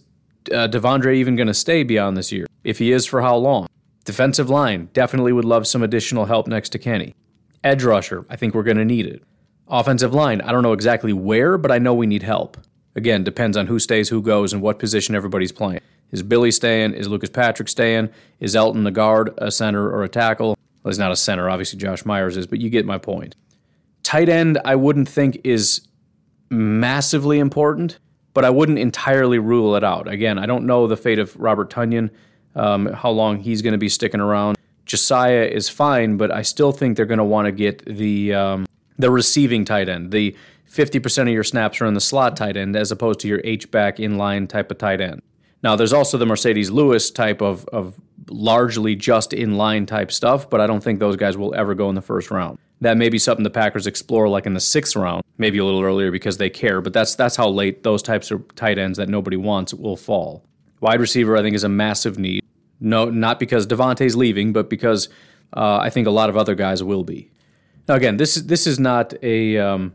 uh, 0.51 0.67
De'Vondre 0.67 1.15
even 1.15 1.35
going 1.35 1.47
to 1.47 1.53
stay 1.53 1.83
beyond 1.83 2.17
this 2.17 2.31
year? 2.31 2.47
If 2.63 2.79
he 2.79 2.91
is, 2.91 3.05
for 3.05 3.21
how 3.21 3.35
long? 3.37 3.67
Defensive 4.03 4.49
line 4.49 4.89
definitely 4.93 5.31
would 5.31 5.45
love 5.45 5.65
some 5.67 5.83
additional 5.83 6.25
help 6.25 6.47
next 6.47 6.69
to 6.69 6.79
Kenny. 6.79 7.15
Edge 7.63 7.83
rusher, 7.83 8.25
I 8.29 8.35
think 8.35 8.53
we're 8.53 8.63
going 8.63 8.77
to 8.77 8.85
need 8.85 9.07
it. 9.07 9.23
Offensive 9.67 10.13
line, 10.13 10.41
I 10.41 10.51
don't 10.51 10.61
know 10.61 10.73
exactly 10.73 11.13
where, 11.13 11.57
but 11.57 11.71
I 11.71 11.79
know 11.79 11.95
we 11.95 12.05
need 12.05 12.21
help. 12.21 12.57
Again, 12.95 13.23
depends 13.23 13.57
on 13.57 13.67
who 13.67 13.79
stays, 13.79 14.09
who 14.09 14.21
goes, 14.21 14.53
and 14.53 14.61
what 14.61 14.79
position 14.79 15.15
everybody's 15.15 15.51
playing. 15.51 15.81
Is 16.11 16.23
Billy 16.23 16.51
staying? 16.51 16.93
Is 16.93 17.07
Lucas 17.07 17.29
Patrick 17.29 17.67
staying? 17.67 18.09
Is 18.39 18.55
Elgton 18.55 18.83
the 18.83 18.91
guard, 18.91 19.33
a 19.37 19.51
center, 19.51 19.89
or 19.89 20.03
a 20.03 20.09
tackle? 20.09 20.57
Well, 20.83 20.91
he's 20.91 20.99
not 20.99 21.11
a 21.11 21.15
center, 21.15 21.49
obviously 21.49 21.79
Josh 21.79 22.05
Myers 22.05 22.37
is, 22.37 22.47
but 22.47 22.61
you 22.61 22.69
get 22.69 22.85
my 22.85 22.97
point. 22.97 23.35
Tight 24.03 24.29
end, 24.29 24.59
I 24.63 24.75
wouldn't 24.75 25.09
think 25.09 25.41
is 25.43 25.87
massively 26.49 27.39
important, 27.39 27.97
but 28.33 28.45
I 28.45 28.49
wouldn't 28.49 28.77
entirely 28.77 29.39
rule 29.39 29.75
it 29.75 29.83
out. 29.83 30.07
Again, 30.07 30.37
I 30.37 30.45
don't 30.45 30.65
know 30.65 30.87
the 30.87 30.95
fate 30.95 31.19
of 31.19 31.35
Robert 31.37 31.69
Tonyan, 31.71 32.11
um, 32.55 32.85
how 32.87 33.09
long 33.09 33.39
he's 33.39 33.61
going 33.61 33.73
to 33.73 33.79
be 33.79 33.89
sticking 33.89 34.19
around. 34.21 34.57
Josiah 34.85 35.45
is 35.45 35.67
fine, 35.67 36.17
but 36.17 36.31
I 36.31 36.43
still 36.43 36.71
think 36.71 36.95
they're 36.95 37.07
going 37.07 37.17
to 37.17 37.23
want 37.23 37.47
to 37.47 37.51
get 37.51 37.83
the 37.85 38.33
um, 38.33 38.67
the 38.97 39.09
receiving 39.09 39.65
tight 39.65 39.89
end, 39.89 40.11
the 40.11 40.35
50% 40.69 41.23
of 41.23 41.27
your 41.29 41.43
snaps 41.43 41.79
are 41.81 41.85
in 41.85 41.93
the 41.93 42.01
slot 42.01 42.35
tight 42.35 42.57
end 42.57 42.75
as 42.75 42.91
opposed 42.91 43.19
to 43.21 43.27
your 43.27 43.41
H-back 43.43 43.97
inline 43.97 44.47
type 44.47 44.71
of 44.71 44.77
tight 44.77 45.01
end. 45.01 45.21
Now, 45.63 45.75
there's 45.75 45.93
also 45.93 46.17
the 46.17 46.25
Marcedes 46.25 46.69
Lewis 46.69 47.09
type 47.09 47.41
of, 47.41 47.65
of 47.69 47.95
largely 48.29 48.95
just 48.95 49.31
inline 49.31 49.87
type 49.87 50.11
stuff, 50.11 50.49
but 50.49 50.61
I 50.61 50.67
don't 50.67 50.83
think 50.83 50.99
those 50.99 51.15
guys 51.15 51.37
will 51.37 51.55
ever 51.55 51.73
go 51.73 51.89
in 51.89 51.95
the 51.95 52.01
first 52.01 52.29
round. 52.29 52.59
That 52.81 52.97
may 52.97 53.09
be 53.09 53.17
something 53.17 53.43
the 53.43 53.49
Packers 53.49 53.87
explore 53.87 54.27
like 54.27 54.45
in 54.45 54.53
the 54.53 54.59
sixth 54.59 54.95
round, 54.95 55.23
maybe 55.37 55.57
a 55.57 55.65
little 55.65 55.81
earlier 55.81 56.11
because 56.11 56.37
they 56.37 56.49
care, 56.49 56.81
but 56.81 56.93
that's 56.93 57.15
that's 57.15 57.35
how 57.35 57.47
late 57.47 57.83
those 57.83 58.03
types 58.03 58.31
of 58.31 58.53
tight 58.55 58.77
ends 58.77 58.97
that 58.97 59.09
nobody 59.09 59.37
wants 59.37 59.73
will 59.73 59.95
fall. 59.95 60.45
Wide 60.81 60.99
receiver, 60.99 61.37
I 61.37 61.41
think, 61.41 61.55
is 61.55 61.63
a 61.63 61.69
massive 61.69 62.19
need. 62.19 62.43
No, 62.79 63.05
not 63.09 63.39
because 63.39 63.65
Davante's 63.65 64.15
leaving, 64.15 64.51
but 64.51 64.69
because 64.69 65.07
uh, 65.55 65.77
I 65.77 65.89
think 65.89 66.05
a 66.05 66.11
lot 66.11 66.29
of 66.29 66.35
other 66.35 66.53
guys 66.53 66.83
will 66.83 67.03
be. 67.03 67.31
Now, 67.87 67.95
again, 67.95 68.17
this 68.17 68.35
is 68.35 68.47
this 68.47 68.67
is 68.67 68.77
not 68.77 69.13
a 69.23 69.57
um, 69.57 69.93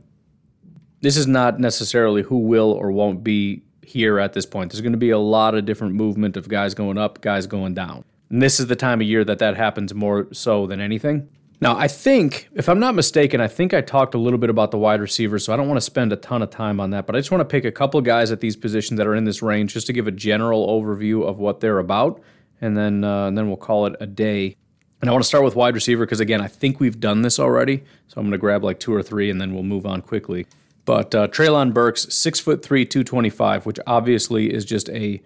this 1.01 1.17
is 1.17 1.27
not 1.27 1.59
necessarily 1.61 2.23
who 2.23 2.39
will 2.39 2.73
or 2.73 2.93
won't 2.93 3.25
be 3.25 3.63
here 3.83 4.19
at 4.19 4.33
this 4.33 4.47
point. 4.47 4.71
There's 4.71 4.81
going 4.81 4.93
to 4.93 4.99
be 4.99 5.11
a 5.11 5.19
lot 5.19 5.55
of 5.55 5.65
different 5.65 5.95
movement 5.95 6.37
of 6.37 6.49
guys 6.49 6.75
going 6.75 6.99
up, 6.99 7.21
guys 7.21 7.47
going 7.47 7.75
down. 7.75 8.05
And 8.29 8.41
this 8.41 8.61
is 8.61 8.69
the 8.69 8.77
time 8.77 9.01
of 9.01 9.07
year 9.07 9.25
that 9.25 9.39
that 9.41 9.57
happens 9.57 9.93
more 9.95 10.29
so 10.33 10.67
than 10.67 10.81
anything. 10.81 11.29
Now, 11.63 11.77
I 11.77 11.89
think, 11.89 12.49
if 12.55 12.69
I'm 12.69 12.81
not 12.81 12.95
mistaken, 12.95 13.41
I 13.41 13.49
think 13.49 13.75
I 13.75 13.83
talked 13.83 14.15
a 14.15 14.19
little 14.19 14.39
bit 14.39 14.49
about 14.49 14.71
the 14.71 14.79
wide 14.79 15.01
receivers, 15.01 15.45
so 15.45 15.53
I 15.53 15.57
don't 15.57 15.69
want 15.69 15.77
to 15.77 15.83
spend 15.83 16.13
a 16.13 16.17
ton 16.17 16.41
of 16.41 16.49
time 16.49 16.81
on 16.81 16.91
that, 16.91 17.07
but 17.07 17.15
I 17.15 17.19
just 17.19 17.31
want 17.31 17.41
to 17.43 17.45
pick 17.45 17.67
a 17.67 17.73
couple 17.73 18.01
guys 18.01 18.33
at 18.33 18.41
these 18.41 18.57
positions 18.57 18.97
that 18.97 19.07
are 19.07 19.15
in 19.15 19.25
this 19.25 19.43
range 19.43 19.75
just 19.75 19.87
to 19.89 19.93
give 19.93 20.07
a 20.07 20.11
general 20.11 20.67
overview 20.69 21.23
of 21.27 21.39
what 21.39 21.61
they're 21.61 21.79
about. 21.79 22.23
and 22.61 22.77
then 22.77 23.05
uh, 23.05 23.27
and 23.27 23.37
then 23.37 23.49
we'll 23.49 23.57
call 23.57 23.87
it 23.87 23.97
a 24.01 24.07
day. 24.07 24.57
And 25.01 25.09
I 25.09 25.13
want 25.13 25.25
to 25.25 25.29
start 25.29 25.45
with 25.45 25.57
wide 25.57 25.75
receiver 25.75 26.05
because 26.05 26.21
again, 26.21 26.41
I 26.41 26.47
think 26.49 26.79
we've 26.79 27.01
done 27.01 27.23
this 27.23 27.39
already. 27.39 27.83
So 28.09 28.21
I'm 28.21 28.25
going 28.25 28.33
to 28.33 28.39
grab 28.39 28.63
like 28.63 28.79
two 28.79 28.95
or 28.95 29.03
three, 29.03 29.31
and 29.31 29.41
then 29.41 29.55
we'll 29.55 29.63
move 29.63 29.87
on 29.87 30.03
quickly. 30.03 30.47
But 30.85 31.15
uh, 31.15 31.29
Treylon 31.29 31.73
Burks, 31.73 32.13
six 32.15 32.41
foot 32.41 32.65
three, 32.65 32.85
two 32.85 33.05
twenty 33.05 33.31
five, 33.31 33.67
which 33.67 33.79
obviously 33.87 34.53
is 34.53 34.65
just 34.65 34.89
a 34.91 35.23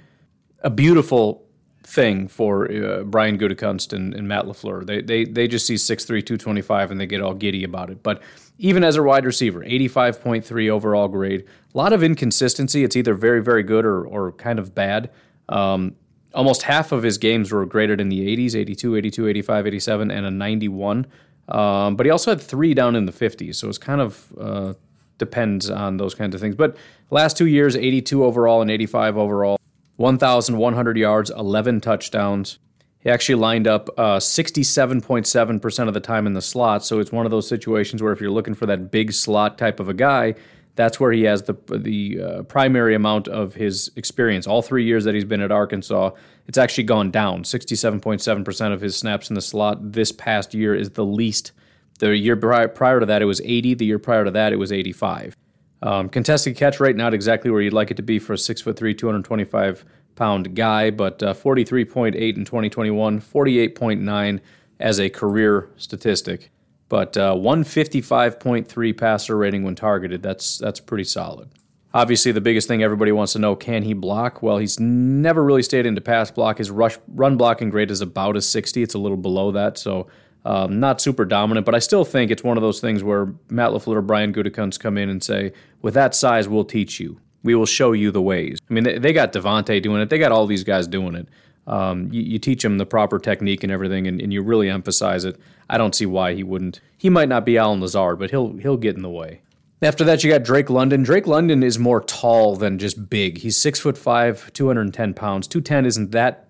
a 0.61 0.71
beautiful 0.71 1.45
thing 1.87 2.29
for 2.29 2.71
uh, 2.73 3.03
Brian 3.05 3.39
Gutekunst 3.39 3.93
and, 3.93 4.15
and, 4.15 4.27
Matt 4.27 4.47
LaFleur. 4.47 4.87
They, 4.87 5.03
they 5.03 5.25
they 5.25 5.47
just 5.47 5.67
see 5.67 5.75
6'3", 5.75 6.07
225 6.07 6.91
and 6.91 6.99
they 6.99 7.05
get 7.05 7.21
all 7.21 7.35
giddy 7.35 7.63
about 7.63 7.91
it. 7.91 8.03
But 8.03 8.23
even 8.59 8.83
as 8.85 8.97
a 8.97 9.03
wide 9.03 9.25
receiver, 9.25 9.61
85.3 9.61 10.71
overall 10.71 11.09
grade. 11.09 11.45
A 11.75 11.77
lot 11.77 11.93
of 11.93 12.03
inconsistency. 12.03 12.85
It's 12.85 12.97
either 12.97 13.15
very, 13.15 13.43
very 13.43 13.63
good 13.63 13.85
or, 13.85 14.07
or 14.07 14.33
kind 14.33 14.59
of 14.59 14.75
bad. 14.75 15.11
Um, 15.49 15.97
almost 16.35 16.63
half 16.63 16.93
of 16.93 17.03
his 17.03 17.19
games 17.19 17.53
were 17.53 17.67
graded 17.67 18.01
in 18.01 18.09
the 18.09 18.37
80s, 18.37 18.55
82, 18.55 18.97
82, 18.97 19.27
85, 19.27 19.67
87, 19.67 20.11
and 20.11 20.27
a 20.27 20.31
91. 20.31 21.07
Um, 21.49 21.97
but 21.97 22.07
he 22.07 22.11
also 22.11 22.31
had 22.31 22.41
three 22.41 22.75
down 22.75 22.97
in 22.97 23.07
the 23.07 23.13
50s. 23.13 23.57
So 23.57 23.69
it's 23.69 23.79
kind 23.79 24.01
of 24.01 24.33
uh, 24.41 24.75
depends 25.19 25.71
on 25.71 25.97
those 25.97 26.15
kinds 26.15 26.35
of 26.35 26.41
things. 26.41 26.57
But 26.57 26.77
last 27.11 27.37
two 27.37 27.47
years, 27.47 27.77
82 27.77 28.25
overall 28.25 28.63
and 28.63 28.71
85 28.71 29.17
overall. 29.17 29.59
1,100 29.97 30.97
yards, 30.97 31.31
11 31.31 31.81
touchdowns. 31.81 32.59
He 32.99 33.11
actually 33.11 33.37
lined 33.37 33.69
up 33.69 33.89
uh, 33.99 34.17
67.7% 34.17 35.89
of 35.89 35.95
the 35.95 36.01
time 36.01 36.27
in 36.27 36.33
the 36.33 36.43
slot. 36.43 36.85
So 36.85 36.99
it's 36.99 37.13
one 37.13 37.27
of 37.27 37.31
those 37.31 37.47
situations 37.47 38.03
where 38.03 38.13
if 38.13 38.21
you're 38.21 38.31
looking 38.31 38.55
for 38.55 38.67
that 38.67 38.91
big 38.91 39.13
slot 39.13 39.59
type 39.59 39.79
of 39.79 39.89
a 39.89 39.95
guy, 39.95 40.35
that's 40.77 40.99
where 40.99 41.13
he 41.13 41.23
has 41.23 41.43
the 41.43 41.55
the 41.69 42.21
uh, 42.21 42.43
primary 42.45 42.95
amount 42.95 43.29
of 43.29 43.55
his 43.55 43.91
experience. 43.97 44.47
All 44.47 44.63
three 44.63 44.85
years 44.85 45.05
that 45.05 45.15
he's 45.15 45.25
been 45.25 45.41
at 45.41 45.53
Arkansas, 45.53 46.11
it's 46.47 46.59
actually 46.59 46.85
gone 46.85 47.11
down. 47.11 47.45
67.7% 47.45 48.73
of 48.73 48.81
his 48.81 48.97
snaps 48.97 49.29
in 49.29 49.35
the 49.35 49.43
slot 49.43 49.93
this 49.93 50.11
past 50.11 50.55
year 50.55 50.75
is 50.75 50.91
the 50.91 51.05
least. 51.05 51.53
The 51.99 52.17
year 52.17 52.37
prior 52.37 53.01
to 53.01 53.07
that, 53.07 53.23
it 53.23 53.27
was 53.27 53.41
80. 53.43 53.75
The 53.75 53.85
year 53.85 53.99
prior 53.99 54.25
to 54.25 54.31
that, 54.33 54.53
it 54.53 54.57
was 54.57 54.73
85. 54.73 55.37
Um, 55.83 56.09
contested 56.09 56.57
catch 56.57 56.81
rate, 56.81 56.97
not 56.97 57.15
exactly 57.15 57.51
where 57.51 57.61
you'd 57.61 57.75
like 57.75 57.91
it 57.91 57.97
to 57.99 58.03
be 58.03 58.19
for 58.19 58.33
a 58.33 58.37
6'3, 58.37 58.97
225 58.97 59.85
pound 60.17 60.55
guy, 60.55 60.91
but 60.91 61.23
uh, 61.23 61.35
43.8 61.35 62.15
in 62.15 62.45
2021, 62.45 63.21
48.9 63.21 64.41
as 64.81 65.01
a 65.01 65.11
career 65.11 65.69
statistic. 65.77 66.51
But 66.89 67.17
uh, 67.17 67.35
155.3 67.35 68.97
passer 68.97 69.37
rating 69.37 69.63
when 69.63 69.75
targeted. 69.75 70.23
That's 70.23 70.59
that's 70.59 70.81
pretty 70.81 71.05
solid. 71.05 71.51
Obviously, 71.93 72.33
the 72.33 72.41
biggest 72.41 72.69
thing 72.69 72.83
everybody 72.83 73.11
wants 73.11 73.33
to 73.33 73.39
know: 73.39 73.57
can 73.57 73.83
he 73.83 73.95
block? 73.95 74.43
Well, 74.43 74.59
he's 74.59 74.79
never 74.79 75.43
really 75.43 75.63
stayed 75.63 75.87
into 75.87 76.01
pass 76.01 76.31
block. 76.31 76.59
His 76.59 76.71
rush 76.71 76.99
run 77.09 77.37
blocking 77.37 77.71
grade 77.71 77.91
is 77.91 78.01
about 78.01 78.37
a 78.37 78.43
60. 78.43 78.83
It's 78.83 78.95
a 78.95 78.99
little 78.99 79.17
below 79.17 79.51
that, 79.53 79.79
so 79.79 80.09
um, 80.45 80.79
not 80.79 81.01
super 81.01 81.25
dominant, 81.25 81.65
but 81.65 81.75
I 81.75 81.79
still 81.79 82.05
think 82.05 82.31
it's 82.31 82.45
one 82.45 82.57
of 82.57 82.63
those 82.63 82.81
things 82.81 83.03
where 83.03 83.33
Matt 83.49 83.71
LaFleur, 83.71 83.97
or 83.97 84.03
Brian 84.03 84.33
Gutekunst 84.33 84.79
come 84.79 84.99
in 84.99 85.09
and 85.09 85.23
say, 85.23 85.53
with 85.81 85.95
that 85.95 86.15
size, 86.15 86.49
we'll 86.49 86.65
teach 86.65 87.01
you. 87.01 87.19
We 87.43 87.55
will 87.55 87.67
show 87.67 87.93
you 87.93 88.11
the 88.11 88.23
ways. 88.23 88.59
I 88.69 88.73
mean, 88.73 88.85
they, 88.85 88.99
they 88.99 89.13
got 89.13 89.33
Davante 89.33 89.83
doing 89.83 90.01
it. 90.03 90.11
They 90.11 90.19
got 90.19 90.33
all 90.33 90.47
these 90.47 90.65
guys 90.65 90.87
doing 90.87 91.15
it. 91.15 91.29
Um, 91.67 92.13
you, 92.13 92.21
you, 92.21 92.39
teach 92.39 92.63
them 92.63 92.77
the 92.77 92.85
proper 92.85 93.19
technique 93.19 93.63
and 93.63 93.73
everything, 93.73 94.07
and, 94.07 94.21
and, 94.21 94.35
you 94.35 94.43
really 94.43 94.69
emphasize 94.69 95.25
it. 95.25 95.41
I 95.71 95.79
don't 95.79 95.95
see 95.95 96.05
why 96.05 96.35
he 96.35 96.43
wouldn't. 96.43 96.81
He 96.99 97.09
might 97.09 97.31
not 97.31 97.47
be 97.47 97.57
Allen 97.57 97.81
Lazard, 97.81 98.19
but 98.19 98.29
he'll 98.29 98.55
he'll 98.59 98.77
get 98.77 98.97
in 98.97 99.03
the 99.03 99.09
way. 99.09 99.41
After 99.81 100.05
that, 100.05 100.23
you 100.23 100.31
got 100.31 100.43
Drake 100.43 100.69
London. 100.69 101.03
Drake 101.03 101.27
London 101.27 101.63
is 101.63 101.79
more 101.79 102.03
tall 102.03 102.55
than 102.57 102.79
just 102.79 103.09
big. 103.09 103.39
He's 103.39 103.57
six 103.57 103.81
foot 103.81 103.97
five, 103.97 104.53
two 104.53 104.67
hundred 104.67 104.83
and 104.83 104.93
ten 104.93 105.15
pounds. 105.15 105.49
Two 105.49 105.63
ten 105.63 105.87
isn't 105.87 106.11
that. 106.11 106.49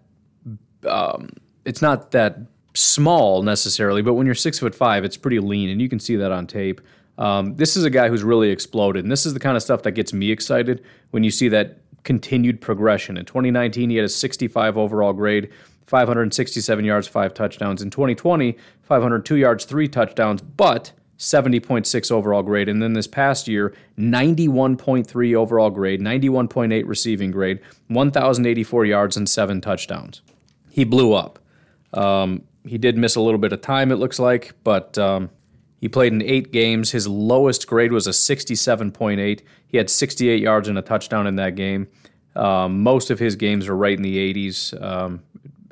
Um, 0.85 1.31
it's 1.65 1.81
not 1.81 2.11
that 2.11 2.41
small 2.75 3.43
necessarily, 3.43 4.03
but 4.03 4.15
when 4.15 4.27
you're 4.27 4.35
six 4.35 4.59
foot 4.59 4.75
five, 4.75 5.05
it's 5.05 5.17
pretty 5.17 5.39
lean, 5.39 5.69
and 5.69 5.81
you 5.81 5.89
can 5.89 6.01
see 6.01 6.17
that 6.17 6.33
on 6.33 6.47
tape. 6.47 6.81
Um, 7.17 7.57
this 7.57 7.77
is 7.77 7.85
a 7.85 7.91
guy 7.91 8.09
who's 8.09 8.25
really 8.25 8.51
exploded, 8.51 9.05
and 9.05 9.13
this 9.13 9.25
is 9.25 9.35
the 9.35 9.41
kind 9.41 9.57
of 9.57 9.63
stuff 9.63 9.83
that 9.83 9.93
gets 9.93 10.13
me 10.13 10.31
excited 10.31 10.85
when 11.11 11.23
you 11.23 11.31
see 11.31 11.49
that 11.49 11.79
continued 12.03 12.61
progression. 12.61 13.17
In 13.17 13.25
2019, 13.25 13.91
he 13.91 13.97
had 13.97 14.05
a 14.05 14.09
65 14.09 14.77
overall 14.77 15.13
grade, 15.13 15.51
567 15.87 16.85
yards, 16.85 17.07
five 17.07 17.35
touchdowns. 17.35 17.83
In 17.83 17.91
2020, 17.91 18.57
502 18.83 19.37
yards, 19.37 19.65
three 19.65 19.89
touchdowns, 19.89 20.43
but 20.43 20.93
70.6 21.19 22.11
overall 22.11 22.43
grade. 22.43 22.69
And 22.69 22.83
then 22.83 22.95
this 22.95 23.07
past 23.07 23.49
year, 23.49 23.75
91.3 23.99 25.35
overall 25.35 25.71
grade, 25.71 26.01
91.8 26.01 26.87
receiving 26.87 27.31
grade, 27.31 27.61
1,084 27.89 28.85
yards, 28.85 29.17
and 29.17 29.29
seven 29.29 29.61
touchdowns. 29.61 30.23
He 30.71 30.85
blew 30.85 31.13
up. 31.13 31.39
Um, 31.93 32.43
he 32.67 32.79
did 32.79 32.97
miss 32.97 33.17
a 33.17 33.21
little 33.21 33.39
bit 33.39 33.53
of 33.53 33.61
time, 33.61 33.93
it 33.93 33.97
looks 33.97 34.19
like, 34.19 34.53
but 34.65 34.97
um, 34.99 35.31
he 35.81 35.89
played 35.89 36.13
in 36.13 36.23
eight 36.23 36.53
games. 36.53 36.93
His 36.93 37.07
lowest 37.07 37.67
grade 37.67 37.93
was 37.93 38.07
a 38.07 38.11
67.8. 38.11 39.41
He 39.67 39.77
had 39.77 39.91
68 39.91 40.41
yards 40.41 40.69
and 40.69 40.79
a 40.79 40.83
touchdown 40.83 41.27
in 41.27 41.37
that 41.37 41.57
game. 41.57 41.89
Um, 42.35 42.83
most 42.83 43.11
of 43.11 43.19
his 43.19 43.37
games 43.37 43.69
are 43.69 43.77
right 43.77 43.97
in 43.97 44.03
the 44.03 44.17
80s. 44.35 44.83
Um, 44.83 45.23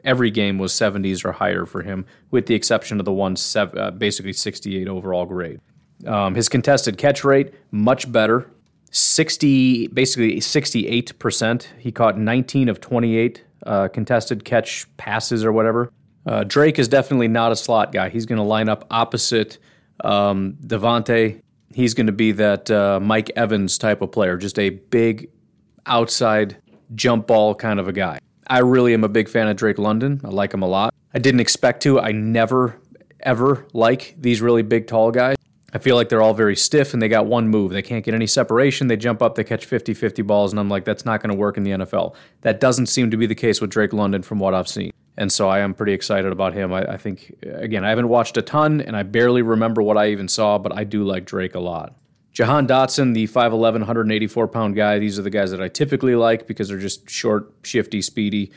every 0.05 0.31
game 0.31 0.59
was 0.59 0.73
70s 0.73 1.25
or 1.25 1.33
higher 1.33 1.67
for 1.67 1.83
him, 1.83 2.05
with 2.31 2.47
the 2.47 2.55
exception 2.55 2.99
of 2.99 3.05
the 3.05 3.13
one 3.13 3.37
sev- 3.37 3.77
uh, 3.77 3.91
basically 3.91 4.33
68 4.33 4.89
overall 4.89 5.27
grade. 5.27 5.61
Um, 6.07 6.35
his 6.35 6.49
contested 6.49 6.99
catch 6.99 7.25
rate 7.25 7.55
much 7.71 8.11
better, 8.11 8.51
60 8.91 9.89
basically 9.89 10.41
68 10.41 11.19
percent. 11.19 11.73
He 11.79 11.93
caught 11.93 12.19
19 12.19 12.69
of 12.69 12.81
28 12.81 13.45
uh, 13.65 13.89
contested 13.89 14.45
catch 14.45 14.87
passes 14.97 15.45
or 15.45 15.53
whatever. 15.53 15.91
Uh, 16.27 16.45
Drake 16.45 16.79
is 16.79 16.89
definitely 16.89 17.29
not 17.29 17.53
a 17.53 17.57
slot 17.57 17.93
guy. 17.93 18.09
He's 18.09 18.27
going 18.27 18.39
to 18.39 18.45
line 18.45 18.69
up 18.69 18.87
opposite 18.91 19.59
um, 20.05 20.57
Davante. 20.65 21.41
He's 21.75 21.95
going 21.95 22.07
to 22.07 22.13
be 22.13 22.33
that 22.33 22.71
uh, 22.71 23.01
Mike 23.01 23.31
Evans 23.35 23.79
type 23.79 24.03
of 24.03 24.13
player, 24.13 24.37
just 24.37 24.59
a 24.59 24.71
big 24.71 25.31
outside 25.87 26.57
jump 26.95 27.27
ball 27.27 27.55
kind 27.55 27.81
of 27.81 27.89
a 27.89 27.93
guy. 27.93 28.19
I 28.47 28.59
really 28.59 28.93
am 28.95 29.05
a 29.05 29.09
big 29.09 29.29
fan 29.29 29.49
of 29.49 29.57
Drake 29.57 29.79
London. 29.79 30.21
I 30.25 30.29
like 30.29 30.53
him 30.53 30.63
a 30.63 30.67
lot. 30.67 30.95
I 31.15 31.19
didn't 31.19 31.41
expect 31.41 31.83
to. 31.85 31.99
I 31.99 32.13
never, 32.13 32.79
ever 33.21 33.67
like 33.73 34.15
these 34.19 34.41
really 34.41 34.63
big, 34.63 34.87
tall 34.87 35.11
guys. 35.11 35.37
I 35.75 35.79
feel 35.79 35.97
like 35.97 36.11
they're 36.11 36.21
all 36.21 36.35
very 36.35 36.55
stiff 36.55 36.93
and 36.93 37.01
they 37.01 37.09
got 37.09 37.25
one 37.25 37.49
move. 37.49 37.73
They 37.73 37.81
can't 37.81 38.05
get 38.05 38.13
any 38.13 38.27
separation. 38.27 38.89
They 38.89 38.97
jump 38.97 39.23
up, 39.23 39.37
they 39.37 39.45
catch 39.45 39.65
50 39.65 39.95
50 39.95 40.21
balls, 40.21 40.53
and 40.53 40.61
I'm 40.61 40.69
like, 40.69 40.85
that's 40.85 41.07
not 41.07 41.23
going 41.23 41.31
to 41.31 41.35
work 41.37 41.57
in 41.57 41.65
the 41.65 41.71
NFL. 41.71 42.15
That 42.43 42.61
doesn't 42.61 42.87
seem 42.87 43.11
to 43.11 43.17
be 43.17 43.25
the 43.27 43.35
case 43.35 43.59
with 43.59 43.71
Drake 43.71 43.95
London 43.95 44.23
from 44.23 44.39
what 44.39 44.53
I've 44.53 44.69
seen 44.69 44.93
and 45.17 45.31
so 45.31 45.49
I 45.49 45.61
am 45.61 45.75
pretty 45.75 45.93
excited 45.93 46.33
about 46.33 46.55
him. 46.55 46.73
I, 46.73 46.93
I, 46.93 46.97
think 46.97 47.35
again, 47.43 47.85
I 47.85 47.91
haven't 47.91 48.09
watched 48.09 48.37
a 48.37 48.43
ton, 48.43 48.81
and 48.81 48.97
I 48.97 49.03
barely 49.03 49.43
remember 49.43 49.83
what 49.83 49.99
I 49.99 50.09
even 50.09 50.29
saw, 50.29 50.59
but 50.59 50.77
I 50.77 50.85
do 50.85 51.05
like 51.05 51.27
Drake 51.27 51.55
a 51.55 51.61
lot. 51.61 51.95
Jahan 52.33 52.67
Dotson, 52.67 53.13
the 53.13 53.27
5'11", 53.27 53.73
184 53.73 54.49
pound 54.49 54.75
guy. 54.75 54.99
These 54.99 55.19
are 55.19 55.23
the 55.23 55.31
guys 55.31 55.51
that 55.51 55.61
I 55.61 55.69
typically 55.69 56.15
like 56.15 56.47
because 56.47 56.69
they're 56.69 56.79
just 56.79 57.11
short, 57.11 57.53
shifty, 57.63 58.01
speedy. 58.01 58.53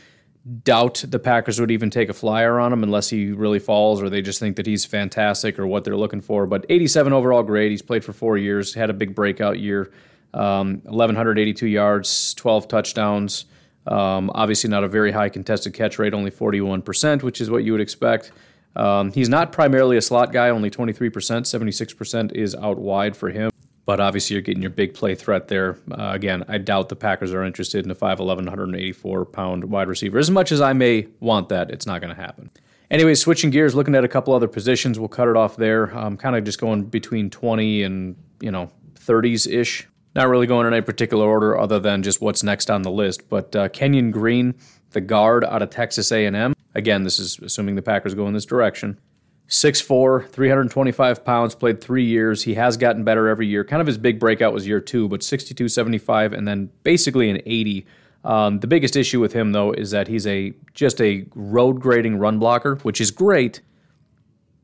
Doubt 0.64 1.04
the 1.08 1.20
Packers 1.20 1.60
would 1.60 1.72
even 1.72 1.90
take 1.90 2.08
a 2.08 2.14
flyer 2.14 2.60
on 2.60 2.72
him 2.72 2.84
unless 2.84 3.10
he 3.10 3.32
really 3.32 3.60
falls 3.60 4.02
or 4.02 4.10
they 4.10 4.22
just 4.22 4.40
think 4.40 4.56
that 4.58 4.68
he's 4.68 4.86
fantastic 4.86 5.58
or 5.60 5.68
what 5.68 5.84
they're 5.84 5.98
looking 5.98 6.22
for. 6.22 6.46
But 6.46 6.66
87 6.70 7.12
overall 7.12 7.44
grade. 7.44 7.72
He's 7.72 7.82
played 7.82 8.06
for 8.06 8.14
four 8.14 8.38
years, 8.38 8.74
had 8.74 8.90
a 8.90 8.94
big 8.94 9.16
breakout 9.16 9.60
year. 9.60 9.92
Um, 10.34 10.82
1,182 10.84 11.68
yards, 11.68 12.34
12 12.36 12.68
touchdowns. 12.68 13.46
Um, 13.88 14.32
obviously, 14.34 14.70
not 14.70 14.84
a 14.84 14.88
very 14.88 15.12
high 15.12 15.30
contested 15.30 15.74
catch 15.74 16.00
rate, 16.00 16.14
only 16.14 16.32
41%, 16.32 17.24
which 17.24 17.42
is 17.42 17.50
what 17.50 17.64
you 17.64 17.72
would 17.72 17.82
expect. 17.82 18.32
Um, 18.76 19.12
he's 19.12 19.30
not 19.30 19.52
primarily 19.52 19.98
a 19.98 20.02
slot 20.02 20.34
guy, 20.34 20.50
only 20.50 20.70
23%. 20.70 21.12
76% 21.12 22.32
is 22.34 22.56
out 22.56 22.78
wide 22.78 23.16
for 23.16 23.30
him. 23.30 23.52
But 23.86 24.00
obviously, 24.00 24.34
you're 24.34 24.42
getting 24.42 24.64
your 24.64 24.72
big 24.72 24.96
play 24.96 25.14
threat 25.14 25.48
there. 25.48 25.78
Uh, 25.92 26.10
again, 26.14 26.44
I 26.48 26.58
doubt 26.58 26.90
the 26.90 26.96
Packers 26.96 27.34
are 27.34 27.44
interested 27.44 27.86
in 27.86 27.92
a 27.92 27.96
5'11, 27.96 28.38
184 28.38 29.26
pound 29.26 29.66
wide 29.66 29.88
receiver. 29.88 30.18
As 30.18 30.32
much 30.32 30.52
as 30.52 30.60
I 30.60 30.74
may 30.74 31.08
want 31.20 31.50
that, 31.50 31.70
it's 31.70 31.86
not 31.86 32.02
going 32.02 32.14
to 32.14 32.20
happen. 32.20 32.50
Anyway, 32.90 33.14
switching 33.14 33.52
gears, 33.52 33.76
looking 33.76 33.96
at 33.96 34.04
a 34.04 34.08
couple 34.08 34.34
other 34.34 34.48
positions, 34.48 34.98
we'll 35.00 35.08
cut 35.08 35.28
it 35.28 35.38
off 35.38 35.56
there. 35.56 35.86
I'm 35.96 36.18
kind 36.18 36.36
of 36.36 36.44
just 36.44 36.60
going 36.60 36.86
between 36.86 37.30
20 37.30 37.84
and, 37.84 38.16
you 38.42 38.52
know, 38.52 38.72
30s 38.96 39.52
ish 39.52 39.88
not 40.16 40.30
really 40.30 40.48
going 40.48 40.66
in 40.66 40.74
any 40.74 40.82
particular 40.82 41.26
order 41.26 41.58
other 41.58 41.80
than 41.80 42.02
just 42.02 42.22
what's 42.22 42.44
next 42.44 42.72
on 42.72 42.84
the 42.84 42.92
list. 42.92 43.30
But 43.30 43.56
uh, 43.56 43.70
Kenyon 43.70 44.12
Green, 44.12 44.56
the 44.92 45.02
guard 45.02 45.44
out 45.44 45.62
of 45.62 45.70
Texas 45.70 46.12
A&M. 46.12 46.54
Again, 46.74 47.04
this 47.04 47.20
is 47.20 47.38
assuming 47.40 47.76
the 47.76 47.82
Packers 47.82 48.14
go 48.14 48.28
in 48.28 48.34
this 48.34 48.46
direction. 48.46 49.00
6'4", 49.48 50.28
325 50.30 51.24
pounds, 51.24 51.54
played 51.54 51.80
three 51.80 52.04
years. 52.04 52.44
He 52.44 52.56
has 52.56 52.78
gotten 52.78 53.04
better 53.04 53.28
every 53.28 53.46
year. 53.46 53.64
Kind 53.64 53.82
of 53.82 53.88
his 53.88 53.98
big 53.98 54.20
breakout 54.20 54.54
was 54.54 54.68
year 54.68 54.80
two, 54.80 55.08
but 55.08 55.22
62, 55.22 55.70
75, 55.70 56.34
and 56.34 56.48
then 56.48 56.72
basically 56.84 57.30
an 57.30 57.42
80. 57.46 57.86
Um, 58.24 58.60
the 58.60 58.68
biggest 58.68 58.96
issue 58.96 59.20
with 59.20 59.34
him, 59.34 59.52
though, 59.52 59.72
is 59.72 59.92
that 59.92 60.08
he's 60.08 60.26
a 60.26 60.54
just 60.74 61.00
a 61.00 61.28
road 61.36 61.80
grading 61.80 62.18
run 62.18 62.40
blocker, 62.40 62.78
which 62.78 63.00
is 63.00 63.12
great, 63.12 63.62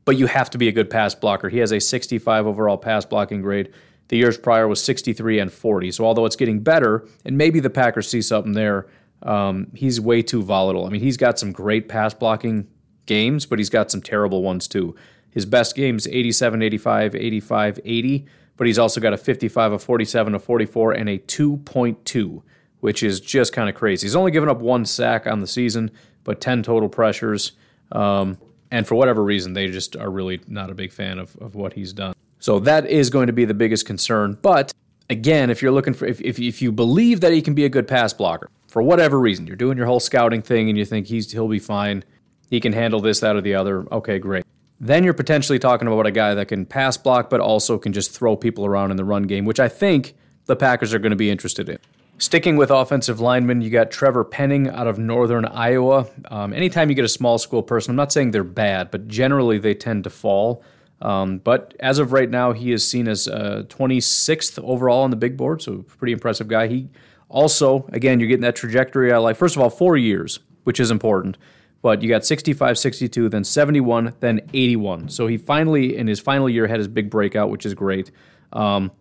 but 0.04 0.16
you 0.16 0.26
have 0.26 0.50
to 0.50 0.58
be 0.58 0.66
a 0.66 0.72
good 0.72 0.90
pass 0.90 1.14
blocker. 1.14 1.48
He 1.48 1.58
has 1.58 1.70
a 1.70 1.78
65 1.78 2.46
overall 2.46 2.76
pass 2.76 3.04
blocking 3.04 3.40
grade. 3.40 3.72
The 4.08 4.16
years 4.16 4.36
prior 4.36 4.68
was 4.68 4.82
63 4.82 5.38
and 5.38 5.52
40. 5.52 5.90
So 5.92 6.04
although 6.04 6.26
it's 6.26 6.36
getting 6.36 6.60
better, 6.60 7.06
and 7.24 7.38
maybe 7.38 7.60
the 7.60 7.70
Packers 7.70 8.08
see 8.08 8.22
something 8.22 8.52
there, 8.52 8.86
Um, 9.24 9.68
he's 9.72 10.00
way 10.00 10.20
too 10.20 10.42
volatile. 10.42 10.84
I 10.84 10.88
mean, 10.88 11.00
he's 11.00 11.16
got 11.16 11.38
some 11.38 11.52
great 11.52 11.88
pass 11.88 12.12
blocking 12.12 12.66
games, 13.06 13.46
but 13.46 13.60
he's 13.60 13.70
got 13.70 13.88
some 13.88 14.02
terrible 14.02 14.42
ones 14.42 14.66
too. 14.66 14.96
His 15.30 15.46
best 15.46 15.76
games 15.76 16.08
87, 16.08 16.60
85, 16.60 17.14
85, 17.14 17.78
80, 17.84 18.26
but 18.56 18.66
he's 18.66 18.80
also 18.80 19.00
got 19.00 19.12
a 19.12 19.16
55, 19.16 19.72
a 19.74 19.78
47, 19.78 20.34
a 20.34 20.38
44, 20.40 20.92
and 20.94 21.08
a 21.08 21.18
2.2, 21.18 22.42
which 22.80 23.04
is 23.04 23.20
just 23.20 23.52
kind 23.52 23.68
of 23.68 23.76
crazy. 23.76 24.06
He's 24.08 24.16
only 24.16 24.32
given 24.32 24.48
up 24.48 24.58
one 24.60 24.84
sack 24.84 25.28
on 25.28 25.38
the 25.38 25.46
season, 25.46 25.92
but 26.24 26.40
10 26.40 26.64
total 26.64 26.88
pressures. 26.88 27.52
Um, 27.92 28.38
and 28.72 28.88
for 28.88 28.96
whatever 28.96 29.22
reason, 29.22 29.52
they 29.52 29.68
just 29.70 29.94
are 29.94 30.10
really 30.10 30.40
not 30.48 30.68
a 30.68 30.74
big 30.74 30.92
fan 30.92 31.20
of, 31.20 31.36
of 31.36 31.54
what 31.54 31.74
he's 31.74 31.92
done. 31.92 32.14
So 32.42 32.58
that 32.58 32.86
is 32.86 33.08
going 33.08 33.28
to 33.28 33.32
be 33.32 33.44
the 33.44 33.54
biggest 33.54 33.86
concern. 33.86 34.36
But 34.42 34.72
again, 35.08 35.48
if 35.48 35.62
you're 35.62 35.70
looking 35.70 35.94
for, 35.94 36.06
if, 36.06 36.20
if, 36.20 36.40
if 36.40 36.60
you 36.60 36.72
believe 36.72 37.20
that 37.20 37.32
he 37.32 37.40
can 37.40 37.54
be 37.54 37.64
a 37.64 37.68
good 37.68 37.86
pass 37.86 38.12
blocker, 38.12 38.50
for 38.66 38.82
whatever 38.82 39.20
reason, 39.20 39.46
you're 39.46 39.54
doing 39.54 39.78
your 39.78 39.86
whole 39.86 40.00
scouting 40.00 40.42
thing 40.42 40.68
and 40.68 40.76
you 40.76 40.84
think 40.84 41.06
he's 41.06 41.30
he'll 41.30 41.46
be 41.46 41.60
fine, 41.60 42.02
he 42.50 42.58
can 42.58 42.72
handle 42.72 42.98
this, 42.98 43.20
that, 43.20 43.36
or 43.36 43.42
the 43.42 43.54
other, 43.54 43.86
okay, 43.92 44.18
great. 44.18 44.44
Then 44.80 45.04
you're 45.04 45.14
potentially 45.14 45.60
talking 45.60 45.86
about 45.86 46.04
a 46.04 46.10
guy 46.10 46.34
that 46.34 46.48
can 46.48 46.66
pass 46.66 46.96
block, 46.96 47.30
but 47.30 47.38
also 47.38 47.78
can 47.78 47.92
just 47.92 48.10
throw 48.10 48.34
people 48.34 48.66
around 48.66 48.90
in 48.90 48.96
the 48.96 49.04
run 49.04 49.22
game, 49.22 49.44
which 49.44 49.60
I 49.60 49.68
think 49.68 50.16
the 50.46 50.56
Packers 50.56 50.92
are 50.92 50.98
going 50.98 51.10
to 51.10 51.16
be 51.16 51.30
interested 51.30 51.68
in. 51.68 51.78
Sticking 52.18 52.56
with 52.56 52.72
offensive 52.72 53.20
linemen, 53.20 53.60
you 53.60 53.70
got 53.70 53.92
Trevor 53.92 54.24
Penning 54.24 54.68
out 54.68 54.88
of 54.88 54.98
Northern 54.98 55.44
Iowa. 55.44 56.08
Um, 56.28 56.52
anytime 56.52 56.88
you 56.88 56.96
get 56.96 57.04
a 57.04 57.08
small 57.08 57.38
school 57.38 57.62
person, 57.62 57.92
I'm 57.92 57.96
not 57.96 58.10
saying 58.10 58.32
they're 58.32 58.42
bad, 58.42 58.90
but 58.90 59.06
generally 59.06 59.58
they 59.58 59.74
tend 59.74 60.02
to 60.04 60.10
fall. 60.10 60.64
Um, 61.02 61.38
but 61.38 61.74
as 61.80 61.98
of 61.98 62.12
right 62.12 62.30
now, 62.30 62.52
he 62.52 62.72
is 62.72 62.88
seen 62.88 63.08
as 63.08 63.26
uh, 63.26 63.64
26th 63.68 64.62
overall 64.62 65.02
on 65.02 65.10
the 65.10 65.16
big 65.16 65.36
board, 65.36 65.60
so 65.60 65.82
pretty 65.82 66.12
impressive 66.12 66.46
guy. 66.46 66.68
He 66.68 66.88
also, 67.28 67.84
again, 67.92 68.20
you're 68.20 68.28
getting 68.28 68.42
that 68.42 68.54
trajectory 68.54 69.12
I 69.12 69.18
like. 69.18 69.36
First 69.36 69.56
of 69.56 69.62
all, 69.62 69.68
four 69.68 69.96
years, 69.96 70.38
which 70.62 70.78
is 70.78 70.92
important. 70.92 71.36
But 71.82 72.02
you 72.02 72.08
got 72.08 72.24
65, 72.24 72.78
62, 72.78 73.28
then 73.28 73.42
71, 73.42 74.14
then 74.20 74.42
81. 74.54 75.08
So 75.08 75.26
he 75.26 75.36
finally, 75.36 75.96
in 75.96 76.06
his 76.06 76.20
final 76.20 76.48
year, 76.48 76.68
had 76.68 76.78
his 76.78 76.86
big 76.86 77.10
breakout, 77.10 77.50
which 77.50 77.66
is 77.66 77.74
great. 77.74 78.12
Um, 78.52 78.92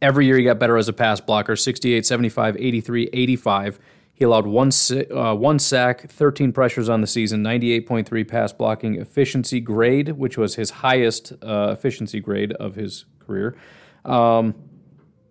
every 0.00 0.24
year 0.24 0.38
he 0.38 0.44
got 0.44 0.58
better 0.58 0.78
as 0.78 0.88
a 0.88 0.94
pass 0.94 1.20
blocker 1.20 1.56
68, 1.56 2.06
75, 2.06 2.56
83, 2.56 3.10
85. 3.12 3.78
He 4.18 4.24
allowed 4.24 4.48
one, 4.48 4.72
uh, 5.14 5.36
one 5.36 5.60
sack, 5.60 6.10
13 6.10 6.52
pressures 6.52 6.88
on 6.88 7.02
the 7.02 7.06
season, 7.06 7.44
98.3 7.44 8.26
pass 8.26 8.52
blocking 8.52 8.96
efficiency 8.96 9.60
grade, 9.60 10.08
which 10.08 10.36
was 10.36 10.56
his 10.56 10.70
highest 10.70 11.34
uh, 11.40 11.68
efficiency 11.70 12.18
grade 12.18 12.52
of 12.54 12.74
his 12.74 13.04
career. 13.20 13.56
Um, 14.04 14.56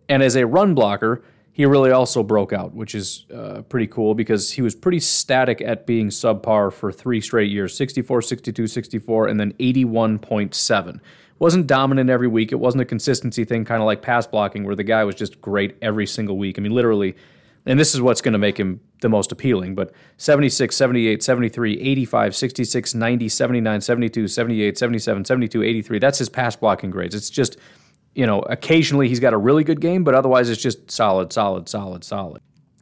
and 0.07 0.23
as 0.23 0.37
a 0.37 0.47
run 0.47 0.73
blocker, 0.73 1.21
he 1.51 1.65
really 1.65 1.91
also 1.91 2.23
broke 2.23 2.53
out, 2.53 2.73
which 2.73 2.95
is 2.95 3.25
uh, 3.35 3.63
pretty 3.63 3.87
cool 3.87 4.15
because 4.15 4.53
he 4.53 4.61
was 4.61 4.73
pretty 4.73 5.01
static 5.01 5.59
at 5.59 5.85
being 5.85 6.07
subpar 6.07 6.71
for 6.71 6.89
three 6.89 7.19
straight 7.19 7.51
years 7.51 7.75
64, 7.75 8.21
62, 8.21 8.67
64, 8.67 9.27
and 9.27 9.37
then 9.37 9.51
81.7. 9.55 11.01
Wasn't 11.39 11.67
dominant 11.67 12.09
every 12.09 12.29
week. 12.29 12.53
It 12.53 12.59
wasn't 12.61 12.83
a 12.83 12.85
consistency 12.85 13.43
thing, 13.43 13.65
kind 13.65 13.81
of 13.81 13.85
like 13.85 14.01
pass 14.01 14.25
blocking, 14.25 14.63
where 14.63 14.77
the 14.77 14.85
guy 14.85 15.03
was 15.03 15.15
just 15.15 15.41
great 15.41 15.75
every 15.81 16.07
single 16.07 16.37
week. 16.37 16.57
I 16.57 16.61
mean, 16.61 16.71
literally, 16.71 17.17
and 17.67 17.79
this 17.79 17.93
is 17.93 18.01
what's 18.01 18.21
going 18.21 18.33
to 18.33 18.39
make 18.39 18.57
him 18.57 18.79
the 19.01 19.09
most 19.09 19.31
appealing, 19.31 19.75
but 19.75 19.91
76, 20.17 20.75
78, 20.75 21.21
73, 21.21 21.79
85, 21.79 22.35
66, 22.35 22.95
90, 22.95 23.29
79, 23.29 23.81
72, 23.81 24.27
78, 24.27 24.77
77, 24.77 25.25
72, 25.25 25.63
83. 25.63 25.99
That's 25.99 26.17
his 26.17 26.29
pass 26.29 26.55
blocking 26.55 26.89
grades. 26.89 27.13
It's 27.13 27.29
just 27.29 27.57
you 28.17 28.25
know, 28.25 28.39
occasionally 28.41 29.07
he's 29.07 29.19
got 29.19 29.33
a 29.33 29.37
really 29.37 29.63
good 29.63 29.79
game, 29.79 30.03
but 30.03 30.15
otherwise 30.15 30.49
it's 30.49 30.61
just 30.61 30.89
solid, 30.89 31.31
solid, 31.31 31.69
solid, 31.69 32.03
solid. 32.03 32.41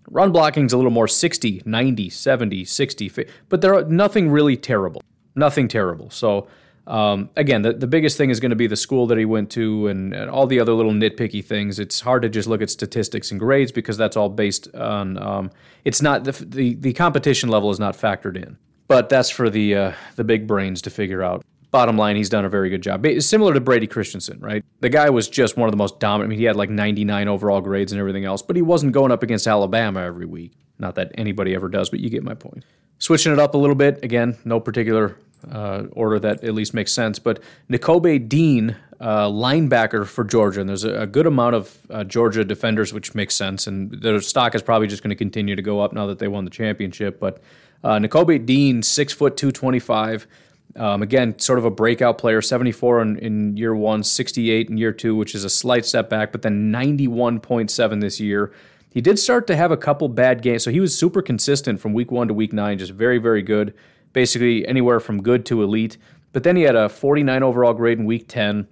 Run 0.09 0.31
blocking's 0.31 0.71
a 0.71 0.77
little 0.77 0.91
more 0.91 1.09
60, 1.09 1.61
90, 1.65 2.09
70, 2.09 2.63
60, 2.63 3.27
but 3.49 3.59
there 3.59 3.75
are 3.75 3.83
nothing 3.83 4.29
really 4.29 4.55
terrible. 4.55 5.01
Nothing 5.35 5.67
terrible. 5.67 6.09
So, 6.09 6.47
um, 6.87 7.29
again, 7.35 7.63
the, 7.63 7.73
the 7.73 7.87
biggest 7.87 8.17
thing 8.17 8.29
is 8.29 8.39
going 8.39 8.51
to 8.51 8.55
be 8.55 8.67
the 8.67 8.75
school 8.75 9.07
that 9.07 9.17
he 9.17 9.25
went 9.25 9.49
to 9.51 9.87
and, 9.87 10.13
and, 10.13 10.29
all 10.29 10.45
the 10.45 10.59
other 10.59 10.73
little 10.73 10.91
nitpicky 10.91 11.43
things. 11.43 11.79
It's 11.79 12.01
hard 12.01 12.21
to 12.21 12.29
just 12.29 12.47
look 12.47 12.61
at 12.61 12.69
statistics 12.69 13.31
and 13.31 13.39
grades 13.39 13.71
because 13.71 13.97
that's 13.97 14.15
all 14.15 14.29
based 14.29 14.73
on, 14.75 15.17
um, 15.17 15.51
it's 15.83 16.01
not, 16.01 16.25
the, 16.25 16.31
the, 16.31 16.75
the 16.75 16.93
competition 16.93 17.49
level 17.49 17.71
is 17.71 17.79
not 17.79 17.97
factored 17.97 18.35
in. 18.35 18.57
But 18.87 19.09
that's 19.09 19.31
for 19.31 19.49
the, 19.49 19.75
uh, 19.75 19.93
the 20.15 20.23
big 20.23 20.45
brains 20.45 20.81
to 20.83 20.91
figure 20.91 21.23
out 21.23 21.43
bottom 21.75 21.97
line, 21.97 22.15
he's 22.15 22.29
done 22.29 22.45
a 22.45 22.49
very 22.49 22.69
good 22.69 22.81
job. 22.81 23.05
Similar 23.19 23.53
to 23.53 23.59
Brady 23.59 23.85
Christensen, 23.85 24.39
right? 24.39 24.63
The 24.79 24.87
guy 24.87 25.09
was 25.09 25.27
just 25.27 25.57
one 25.57 25.67
of 25.67 25.73
the 25.73 25.77
most 25.77 25.99
dominant. 25.99 26.29
I 26.29 26.29
mean, 26.29 26.39
he 26.39 26.45
had 26.45 26.55
like 26.55 26.69
99 26.69 27.27
overall 27.27 27.59
grades 27.59 27.91
and 27.91 27.99
everything 27.99 28.23
else, 28.23 28.41
but 28.41 28.55
he 28.55 28.61
wasn't 28.61 28.93
going 28.93 29.11
up 29.11 29.23
against 29.23 29.45
Alabama 29.45 29.99
every 29.99 30.25
week. 30.25 30.53
Not 30.79 30.95
that 30.95 31.11
anybody 31.15 31.53
ever 31.53 31.67
does, 31.67 31.89
but 31.89 31.99
you 31.99 32.09
get 32.09 32.23
my 32.23 32.33
point. 32.33 32.63
Switching 32.99 33.33
it 33.33 33.39
up 33.39 33.55
a 33.55 33.57
little 33.57 33.75
bit, 33.75 34.01
again, 34.03 34.37
no 34.45 34.61
particular 34.61 35.17
uh, 35.49 35.83
order 35.91 36.19
that 36.19 36.43
at 36.43 36.53
least 36.53 36.73
makes 36.73 36.91
sense, 36.91 37.19
but 37.19 37.41
Nakobe 37.69 38.27
Dean, 38.27 38.75
uh, 38.99 39.27
linebacker 39.27 40.05
for 40.05 40.23
Georgia, 40.23 40.61
and 40.61 40.69
there's 40.69 40.83
a, 40.83 41.01
a 41.01 41.07
good 41.07 41.27
amount 41.27 41.55
of 41.55 41.77
uh, 41.89 42.03
Georgia 42.03 42.43
defenders, 42.43 42.93
which 42.93 43.13
makes 43.13 43.35
sense, 43.35 43.67
and 43.67 43.91
their 44.01 44.19
stock 44.21 44.55
is 44.55 44.61
probably 44.61 44.87
just 44.87 45.03
going 45.03 45.09
to 45.09 45.15
continue 45.15 45.55
to 45.55 45.61
go 45.61 45.81
up 45.81 45.93
now 45.93 46.05
that 46.07 46.19
they 46.19 46.27
won 46.27 46.45
the 46.45 46.51
championship. 46.51 47.19
But 47.19 47.41
uh, 47.83 47.99
Nakobe 47.99 48.45
Dean, 48.45 48.81
six 48.81 49.13
foot 49.13 49.37
two 49.37 49.51
twenty 49.51 49.79
five. 49.79 50.27
Um, 50.77 51.01
again, 51.01 51.39
sort 51.39 51.57
of 51.57 51.63
a 51.63 51.71
breakout 51.71 52.17
player, 52.17 52.41
74 52.41 53.01
in, 53.01 53.17
in, 53.19 53.55
year 53.55 53.73
one, 53.73 54.03
68 54.03 54.69
in 54.69 54.77
year 54.77 54.91
two, 54.91 55.15
which 55.15 55.33
is 55.33 55.45
a 55.45 55.49
slight 55.49 55.85
step 55.85 56.09
back, 56.09 56.33
but 56.33 56.41
then 56.41 56.69
91.7 56.69 58.01
this 58.01 58.19
year. 58.19 58.51
He 58.91 58.99
did 58.99 59.17
start 59.17 59.47
to 59.47 59.55
have 59.55 59.71
a 59.71 59.77
couple 59.77 60.09
bad 60.09 60.41
games, 60.41 60.63
so 60.63 60.71
he 60.71 60.81
was 60.81 60.97
super 60.97 61.21
consistent 61.21 61.79
from 61.79 61.93
week 61.93 62.11
one 62.11 62.27
to 62.27 62.33
week 62.33 62.51
nine, 62.51 62.77
just 62.77 62.91
very, 62.91 63.19
very 63.19 63.41
good. 63.41 63.73
Basically, 64.15 64.65
anywhere 64.65 65.01
from 65.01 65.21
good 65.21 65.45
to 65.47 65.61
elite. 65.61 65.97
But 66.31 66.43
then 66.43 66.55
he 66.55 66.61
had 66.61 66.77
a 66.77 66.87
49 66.87 67.43
overall 67.43 67.73
grade 67.73 67.99
in 67.99 68.05
week 68.05 68.29
10. 68.29 68.65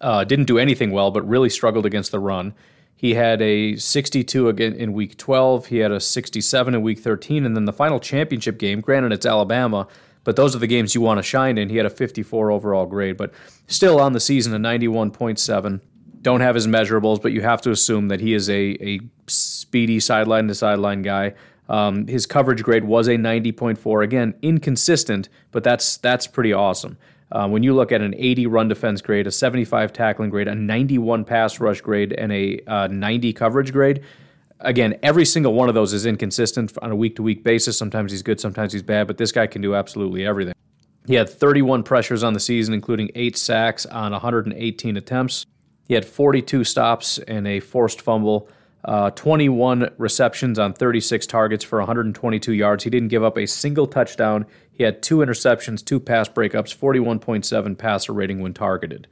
Uh, 0.00 0.24
didn't 0.24 0.46
do 0.46 0.56
anything 0.56 0.92
well, 0.92 1.10
but 1.10 1.28
really 1.28 1.50
struggled 1.50 1.84
against 1.84 2.10
the 2.10 2.18
run. 2.18 2.54
He 2.96 3.12
had 3.12 3.42
a 3.42 3.76
62 3.76 4.48
again 4.48 4.72
in 4.72 4.94
week 4.94 5.18
12. 5.18 5.66
He 5.66 5.76
had 5.80 5.92
a 5.92 6.00
67 6.00 6.74
in 6.74 6.80
week 6.80 7.00
13. 7.00 7.44
And 7.44 7.54
then 7.54 7.66
the 7.66 7.72
final 7.72 8.00
championship 8.00 8.56
game, 8.56 8.80
granted 8.80 9.12
it's 9.12 9.26
Alabama, 9.26 9.88
but 10.24 10.36
those 10.36 10.56
are 10.56 10.58
the 10.58 10.66
games 10.66 10.94
you 10.94 11.02
want 11.02 11.18
to 11.18 11.22
shine 11.22 11.58
in. 11.58 11.68
He 11.68 11.76
had 11.76 11.84
a 11.84 11.90
54 11.90 12.50
overall 12.50 12.86
grade, 12.86 13.18
but 13.18 13.34
still 13.66 14.00
on 14.00 14.14
the 14.14 14.20
season 14.20 14.54
a 14.54 14.58
91.7. 14.58 15.82
Don't 16.22 16.40
have 16.40 16.54
his 16.54 16.66
measurables, 16.66 17.20
but 17.20 17.32
you 17.32 17.42
have 17.42 17.60
to 17.60 17.70
assume 17.70 18.08
that 18.08 18.20
he 18.20 18.32
is 18.32 18.48
a, 18.48 18.82
a 18.82 19.00
speedy 19.26 20.00
sideline 20.00 20.48
to 20.48 20.54
sideline 20.54 21.02
guy. 21.02 21.34
Um, 21.68 22.06
his 22.06 22.26
coverage 22.26 22.62
grade 22.62 22.84
was 22.84 23.08
a 23.08 23.16
90.4. 23.16 24.04
Again, 24.04 24.34
inconsistent, 24.42 25.28
but 25.50 25.64
that's 25.64 25.96
that's 25.96 26.26
pretty 26.26 26.52
awesome. 26.52 26.96
Uh, 27.32 27.48
when 27.48 27.62
you 27.62 27.74
look 27.74 27.90
at 27.90 28.00
an 28.00 28.14
80 28.16 28.46
run 28.46 28.68
defense 28.68 29.00
grade, 29.00 29.26
a 29.26 29.32
75 29.32 29.92
tackling 29.92 30.30
grade, 30.30 30.46
a 30.46 30.54
91 30.54 31.24
pass 31.24 31.58
rush 31.58 31.80
grade, 31.80 32.12
and 32.12 32.32
a 32.32 32.60
uh, 32.66 32.86
90 32.86 33.32
coverage 33.32 33.72
grade, 33.72 34.02
again, 34.60 34.98
every 35.02 35.24
single 35.24 35.52
one 35.52 35.68
of 35.68 35.74
those 35.74 35.92
is 35.92 36.06
inconsistent 36.06 36.72
on 36.82 36.92
a 36.92 36.96
week 36.96 37.16
to 37.16 37.22
week 37.22 37.42
basis. 37.42 37.76
Sometimes 37.76 38.12
he's 38.12 38.22
good, 38.22 38.40
sometimes 38.40 38.72
he's 38.72 38.82
bad, 38.82 39.08
but 39.08 39.18
this 39.18 39.32
guy 39.32 39.46
can 39.46 39.60
do 39.60 39.74
absolutely 39.74 40.24
everything. 40.24 40.54
He 41.06 41.14
had 41.14 41.28
31 41.28 41.84
pressures 41.84 42.22
on 42.24 42.32
the 42.32 42.40
season, 42.40 42.74
including 42.74 43.10
eight 43.14 43.36
sacks 43.36 43.86
on 43.86 44.12
118 44.12 44.96
attempts. 44.96 45.46
He 45.86 45.94
had 45.94 46.04
42 46.04 46.64
stops 46.64 47.18
and 47.18 47.46
a 47.46 47.60
forced 47.60 48.00
fumble, 48.00 48.48
uh, 48.86 49.10
21 49.10 49.90
receptions 49.98 50.60
on 50.60 50.72
36 50.72 51.26
targets 51.26 51.64
for 51.64 51.80
122 51.80 52.52
yards. 52.52 52.84
He 52.84 52.90
didn't 52.90 53.08
give 53.08 53.24
up 53.24 53.36
a 53.36 53.44
single 53.44 53.88
touchdown. 53.88 54.46
He 54.70 54.84
had 54.84 55.02
two 55.02 55.18
interceptions, 55.18 55.84
two 55.84 55.98
pass 55.98 56.28
breakups, 56.28 56.76
41.7 56.76 57.76
passer 57.76 58.12
rating 58.12 58.40
when 58.40 58.54
targeted. 58.54 59.08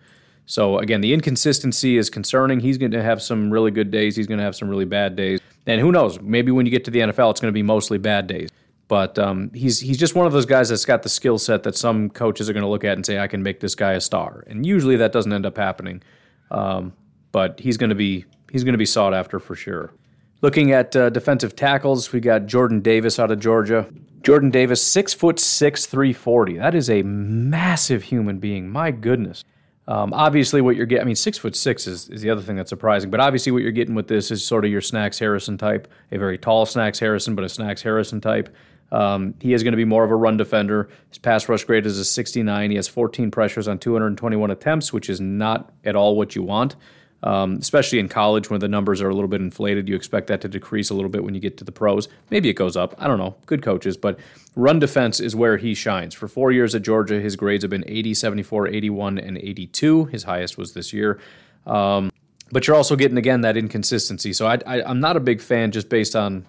So 0.47 0.79
again, 0.79 1.01
the 1.01 1.13
inconsistency 1.13 1.97
is 1.97 2.09
concerning. 2.09 2.61
He's 2.61 2.79
going 2.79 2.93
to 2.93 3.03
have 3.03 3.21
some 3.21 3.51
really 3.51 3.73
good 3.73 3.91
days. 3.91 4.15
He's 4.15 4.29
going 4.29 4.39
to 4.39 4.45
have 4.45 4.55
some 4.55 4.69
really 4.69 4.85
bad 4.85 5.17
days. 5.17 5.41
And 5.67 5.81
who 5.81 5.91
knows? 5.91 6.21
Maybe 6.21 6.53
when 6.53 6.67
you 6.67 6.71
get 6.71 6.85
to 6.85 6.93
the 6.93 7.01
NFL, 7.01 7.33
it's 7.33 7.41
going 7.41 7.51
to 7.51 7.53
be 7.53 7.63
mostly 7.63 7.99
bad 7.99 8.29
days. 8.29 8.51
But 8.87 9.19
um, 9.19 9.51
he's 9.55 9.81
he's 9.81 9.97
just 9.97 10.15
one 10.15 10.27
of 10.27 10.33
those 10.35 10.45
guys 10.45 10.69
that's 10.69 10.85
got 10.85 11.03
the 11.03 11.09
skill 11.09 11.39
set 11.39 11.63
that 11.63 11.75
some 11.75 12.11
coaches 12.11 12.51
are 12.51 12.53
going 12.53 12.65
to 12.65 12.69
look 12.69 12.85
at 12.85 12.93
and 12.93 13.05
say, 13.05 13.19
"I 13.19 13.29
can 13.29 13.43
make 13.43 13.61
this 13.61 13.75
guy 13.75 13.93
a 13.93 14.01
star." 14.01 14.45
And 14.47 14.67
usually 14.67 14.97
that 14.97 15.11
doesn't 15.11 15.33
end 15.33 15.47
up 15.47 15.57
happening. 15.57 16.03
Um, 16.51 16.93
but 17.35 17.59
he's 17.59 17.77
going 17.77 17.91
to 17.91 17.97
be 17.97 18.25
he's 18.53 18.63
going 18.63 18.75
to 18.75 18.79
be 18.79 18.87
sought 18.87 19.13
after 19.13 19.41
for 19.41 19.57
sure. 19.57 19.93
Looking 20.41 20.71
at 20.71 20.95
uh, 20.95 21.11
defensive 21.11 21.57
tackles, 21.57 22.13
we 22.13 22.21
got 22.21 22.47
Jordan 22.47 22.81
Davis 22.81 23.19
out 23.19 23.33
of 23.33 23.41
Georgia. 23.41 23.89
Jordan 24.23 24.51
Davis, 24.51 24.81
six 24.81 25.13
foot 25.13 25.41
six, 25.41 25.85
three 25.85 26.13
forty. 26.13 26.57
That 26.59 26.77
is 26.77 26.89
a 26.89 27.03
massive 27.03 28.05
human 28.05 28.39
being. 28.39 28.71
My 28.71 28.93
goodness. 28.93 29.45
Um, 29.89 30.15
obviously, 30.15 30.61
what 30.61 30.77
you're 30.77 30.87
getting, 30.87 31.03
I 31.03 31.07
mean, 31.07 31.17
six 31.17 31.37
foot 31.37 31.57
six 31.57 31.89
is, 31.89 32.09
is 32.09 32.23
the 32.23 32.31
other 32.31 32.41
thing 32.41 32.57
that's 32.57 32.71
surprising, 32.71 33.11
but 33.11 33.21
obviously, 33.21 33.51
what 33.51 33.63
you're 33.63 33.73
getting 33.73 33.97
with 33.97 34.07
this 34.07 34.31
is 34.31 34.47
sort 34.47 34.65
of 34.65 34.71
your 34.71 34.81
Snacks 34.81 35.19
Harrison 35.19 35.59
type, 35.59 35.89
a 36.13 36.17
very 36.17 36.39
tall 36.39 36.65
Snacks 36.67 37.01
Harrison, 37.01 37.35
but 37.35 37.45
a 37.45 37.49
Snacks 37.49 37.83
Harrison 37.83 38.21
type. 38.21 38.55
Um, 38.93 39.35
he 39.41 39.53
is 39.53 39.65
going 39.65 39.73
to 39.73 39.77
be 39.77 39.85
more 39.85 40.05
of 40.05 40.13
a 40.13 40.17
run 40.17 40.37
defender. 40.37 40.89
His 41.09 41.19
pass 41.19 41.49
rush 41.49 41.65
grade 41.65 41.85
is 41.85 41.99
a 41.99 42.05
69. 42.05 42.71
He 42.71 42.77
has 42.77 42.87
14 42.87 43.33
pressures 43.33 43.67
on 43.67 43.79
221 43.81 44.53
attempts, 44.53 44.93
which 44.93 45.11
is 45.11 45.21
not 45.21 45.73
at 45.85 45.97
all 45.97 46.17
what 46.17 46.37
you 46.37 46.45
want. 46.45 46.77
Um, 47.25 47.55
especially 47.55 48.01
in 48.01 48.11
college 48.11 48.51
when 48.51 48.61
the 48.61 48.69
numbers 48.69 49.01
are 49.01 49.09
a 49.09 49.15
little 49.15 49.29
bit 49.29 49.41
inflated. 49.41 49.89
You 49.89 49.97
expect 49.97 50.27
that 50.27 50.43
to 50.43 50.49
decrease 50.49 50.91
a 50.91 50.95
little 50.95 51.09
bit 51.09 51.25
when 51.25 51.35
you 51.35 51.41
get 51.41 51.57
to 51.57 51.65
the 51.65 51.73
pros. 51.73 52.07
Maybe 52.29 52.51
it 52.51 52.55
goes 52.55 52.77
up. 52.77 52.95
I 52.99 53.09
don't 53.09 53.17
know. 53.17 53.35
Good 53.47 53.63
coaches. 53.63 53.97
But 53.97 54.19
run 54.55 54.79
defense 54.79 55.21
is 55.21 55.35
where 55.35 55.57
he 55.57 55.75
shines. 55.75 56.13
For 56.13 56.29
four 56.29 56.53
years 56.53 56.75
at 56.75 56.83
Georgia, 56.83 57.19
his 57.19 57.35
grades 57.35 57.65
have 57.65 57.71
been 57.71 57.85
80, 57.87 58.13
74, 58.13 58.69
81, 58.69 59.19
and 59.19 59.39
82. 59.39 60.05
His 60.05 60.25
highest 60.25 60.59
was 60.59 60.75
this 60.75 60.93
year. 60.93 61.19
Um, 61.67 62.13
but 62.53 62.67
you're 62.67 62.77
also 62.77 62.95
getting, 62.95 63.17
again, 63.17 63.41
that 63.41 63.57
inconsistency. 63.57 64.35
So 64.35 64.47
I, 64.47 64.59
I, 64.67 64.83
I'm 64.83 65.01
not 65.01 65.17
a 65.17 65.21
big 65.21 65.41
fan 65.41 65.73
just 65.73 65.89
based 65.89 66.15
on 66.15 66.45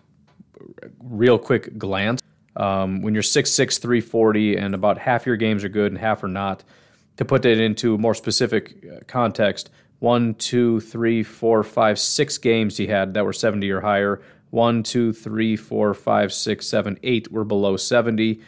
real 1.02 1.40
quick 1.40 1.78
glance. 1.78 2.22
Um, 2.58 3.02
when 3.02 3.14
you're 3.14 3.24
6'6, 3.24 3.82
340, 3.82 4.58
and 4.58 4.76
about 4.76 4.98
half 4.98 5.26
your 5.26 5.38
games 5.38 5.64
are 5.64 5.70
good 5.70 5.94
and 5.94 6.00
half 6.00 6.22
are 6.24 6.28
not, 6.28 6.64
to 7.18 7.26
put 7.26 7.44
that 7.44 7.60
into 7.60 7.98
more 7.98 8.14
specific 8.14 8.86
uh, 8.86 9.00
context, 9.08 9.70
one, 10.00 10.36
two, 10.36 10.80
three, 10.80 11.24
four, 11.24 11.64
five, 11.64 12.00
six 12.00 12.38
games 12.38 12.78
he 12.78 12.88
had 12.88 13.14
that 13.14 13.26
were 13.26 13.34
70 13.34 13.70
or 13.72 13.82
higher. 13.82 14.22
One, 14.50 14.84
two, 14.84 15.14
three, 15.14 15.56
four, 15.56 15.94
five, 15.94 16.34
six, 16.34 16.68
seven, 16.68 16.98
eight 17.04 17.32
were 17.32 17.44
below 17.44 17.78
70. 17.78 18.42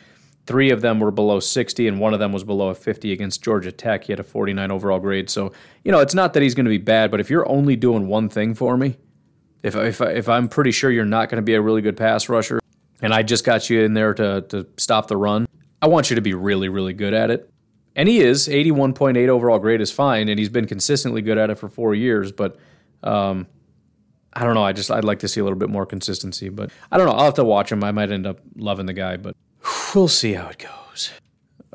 Three 0.46 0.70
of 0.70 0.82
them 0.82 1.02
were 1.02 1.12
below 1.12 1.42
60, 1.42 1.88
and 1.88 2.00
one 2.00 2.14
of 2.14 2.20
them 2.20 2.32
was 2.32 2.46
below 2.46 2.70
a 2.70 2.76
50 2.76 3.12
against 3.12 3.44
Georgia 3.44 3.72
Tech. 3.72 4.06
He 4.06 4.14
had 4.14 4.20
a 4.20 4.24
49 4.24 4.72
overall 4.72 5.00
grade. 5.00 5.30
So, 5.30 5.52
you 5.84 5.92
know, 5.92 6.00
it's 6.00 6.14
not 6.14 6.34
that 6.34 6.44
he's 6.44 6.56
going 6.56 6.66
to 6.66 6.70
be 6.70 6.78
bad, 6.78 7.12
but 7.12 7.20
if 7.20 7.30
you're 7.30 7.48
only 7.50 7.76
doing 7.76 8.08
one 8.08 8.30
thing 8.30 8.54
for 8.54 8.78
me, 8.78 8.96
if, 9.64 9.76
if, 9.76 10.00
if 10.00 10.30
I'm 10.30 10.48
pretty 10.48 10.72
sure 10.72 10.90
you're 10.90 11.04
not 11.04 11.30
going 11.30 11.38
to 11.38 11.46
be 11.46 11.56
a 11.56 11.62
really 11.62 11.82
good 11.82 11.98
pass 11.98 12.30
rusher, 12.30 12.62
and 13.02 13.14
I 13.14 13.24
just 13.24 13.44
got 13.44 13.70
you 13.70 13.82
in 13.82 13.94
there 13.94 14.14
to, 14.14 14.42
to 14.50 14.68
stop 14.78 15.08
the 15.08 15.18
run, 15.18 15.48
I 15.82 15.88
want 15.88 16.10
you 16.10 16.16
to 16.16 16.22
be 16.22 16.34
really, 16.34 16.70
really 16.70 16.94
good 16.94 17.14
at 17.14 17.30
it. 17.30 17.52
And 17.98 18.08
he 18.08 18.20
is 18.20 18.48
81.8 18.48 19.28
overall 19.28 19.58
grade 19.58 19.82
is 19.82 19.92
fine, 19.92 20.30
and 20.30 20.38
he's 20.38 20.50
been 20.50 20.68
consistently 20.68 21.24
good 21.24 21.40
at 21.40 21.50
it 21.50 21.56
for 21.58 21.68
four 21.68 21.96
years. 21.96 22.32
But 22.32 22.56
um, 23.02 23.48
I 24.34 24.44
don't 24.44 24.54
know. 24.54 24.64
I 24.64 24.72
just 24.72 24.92
I'd 24.92 25.04
like 25.04 25.20
to 25.20 25.28
see 25.28 25.40
a 25.40 25.44
little 25.44 25.58
bit 25.58 25.70
more 25.70 25.88
consistency. 25.88 26.50
But 26.50 26.70
I 26.92 26.98
don't 26.98 27.08
know. 27.08 27.14
I'll 27.14 27.26
have 27.26 27.34
to 27.34 27.44
watch 27.44 27.72
him. 27.72 27.84
I 27.84 27.92
might 27.92 28.12
end 28.12 28.28
up 28.28 28.40
loving 28.56 28.86
the 28.86 28.94
guy, 28.94 29.18
but 29.18 29.36
we'll 29.96 30.08
see 30.08 30.34
how 30.34 30.48
it 30.48 30.60
goes. 30.60 31.12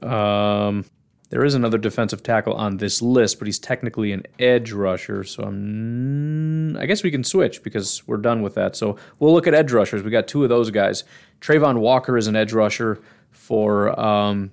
Um, 0.09 0.85
there 1.31 1.45
is 1.45 1.57
another 1.57 1.79
defensive 1.79 2.23
tackle 2.23 2.55
on 2.55 2.77
this 2.77 3.03
list, 3.03 3.41
but 3.41 3.49
he's 3.49 3.59
technically 3.59 4.13
an 4.13 4.23
edge 4.39 4.71
rusher. 4.71 5.25
So 5.25 5.43
I'm, 5.43 6.77
I 6.77 6.87
guess 6.87 7.03
we 7.03 7.11
can 7.11 7.25
switch 7.25 7.65
because 7.65 8.07
we're 8.07 8.19
done 8.19 8.43
with 8.43 8.55
that. 8.55 8.77
So 8.77 8.97
we'll 9.19 9.33
look 9.33 9.49
at 9.49 9.55
edge 9.55 9.73
rushers. 9.73 10.05
We 10.05 10.13
got 10.13 10.29
two 10.29 10.45
of 10.45 10.51
those 10.51 10.71
guys. 10.71 11.03
Travon 11.41 11.79
Walker 11.79 12.17
is 12.17 12.29
an 12.29 12.37
edge 12.37 12.53
rusher 12.53 13.01
for 13.33 13.99
um, 13.99 14.51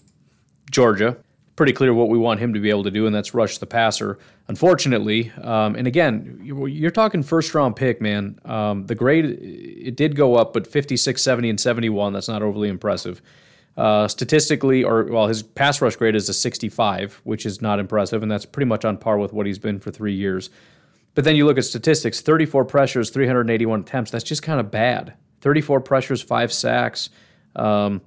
Georgia 0.71 1.15
pretty 1.59 1.73
clear 1.73 1.93
what 1.93 2.07
we 2.07 2.17
want 2.17 2.39
him 2.39 2.53
to 2.53 2.59
be 2.61 2.69
able 2.69 2.85
to 2.85 2.89
do, 2.89 3.05
and 3.05 3.13
that's 3.13 3.33
rush 3.33 3.57
the 3.57 3.65
passer. 3.65 4.17
Unfortunately, 4.47 5.29
um, 5.41 5.75
and 5.75 5.87
again, 5.87 6.39
you're 6.41 6.89
talking 6.89 7.21
first 7.21 7.53
round 7.53 7.75
pick, 7.75 7.99
man. 7.99 8.39
Um, 8.45 8.85
the 8.85 8.95
grade, 8.95 9.25
it 9.25 9.97
did 9.97 10.15
go 10.15 10.35
up, 10.35 10.53
but 10.53 10.65
56, 10.65 11.21
70, 11.21 11.49
and 11.49 11.59
71, 11.59 12.13
that's 12.13 12.29
not 12.29 12.41
overly 12.41 12.69
impressive. 12.69 13.21
Uh, 13.75 14.07
statistically, 14.07 14.85
or 14.85 15.03
well, 15.03 15.27
his 15.27 15.43
pass 15.43 15.81
rush 15.81 15.97
grade 15.97 16.15
is 16.15 16.29
a 16.29 16.33
65, 16.33 17.19
which 17.25 17.45
is 17.45 17.61
not 17.61 17.77
impressive, 17.77 18.23
and 18.23 18.31
that's 18.31 18.45
pretty 18.45 18.69
much 18.69 18.85
on 18.85 18.95
par 18.95 19.17
with 19.17 19.33
what 19.33 19.45
he's 19.45 19.59
been 19.59 19.81
for 19.81 19.91
three 19.91 20.13
years. 20.13 20.49
But 21.13 21.25
then 21.25 21.35
you 21.35 21.45
look 21.45 21.57
at 21.57 21.65
statistics 21.65 22.21
34 22.21 22.63
pressures, 22.63 23.09
381 23.09 23.81
attempts. 23.81 24.11
That's 24.11 24.23
just 24.23 24.43
kind 24.43 24.61
of 24.61 24.71
bad. 24.71 25.13
34 25.41 25.81
pressures, 25.81 26.21
five 26.21 26.53
sacks. 26.53 27.09
Um, 27.53 27.99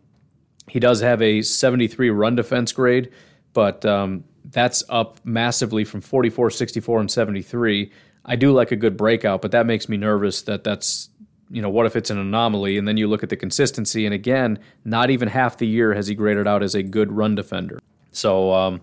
he 0.69 0.81
does 0.81 1.03
have 1.03 1.21
a 1.21 1.43
73 1.43 2.09
run 2.09 2.35
defense 2.35 2.73
grade 2.73 3.11
but 3.53 3.85
um, 3.85 4.25
that's 4.51 4.83
up 4.89 5.21
massively 5.25 5.85
from 5.85 6.01
44, 6.01 6.51
64, 6.51 7.01
and 7.01 7.11
73. 7.11 7.91
I 8.25 8.37
do 8.37 8.53
like 8.53 8.73
a 8.73 8.77
good 8.77 8.97
breakout, 8.97 9.43
but 9.43 9.51
that 9.51 9.67
makes 9.67 9.89
me 9.89 9.97
nervous 9.97 10.43
that 10.43 10.65
that's, 10.65 11.11
you 11.51 11.61
know, 11.61 11.71
what 11.71 11.87
if 11.87 11.97
it's 11.97 12.11
an 12.11 12.19
anomaly? 12.19 12.79
And 12.79 12.87
then 12.87 12.97
you 12.97 13.09
look 13.09 13.23
at 13.23 13.29
the 13.29 13.37
consistency, 13.37 14.07
and 14.07 14.15
again, 14.15 14.59
not 14.85 15.11
even 15.11 15.29
half 15.29 15.59
the 15.59 15.67
year 15.67 15.95
has 15.95 16.07
he 16.07 16.15
graded 16.15 16.47
out 16.47 16.63
as 16.63 16.75
a 16.75 16.83
good 16.83 17.13
run 17.13 17.35
defender. 17.35 17.81
So 18.13 18.53
um, 18.53 18.81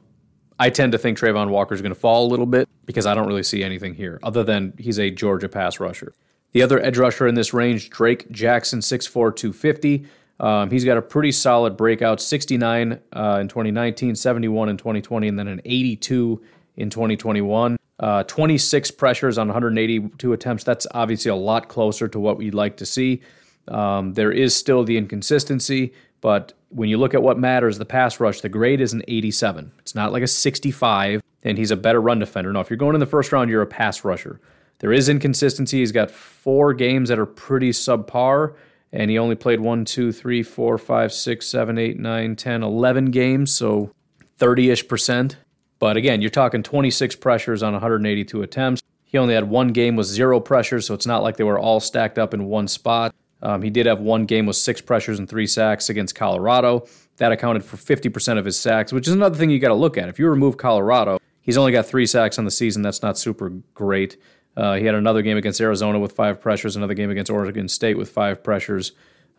I 0.60 0.70
tend 0.70 0.92
to 0.92 0.98
think 0.98 1.18
Travon 1.18 1.50
Walker 1.50 1.74
is 1.74 1.82
going 1.82 1.94
to 1.94 2.00
fall 2.00 2.28
a 2.28 2.30
little 2.30 2.46
bit 2.46 2.68
because 2.86 3.06
I 3.06 3.16
don't 3.16 3.28
really 3.28 3.44
see 3.44 3.64
anything 3.64 3.94
here 3.94 4.20
other 4.24 4.44
than 4.44 4.74
he's 4.78 5.00
a 5.00 5.10
Georgia 5.10 5.48
pass 5.48 5.80
rusher. 5.80 6.14
The 6.52 6.64
other 6.64 6.84
edge 6.84 6.98
rusher 6.98 7.28
in 7.28 7.36
this 7.36 7.54
range, 7.54 7.90
Drake 7.92 8.30
Jackson, 8.32 8.80
6'4, 8.80 9.36
250. 9.36 10.06
Um, 10.40 10.72
he's 10.72 10.86
got 10.86 10.98
a 10.98 11.02
pretty 11.02 11.32
solid 11.32 11.76
breakout 11.76 12.22
69 12.22 13.00
uh, 13.14 13.38
in 13.42 13.48
2019, 13.48 14.16
71 14.16 14.70
in 14.70 14.78
2020, 14.78 15.28
and 15.28 15.38
then 15.38 15.48
an 15.48 15.62
82 15.66 16.42
in 16.78 16.90
2021. 16.90 17.78
Uh, 18.00 18.24
26 18.24 18.92
pressures 18.92 19.38
on 19.38 19.48
182 19.48 20.32
attempts. 20.32 20.64
That's 20.64 20.88
obviously 20.92 21.30
a 21.30 21.36
lot 21.36 21.68
closer 21.68 22.08
to 22.08 22.20
what 22.20 22.38
we'd 22.38 22.54
like 22.54 22.78
to 22.78 22.86
see. 22.86 23.22
Um, 23.68 24.14
there 24.14 24.32
is 24.32 24.56
still 24.56 24.86
the 24.86 24.98
inconsistency, 24.98 25.94
but 26.22 26.54
when 26.70 26.90
you 26.90 26.98
look 26.98 27.14
at 27.14 27.22
what 27.22 27.38
matters, 27.38 27.78
the 27.78 27.86
pass 27.86 28.20
rush, 28.20 28.40
the 28.40 28.50
grade 28.50 28.80
is 28.80 28.94
an 28.94 29.04
87. 29.08 29.74
It's 29.80 29.96
not 29.96 30.14
like 30.14 30.24
a 30.24 30.28
65, 30.28 31.22
and 31.44 31.58
he's 31.58 31.72
a 31.72 31.76
better 31.76 32.02
run 32.02 32.20
defender. 32.20 32.54
Now, 32.54 32.62
if 32.62 32.70
you're 32.70 32.78
going 32.78 32.96
in 32.96 33.02
the 33.02 33.06
first 33.06 33.34
round, 33.34 33.50
you're 33.50 33.62
a 33.62 33.68
pass 33.68 34.06
rusher. 34.06 34.40
There 34.80 34.94
is 34.94 35.10
inconsistency. 35.10 35.80
He's 35.80 35.92
got 35.92 36.10
four 36.10 36.74
games 36.74 37.10
that 37.10 37.20
are 37.20 37.26
pretty 37.26 37.72
subpar 37.72 38.56
and 38.92 39.12
he 39.12 39.18
only 39.18 39.36
played 39.36 39.60
one, 39.60 39.86
two, 39.86 40.12
three, 40.12 40.44
four, 40.44 40.78
five, 40.78 41.14
six, 41.14 41.48
seven, 41.48 41.78
eight, 41.78 42.00
nine, 42.00 42.36
10, 42.36 42.64
11 42.64 43.12
games, 43.12 43.54
so 43.54 43.92
30 44.38 44.72
ish 44.72 44.88
percent. 44.88 45.38
But 45.80 45.96
again, 45.96 46.22
you're 46.22 46.30
talking 46.30 46.64
26 46.64 47.16
pressures 47.18 47.64
on 47.64 47.74
182 47.74 48.42
attempts. 48.42 48.82
He 49.06 49.18
only 49.18 49.34
had 49.34 49.50
one 49.50 49.70
game 49.70 49.96
with 49.96 50.08
zero 50.08 50.40
pressures, 50.40 50.86
so 50.86 50.94
it's 50.94 51.08
not 51.08 51.24
like 51.24 51.38
they 51.38 51.44
were 51.44 51.58
all 51.58 51.80
stacked 51.80 52.20
up 52.20 52.34
in 52.34 52.46
one 52.46 52.68
spot. 52.68 53.16
Um, 53.42 53.62
he 53.62 53.70
did 53.70 53.86
have 53.86 54.00
one 54.02 54.26
game 54.26 54.46
with 54.46 54.58
six 54.58 54.82
pressures 54.82 55.18
and 55.18 55.30
three 55.30 55.48
sacks 55.48 55.90
against 55.90 56.14
Colorado. 56.14 56.86
That 57.18 57.32
accounted 57.32 57.64
for 57.64 57.78
50% 57.78 58.38
of 58.38 58.46
his 58.46 58.60
sacks, 58.60 58.92
which 58.94 59.08
is 59.08 59.14
another 59.14 59.36
thing 59.38 59.50
you 59.50 59.60
got 59.60 59.70
to 59.70 59.74
look 59.74 59.98
at. 59.98 60.10
If 60.10 60.20
you 60.20 60.30
remove 60.30 60.58
Colorado, 60.58 61.20
he's 61.42 61.58
only 61.58 61.72
got 61.72 61.86
three 61.86 62.06
sacks 62.06 62.38
on 62.38 62.46
the 62.46 62.52
season. 62.52 62.82
That's 62.82 63.02
not 63.02 63.18
super 63.18 63.50
great. 63.74 64.18
Uh, 64.58 64.76
he 64.76 64.86
had 64.86 64.96
another 64.96 65.22
game 65.22 65.38
against 65.38 65.62
Arizona 65.62 66.00
with 66.00 66.14
five 66.14 66.42
pressures, 66.42 66.76
another 66.76 66.94
game 66.94 67.10
against 67.10 67.32
Oregon 67.32 67.68
State 67.68 67.98
with 67.98 68.10
five 68.10 68.44
pressures. 68.44 68.92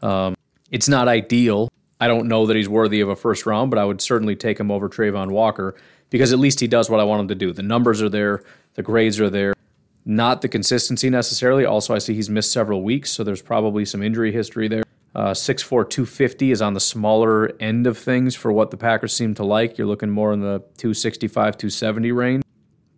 Um, 0.03 0.35
it's 0.71 0.89
not 0.89 1.09
ideal. 1.09 1.69
I 2.01 2.09
don't 2.09 2.29
know 2.29 2.47
that 2.47 2.57
he's 2.57 2.69
worthy 2.69 3.01
of 3.01 3.09
a 3.09 3.17
first 3.17 3.45
round, 3.45 3.71
but 3.71 3.79
I 3.79 3.85
would 3.85 4.01
certainly 4.01 4.35
take 4.35 4.59
him 4.59 4.71
over 4.71 4.89
Travon 4.89 5.31
Walker 5.31 5.75
because 6.09 6.33
at 6.33 6.39
least 6.39 6.61
he 6.61 6.67
does 6.67 6.89
what 6.89 7.01
I 7.01 7.05
want 7.05 7.21
him 7.21 7.29
to 7.29 7.35
do. 7.35 7.53
The 7.53 7.63
numbers 7.63 8.01
are 8.01 8.09
there, 8.09 8.43
the 8.75 8.83
grades 8.83 9.21
are 9.21 9.29
there, 9.29 9.55
not 10.05 10.41
the 10.41 10.49
consistency 10.49 11.11
necessarily. 11.11 11.65
Also, 11.65 11.95
I 11.95 11.99
see 11.99 12.15
he's 12.15 12.31
missed 12.31 12.53
several 12.53 12.83
weeks, 12.83 13.11
so 13.11 13.23
there's 13.23 13.43
probably 13.43 13.85
some 13.85 14.03
injury 14.03 14.33
history 14.33 14.69
there. 14.69 14.85
Uh, 15.15 15.33
6'4, 15.33 15.91
250 15.91 16.53
is 16.53 16.63
on 16.63 16.73
the 16.73 16.81
smaller 16.81 17.53
end 17.61 17.87
of 17.87 17.99
things 17.99 18.37
for 18.37 18.53
what 18.53 18.71
the 18.71 18.77
Packers 18.77 19.13
seem 19.13 19.35
to 19.35 19.45
like. 19.45 19.77
You're 19.77 19.89
looking 19.89 20.09
more 20.09 20.33
in 20.33 20.41
the 20.41 20.61
265, 20.79 21.59
270 21.59 22.13
range, 22.13 22.45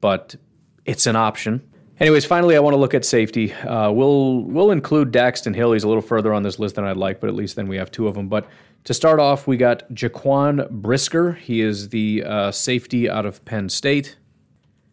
but 0.00 0.36
it's 0.84 1.06
an 1.06 1.16
option. 1.16 1.71
Anyways, 2.02 2.24
finally, 2.24 2.56
I 2.56 2.58
want 2.58 2.74
to 2.74 2.78
look 2.78 2.94
at 2.94 3.04
safety. 3.04 3.52
Uh, 3.52 3.92
we'll 3.92 4.40
we'll 4.40 4.72
include 4.72 5.12
Daxton 5.12 5.54
Hill. 5.54 5.70
He's 5.70 5.84
a 5.84 5.86
little 5.86 6.02
further 6.02 6.34
on 6.34 6.42
this 6.42 6.58
list 6.58 6.74
than 6.74 6.84
I'd 6.84 6.96
like, 6.96 7.20
but 7.20 7.28
at 7.28 7.36
least 7.36 7.54
then 7.54 7.68
we 7.68 7.76
have 7.76 7.92
two 7.92 8.08
of 8.08 8.16
them. 8.16 8.28
But 8.28 8.48
to 8.82 8.92
start 8.92 9.20
off, 9.20 9.46
we 9.46 9.56
got 9.56 9.88
Jaquan 9.94 10.68
Brisker. 10.68 11.34
He 11.34 11.60
is 11.60 11.90
the 11.90 12.24
uh, 12.24 12.50
safety 12.50 13.08
out 13.08 13.24
of 13.24 13.44
Penn 13.44 13.68
State. 13.68 14.16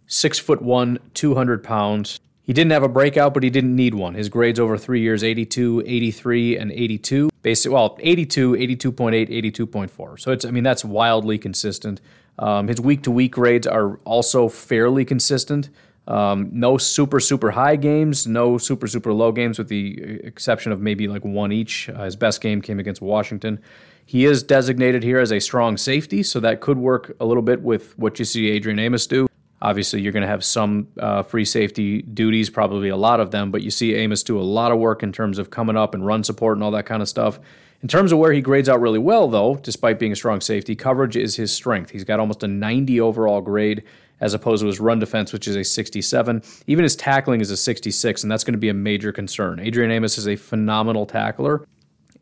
Six 0.06 0.38
foot 0.38 0.62
one, 0.62 1.00
200 1.16 1.64
pounds. 1.64 2.20
He 2.44 2.54
didn't 2.54 2.74
have 2.74 2.84
a 2.84 2.88
breakout, 2.88 3.34
but 3.34 3.42
he 3.42 3.50
didn't 3.50 3.76
need 3.76 3.96
one. 3.96 4.14
His 4.14 4.30
grades 4.30 4.60
over 4.60 4.78
three 4.78 5.02
years 5.02 5.24
82, 5.24 5.82
83, 5.88 6.58
and 6.58 6.72
82. 6.72 7.32
Basic, 7.42 7.72
well, 7.72 7.98
82, 8.02 8.52
82.8, 8.52 9.30
82.4. 9.58 10.20
So 10.20 10.32
it's, 10.32 10.46
I 10.46 10.52
mean, 10.52 10.64
that's 10.64 10.86
wildly 10.86 11.40
consistent. 11.40 12.02
Um, 12.38 12.68
his 12.68 12.80
week 12.80 13.02
to 13.04 13.12
week 13.12 13.32
grades 13.32 13.66
are 13.66 13.98
also 14.06 14.48
fairly 14.48 15.06
consistent. 15.06 15.70
Um, 16.10 16.50
no 16.52 16.78
super, 16.78 17.20
super 17.20 17.52
high 17.52 17.76
games, 17.76 18.26
no 18.26 18.58
super, 18.58 18.88
super 18.88 19.14
low 19.14 19.32
games, 19.32 19.60
with 19.60 19.68
the 19.68 20.20
exception 20.24 20.72
of 20.72 20.82
maybe 20.82 21.08
like 21.08 21.24
one 21.24 21.52
each. 21.52 21.88
Uh, 21.88 22.04
his 22.04 22.16
best 22.16 22.42
game 22.42 22.64
came 22.64 22.80
against 22.80 23.00
Washington. 23.00 23.62
He 24.06 24.26
is 24.26 24.42
designated 24.42 25.04
here 25.04 25.20
as 25.20 25.32
a 25.32 25.40
strong 25.40 25.78
safety, 25.78 26.24
so 26.24 26.40
that 26.40 26.62
could 26.62 26.80
work 26.80 27.16
a 27.20 27.26
little 27.26 27.44
bit 27.44 27.62
with 27.62 27.96
what 28.00 28.18
you 28.18 28.26
see 28.26 28.50
Adrian 28.50 28.80
Amos 28.80 29.06
do. 29.06 29.28
Obviously, 29.62 30.02
you're 30.02 30.12
going 30.12 30.24
to 30.24 30.28
have 30.28 30.44
some 30.44 30.88
uh, 31.00 31.22
free 31.22 31.46
safety 31.46 32.02
duties, 32.02 32.50
probably 32.50 32.90
a 32.90 32.98
lot 32.98 33.20
of 33.20 33.30
them, 33.30 33.52
but 33.52 33.62
you 33.62 33.70
see 33.70 33.94
Amos 33.94 34.24
do 34.24 34.40
a 34.40 34.42
lot 34.42 34.72
of 34.72 34.80
work 34.80 35.04
in 35.04 35.12
terms 35.12 35.38
of 35.38 35.52
coming 35.52 35.78
up 35.78 35.94
and 35.94 36.04
run 36.04 36.24
support 36.24 36.58
and 36.58 36.64
all 36.64 36.72
that 36.72 36.88
kind 36.88 37.04
of 37.04 37.10
stuff. 37.10 37.40
In 37.84 37.88
terms 37.88 38.12
of 38.12 38.18
where 38.18 38.34
he 38.34 38.42
grades 38.42 38.68
out 38.68 38.82
really 38.82 39.00
well, 39.00 39.28
though, 39.28 39.56
despite 39.58 40.00
being 40.00 40.12
a 40.12 40.16
strong 40.16 40.42
safety, 40.42 40.76
coverage 40.76 41.16
is 41.16 41.36
his 41.36 41.52
strength. 41.52 41.92
He's 41.92 42.04
got 42.04 42.20
almost 42.20 42.42
a 42.42 42.48
90 42.48 43.00
overall 43.00 43.42
grade 43.42 43.84
as 44.22 44.34
opposed 44.34 44.62
to 44.62 44.68
his 44.68 44.80
run 44.80 45.00
defense, 45.00 45.32
which 45.34 45.48
is 45.48 45.56
a 45.56 45.64
67. 45.64 46.42
Even 46.68 46.84
his 46.84 46.96
tackling 46.96 47.42
is 47.42 47.52
a 47.52 47.58
66, 47.58 48.24
and 48.24 48.32
that's 48.32 48.44
going 48.44 48.54
to 48.54 48.60
be 48.60 48.70
a 48.70 48.74
major 48.74 49.12
concern. 49.12 49.60
Adrian 49.60 49.92
Amos 49.92 50.18
is 50.18 50.28
a 50.28 50.36
phenomenal 50.36 51.06
tackler, 51.06 51.66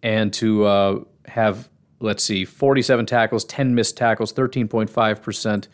and 0.03 0.31
to 0.33 0.65
uh, 0.65 0.99
have, 1.27 1.69
let's 1.99 2.23
see, 2.23 2.45
47 2.45 3.05
tackles, 3.05 3.45
10 3.45 3.73
missed 3.73 3.97
tackles, 3.97 4.33
13.5% 4.33 5.67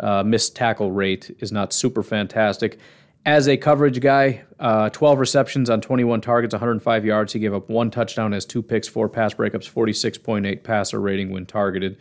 uh, 0.00 0.22
missed 0.22 0.54
tackle 0.54 0.92
rate 0.92 1.34
is 1.40 1.52
not 1.52 1.72
super 1.72 2.02
fantastic. 2.02 2.78
as 3.26 3.48
a 3.48 3.56
coverage 3.56 4.00
guy, 4.00 4.42
uh, 4.58 4.88
12 4.90 5.18
receptions 5.18 5.68
on 5.68 5.80
21 5.80 6.20
targets, 6.20 6.54
105 6.54 7.04
yards. 7.04 7.32
He 7.32 7.40
gave 7.40 7.52
up 7.52 7.68
one 7.68 7.90
touchdown, 7.90 8.32
has 8.32 8.46
two 8.46 8.62
picks, 8.62 8.88
four 8.88 9.08
pass 9.08 9.34
breakups, 9.34 9.70
46.8 9.70 10.62
passer 10.62 11.00
rating 11.00 11.30
when 11.30 11.44
targeted. 11.44 11.98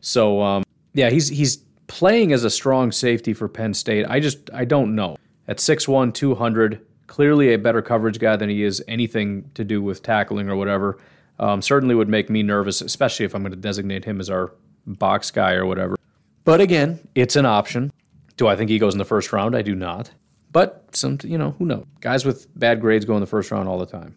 So 0.00 0.40
um, 0.42 0.62
yeah, 0.94 1.10
he's 1.10 1.28
he's 1.28 1.64
playing 1.88 2.32
as 2.32 2.44
a 2.44 2.50
strong 2.50 2.92
safety 2.92 3.34
for 3.34 3.48
Penn 3.48 3.74
State. 3.74 4.06
I 4.08 4.20
just 4.20 4.50
I 4.54 4.64
don't 4.64 4.94
know. 4.94 5.18
At 5.48 5.56
6'1", 5.56 6.12
200, 6.12 6.86
clearly 7.06 7.54
a 7.54 7.58
better 7.58 7.82
coverage 7.82 8.18
guy 8.18 8.36
than 8.36 8.50
he 8.50 8.62
is 8.62 8.84
anything 8.86 9.50
to 9.54 9.64
do 9.64 9.82
with 9.82 10.02
tackling 10.02 10.48
or 10.48 10.56
whatever. 10.56 10.98
Um, 11.40 11.62
certainly 11.62 11.94
would 11.94 12.08
make 12.08 12.28
me 12.28 12.42
nervous, 12.42 12.80
especially 12.82 13.24
if 13.24 13.34
I'm 13.34 13.42
going 13.42 13.52
to 13.52 13.58
designate 13.58 14.04
him 14.04 14.20
as 14.20 14.28
our 14.28 14.52
box 14.86 15.30
guy 15.30 15.54
or 15.54 15.64
whatever. 15.66 15.96
But 16.44 16.60
again, 16.60 17.00
it's 17.14 17.36
an 17.36 17.46
option. 17.46 17.92
Do 18.36 18.46
I 18.46 18.56
think 18.56 18.70
he 18.70 18.78
goes 18.78 18.94
in 18.94 18.98
the 18.98 19.04
first 19.04 19.32
round? 19.32 19.56
I 19.56 19.62
do 19.62 19.74
not. 19.74 20.10
But 20.52 20.84
some, 20.94 21.18
you 21.24 21.38
know, 21.38 21.52
who 21.58 21.66
knows? 21.66 21.86
Guys 22.00 22.24
with 22.24 22.46
bad 22.58 22.80
grades 22.80 23.04
go 23.04 23.14
in 23.14 23.20
the 23.20 23.26
first 23.26 23.50
round 23.50 23.68
all 23.68 23.78
the 23.78 23.86
time. 23.86 24.16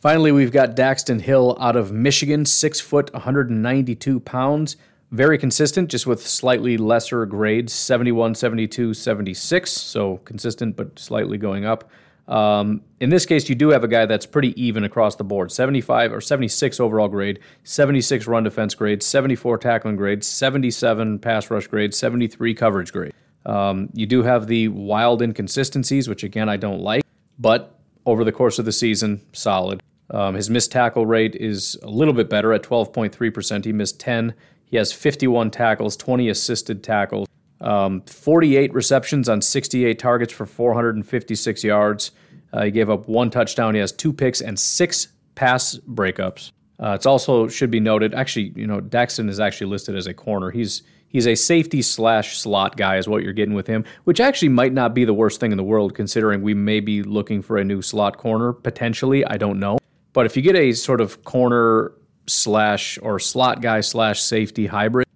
Finally, 0.00 0.32
we've 0.32 0.52
got 0.52 0.74
Daxton 0.74 1.20
Hill 1.20 1.56
out 1.60 1.76
of 1.76 1.92
Michigan, 1.92 2.44
six 2.44 2.80
foot, 2.80 3.12
192 3.12 4.20
pounds. 4.20 4.76
Very 5.12 5.36
consistent, 5.36 5.90
just 5.90 6.06
with 6.06 6.26
slightly 6.26 6.78
lesser 6.78 7.26
grades 7.26 7.74
71, 7.74 8.34
72, 8.34 8.94
76. 8.94 9.70
So 9.70 10.16
consistent, 10.24 10.74
but 10.74 10.98
slightly 10.98 11.36
going 11.36 11.66
up. 11.66 11.90
Um, 12.28 12.80
in 12.98 13.10
this 13.10 13.26
case, 13.26 13.46
you 13.50 13.54
do 13.54 13.68
have 13.68 13.84
a 13.84 13.88
guy 13.88 14.06
that's 14.06 14.24
pretty 14.24 14.58
even 14.60 14.84
across 14.84 15.16
the 15.16 15.24
board 15.24 15.52
75 15.52 16.14
or 16.14 16.22
76 16.22 16.80
overall 16.80 17.08
grade, 17.08 17.40
76 17.64 18.26
run 18.26 18.42
defense 18.42 18.74
grade, 18.74 19.02
74 19.02 19.58
tackling 19.58 19.96
grade, 19.96 20.24
77 20.24 21.18
pass 21.18 21.50
rush 21.50 21.66
grade, 21.66 21.92
73 21.92 22.54
coverage 22.54 22.90
grade. 22.90 23.12
Um, 23.44 23.90
you 23.92 24.06
do 24.06 24.22
have 24.22 24.46
the 24.46 24.68
wild 24.68 25.20
inconsistencies, 25.20 26.08
which 26.08 26.24
again 26.24 26.48
I 26.48 26.56
don't 26.56 26.80
like, 26.80 27.04
but 27.38 27.78
over 28.06 28.24
the 28.24 28.32
course 28.32 28.58
of 28.58 28.64
the 28.64 28.72
season, 28.72 29.20
solid. 29.32 29.82
Um, 30.10 30.34
his 30.34 30.48
missed 30.48 30.72
tackle 30.72 31.06
rate 31.06 31.34
is 31.34 31.76
a 31.82 31.88
little 31.88 32.14
bit 32.14 32.28
better 32.28 32.52
at 32.52 32.62
12.3%. 32.62 33.64
He 33.64 33.72
missed 33.72 33.98
10. 33.98 34.34
He 34.72 34.78
has 34.78 34.90
51 34.90 35.50
tackles, 35.50 35.98
20 35.98 36.30
assisted 36.30 36.82
tackles, 36.82 37.28
um, 37.60 38.00
48 38.06 38.72
receptions 38.72 39.28
on 39.28 39.42
68 39.42 39.98
targets 39.98 40.32
for 40.32 40.46
456 40.46 41.62
yards. 41.62 42.10
Uh, 42.54 42.64
he 42.64 42.70
gave 42.70 42.88
up 42.88 43.06
one 43.06 43.28
touchdown. 43.28 43.74
He 43.74 43.80
has 43.80 43.92
two 43.92 44.14
picks 44.14 44.40
and 44.40 44.58
six 44.58 45.08
pass 45.34 45.76
breakups. 45.76 46.52
Uh, 46.82 46.92
it's 46.94 47.04
also 47.04 47.48
should 47.48 47.70
be 47.70 47.80
noted. 47.80 48.14
Actually, 48.14 48.54
you 48.56 48.66
know, 48.66 48.80
Daxton 48.80 49.28
is 49.28 49.38
actually 49.38 49.68
listed 49.68 49.94
as 49.94 50.06
a 50.06 50.14
corner. 50.14 50.50
He's 50.50 50.82
He's 51.12 51.26
a 51.26 51.34
safety 51.34 51.82
slash 51.82 52.38
slot 52.38 52.78
guy, 52.78 52.96
is 52.96 53.06
what 53.06 53.22
you're 53.22 53.34
getting 53.34 53.52
with 53.52 53.66
him, 53.66 53.84
which 54.04 54.18
actually 54.18 54.48
might 54.48 54.72
not 54.72 54.94
be 54.94 55.04
the 55.04 55.12
worst 55.12 55.40
thing 55.40 55.52
in 55.52 55.58
the 55.58 55.62
world, 55.62 55.94
considering 55.94 56.40
we 56.40 56.54
may 56.54 56.80
be 56.80 57.02
looking 57.02 57.42
for 57.42 57.58
a 57.58 57.64
new 57.64 57.82
slot 57.82 58.16
corner 58.16 58.54
potentially. 58.54 59.22
I 59.26 59.36
don't 59.36 59.60
know. 59.60 59.76
But 60.14 60.24
if 60.24 60.38
you 60.38 60.42
get 60.42 60.56
a 60.56 60.72
sort 60.72 61.02
of 61.02 61.22
corner 61.24 61.92
slash 62.26 62.98
or 63.02 63.18
slot 63.18 63.62
guy 63.62 63.80
slash 63.80 64.20
safety 64.20 64.66
hybrid, 64.66 65.06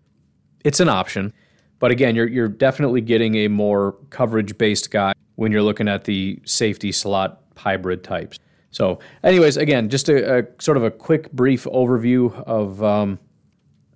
it's 0.64 0.80
an 0.80 0.88
option. 0.88 1.32
But 1.78 1.90
again, 1.90 2.14
you're, 2.14 2.28
you're 2.28 2.48
definitely 2.48 3.00
getting 3.00 3.34
a 3.36 3.48
more 3.48 3.92
coverage 4.10 4.56
based 4.56 4.90
guy 4.90 5.12
when 5.36 5.52
you're 5.52 5.62
looking 5.62 5.88
at 5.88 6.04
the 6.04 6.40
safety 6.44 6.92
slot 6.92 7.42
hybrid 7.56 8.02
types. 8.02 8.38
So, 8.70 8.98
anyways, 9.22 9.56
again, 9.56 9.88
just 9.88 10.08
a, 10.08 10.40
a 10.40 10.46
sort 10.58 10.76
of 10.76 10.84
a 10.84 10.90
quick, 10.90 11.32
brief 11.32 11.64
overview 11.64 12.32
of 12.44 12.82
um, 12.82 13.18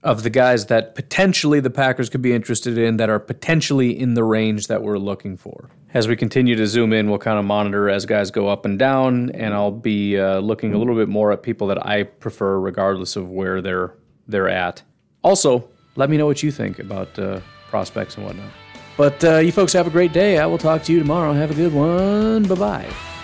of 0.02 0.22
the 0.22 0.30
guys 0.30 0.66
that 0.66 0.94
potentially 0.94 1.60
the 1.60 1.70
Packers 1.70 2.08
could 2.08 2.22
be 2.22 2.32
interested 2.32 2.78
in 2.78 2.96
that 2.96 3.10
are 3.10 3.18
potentially 3.18 3.98
in 3.98 4.14
the 4.14 4.24
range 4.24 4.68
that 4.68 4.82
we're 4.82 4.98
looking 4.98 5.36
for. 5.36 5.68
As 5.92 6.06
we 6.06 6.14
continue 6.14 6.54
to 6.54 6.66
zoom 6.68 6.92
in, 6.92 7.10
we'll 7.10 7.18
kind 7.18 7.38
of 7.38 7.44
monitor 7.44 7.90
as 7.90 8.06
guys 8.06 8.30
go 8.30 8.46
up 8.46 8.64
and 8.64 8.78
down, 8.78 9.30
and 9.30 9.52
I'll 9.52 9.72
be 9.72 10.18
uh, 10.18 10.38
looking 10.38 10.72
a 10.72 10.78
little 10.78 10.94
bit 10.94 11.08
more 11.08 11.32
at 11.32 11.42
people 11.42 11.66
that 11.66 11.84
I 11.84 12.04
prefer, 12.04 12.60
regardless 12.60 13.16
of 13.16 13.28
where 13.30 13.60
they're 13.60 13.94
they're 14.28 14.48
at. 14.48 14.82
Also, 15.24 15.68
let 15.96 16.08
me 16.08 16.16
know 16.16 16.26
what 16.26 16.42
you 16.44 16.52
think 16.52 16.78
about 16.78 17.18
uh, 17.18 17.40
prospects 17.68 18.16
and 18.16 18.24
whatnot. 18.24 18.50
But 18.96 19.24
uh, 19.24 19.38
you 19.38 19.50
folks 19.50 19.72
have 19.72 19.88
a 19.88 19.90
great 19.90 20.12
day. 20.12 20.38
I 20.38 20.46
will 20.46 20.58
talk 20.58 20.84
to 20.84 20.92
you 20.92 21.00
tomorrow. 21.00 21.32
Have 21.32 21.50
a 21.50 21.54
good 21.54 21.72
one. 21.72 22.44
Bye 22.44 22.54
bye. 22.54 23.19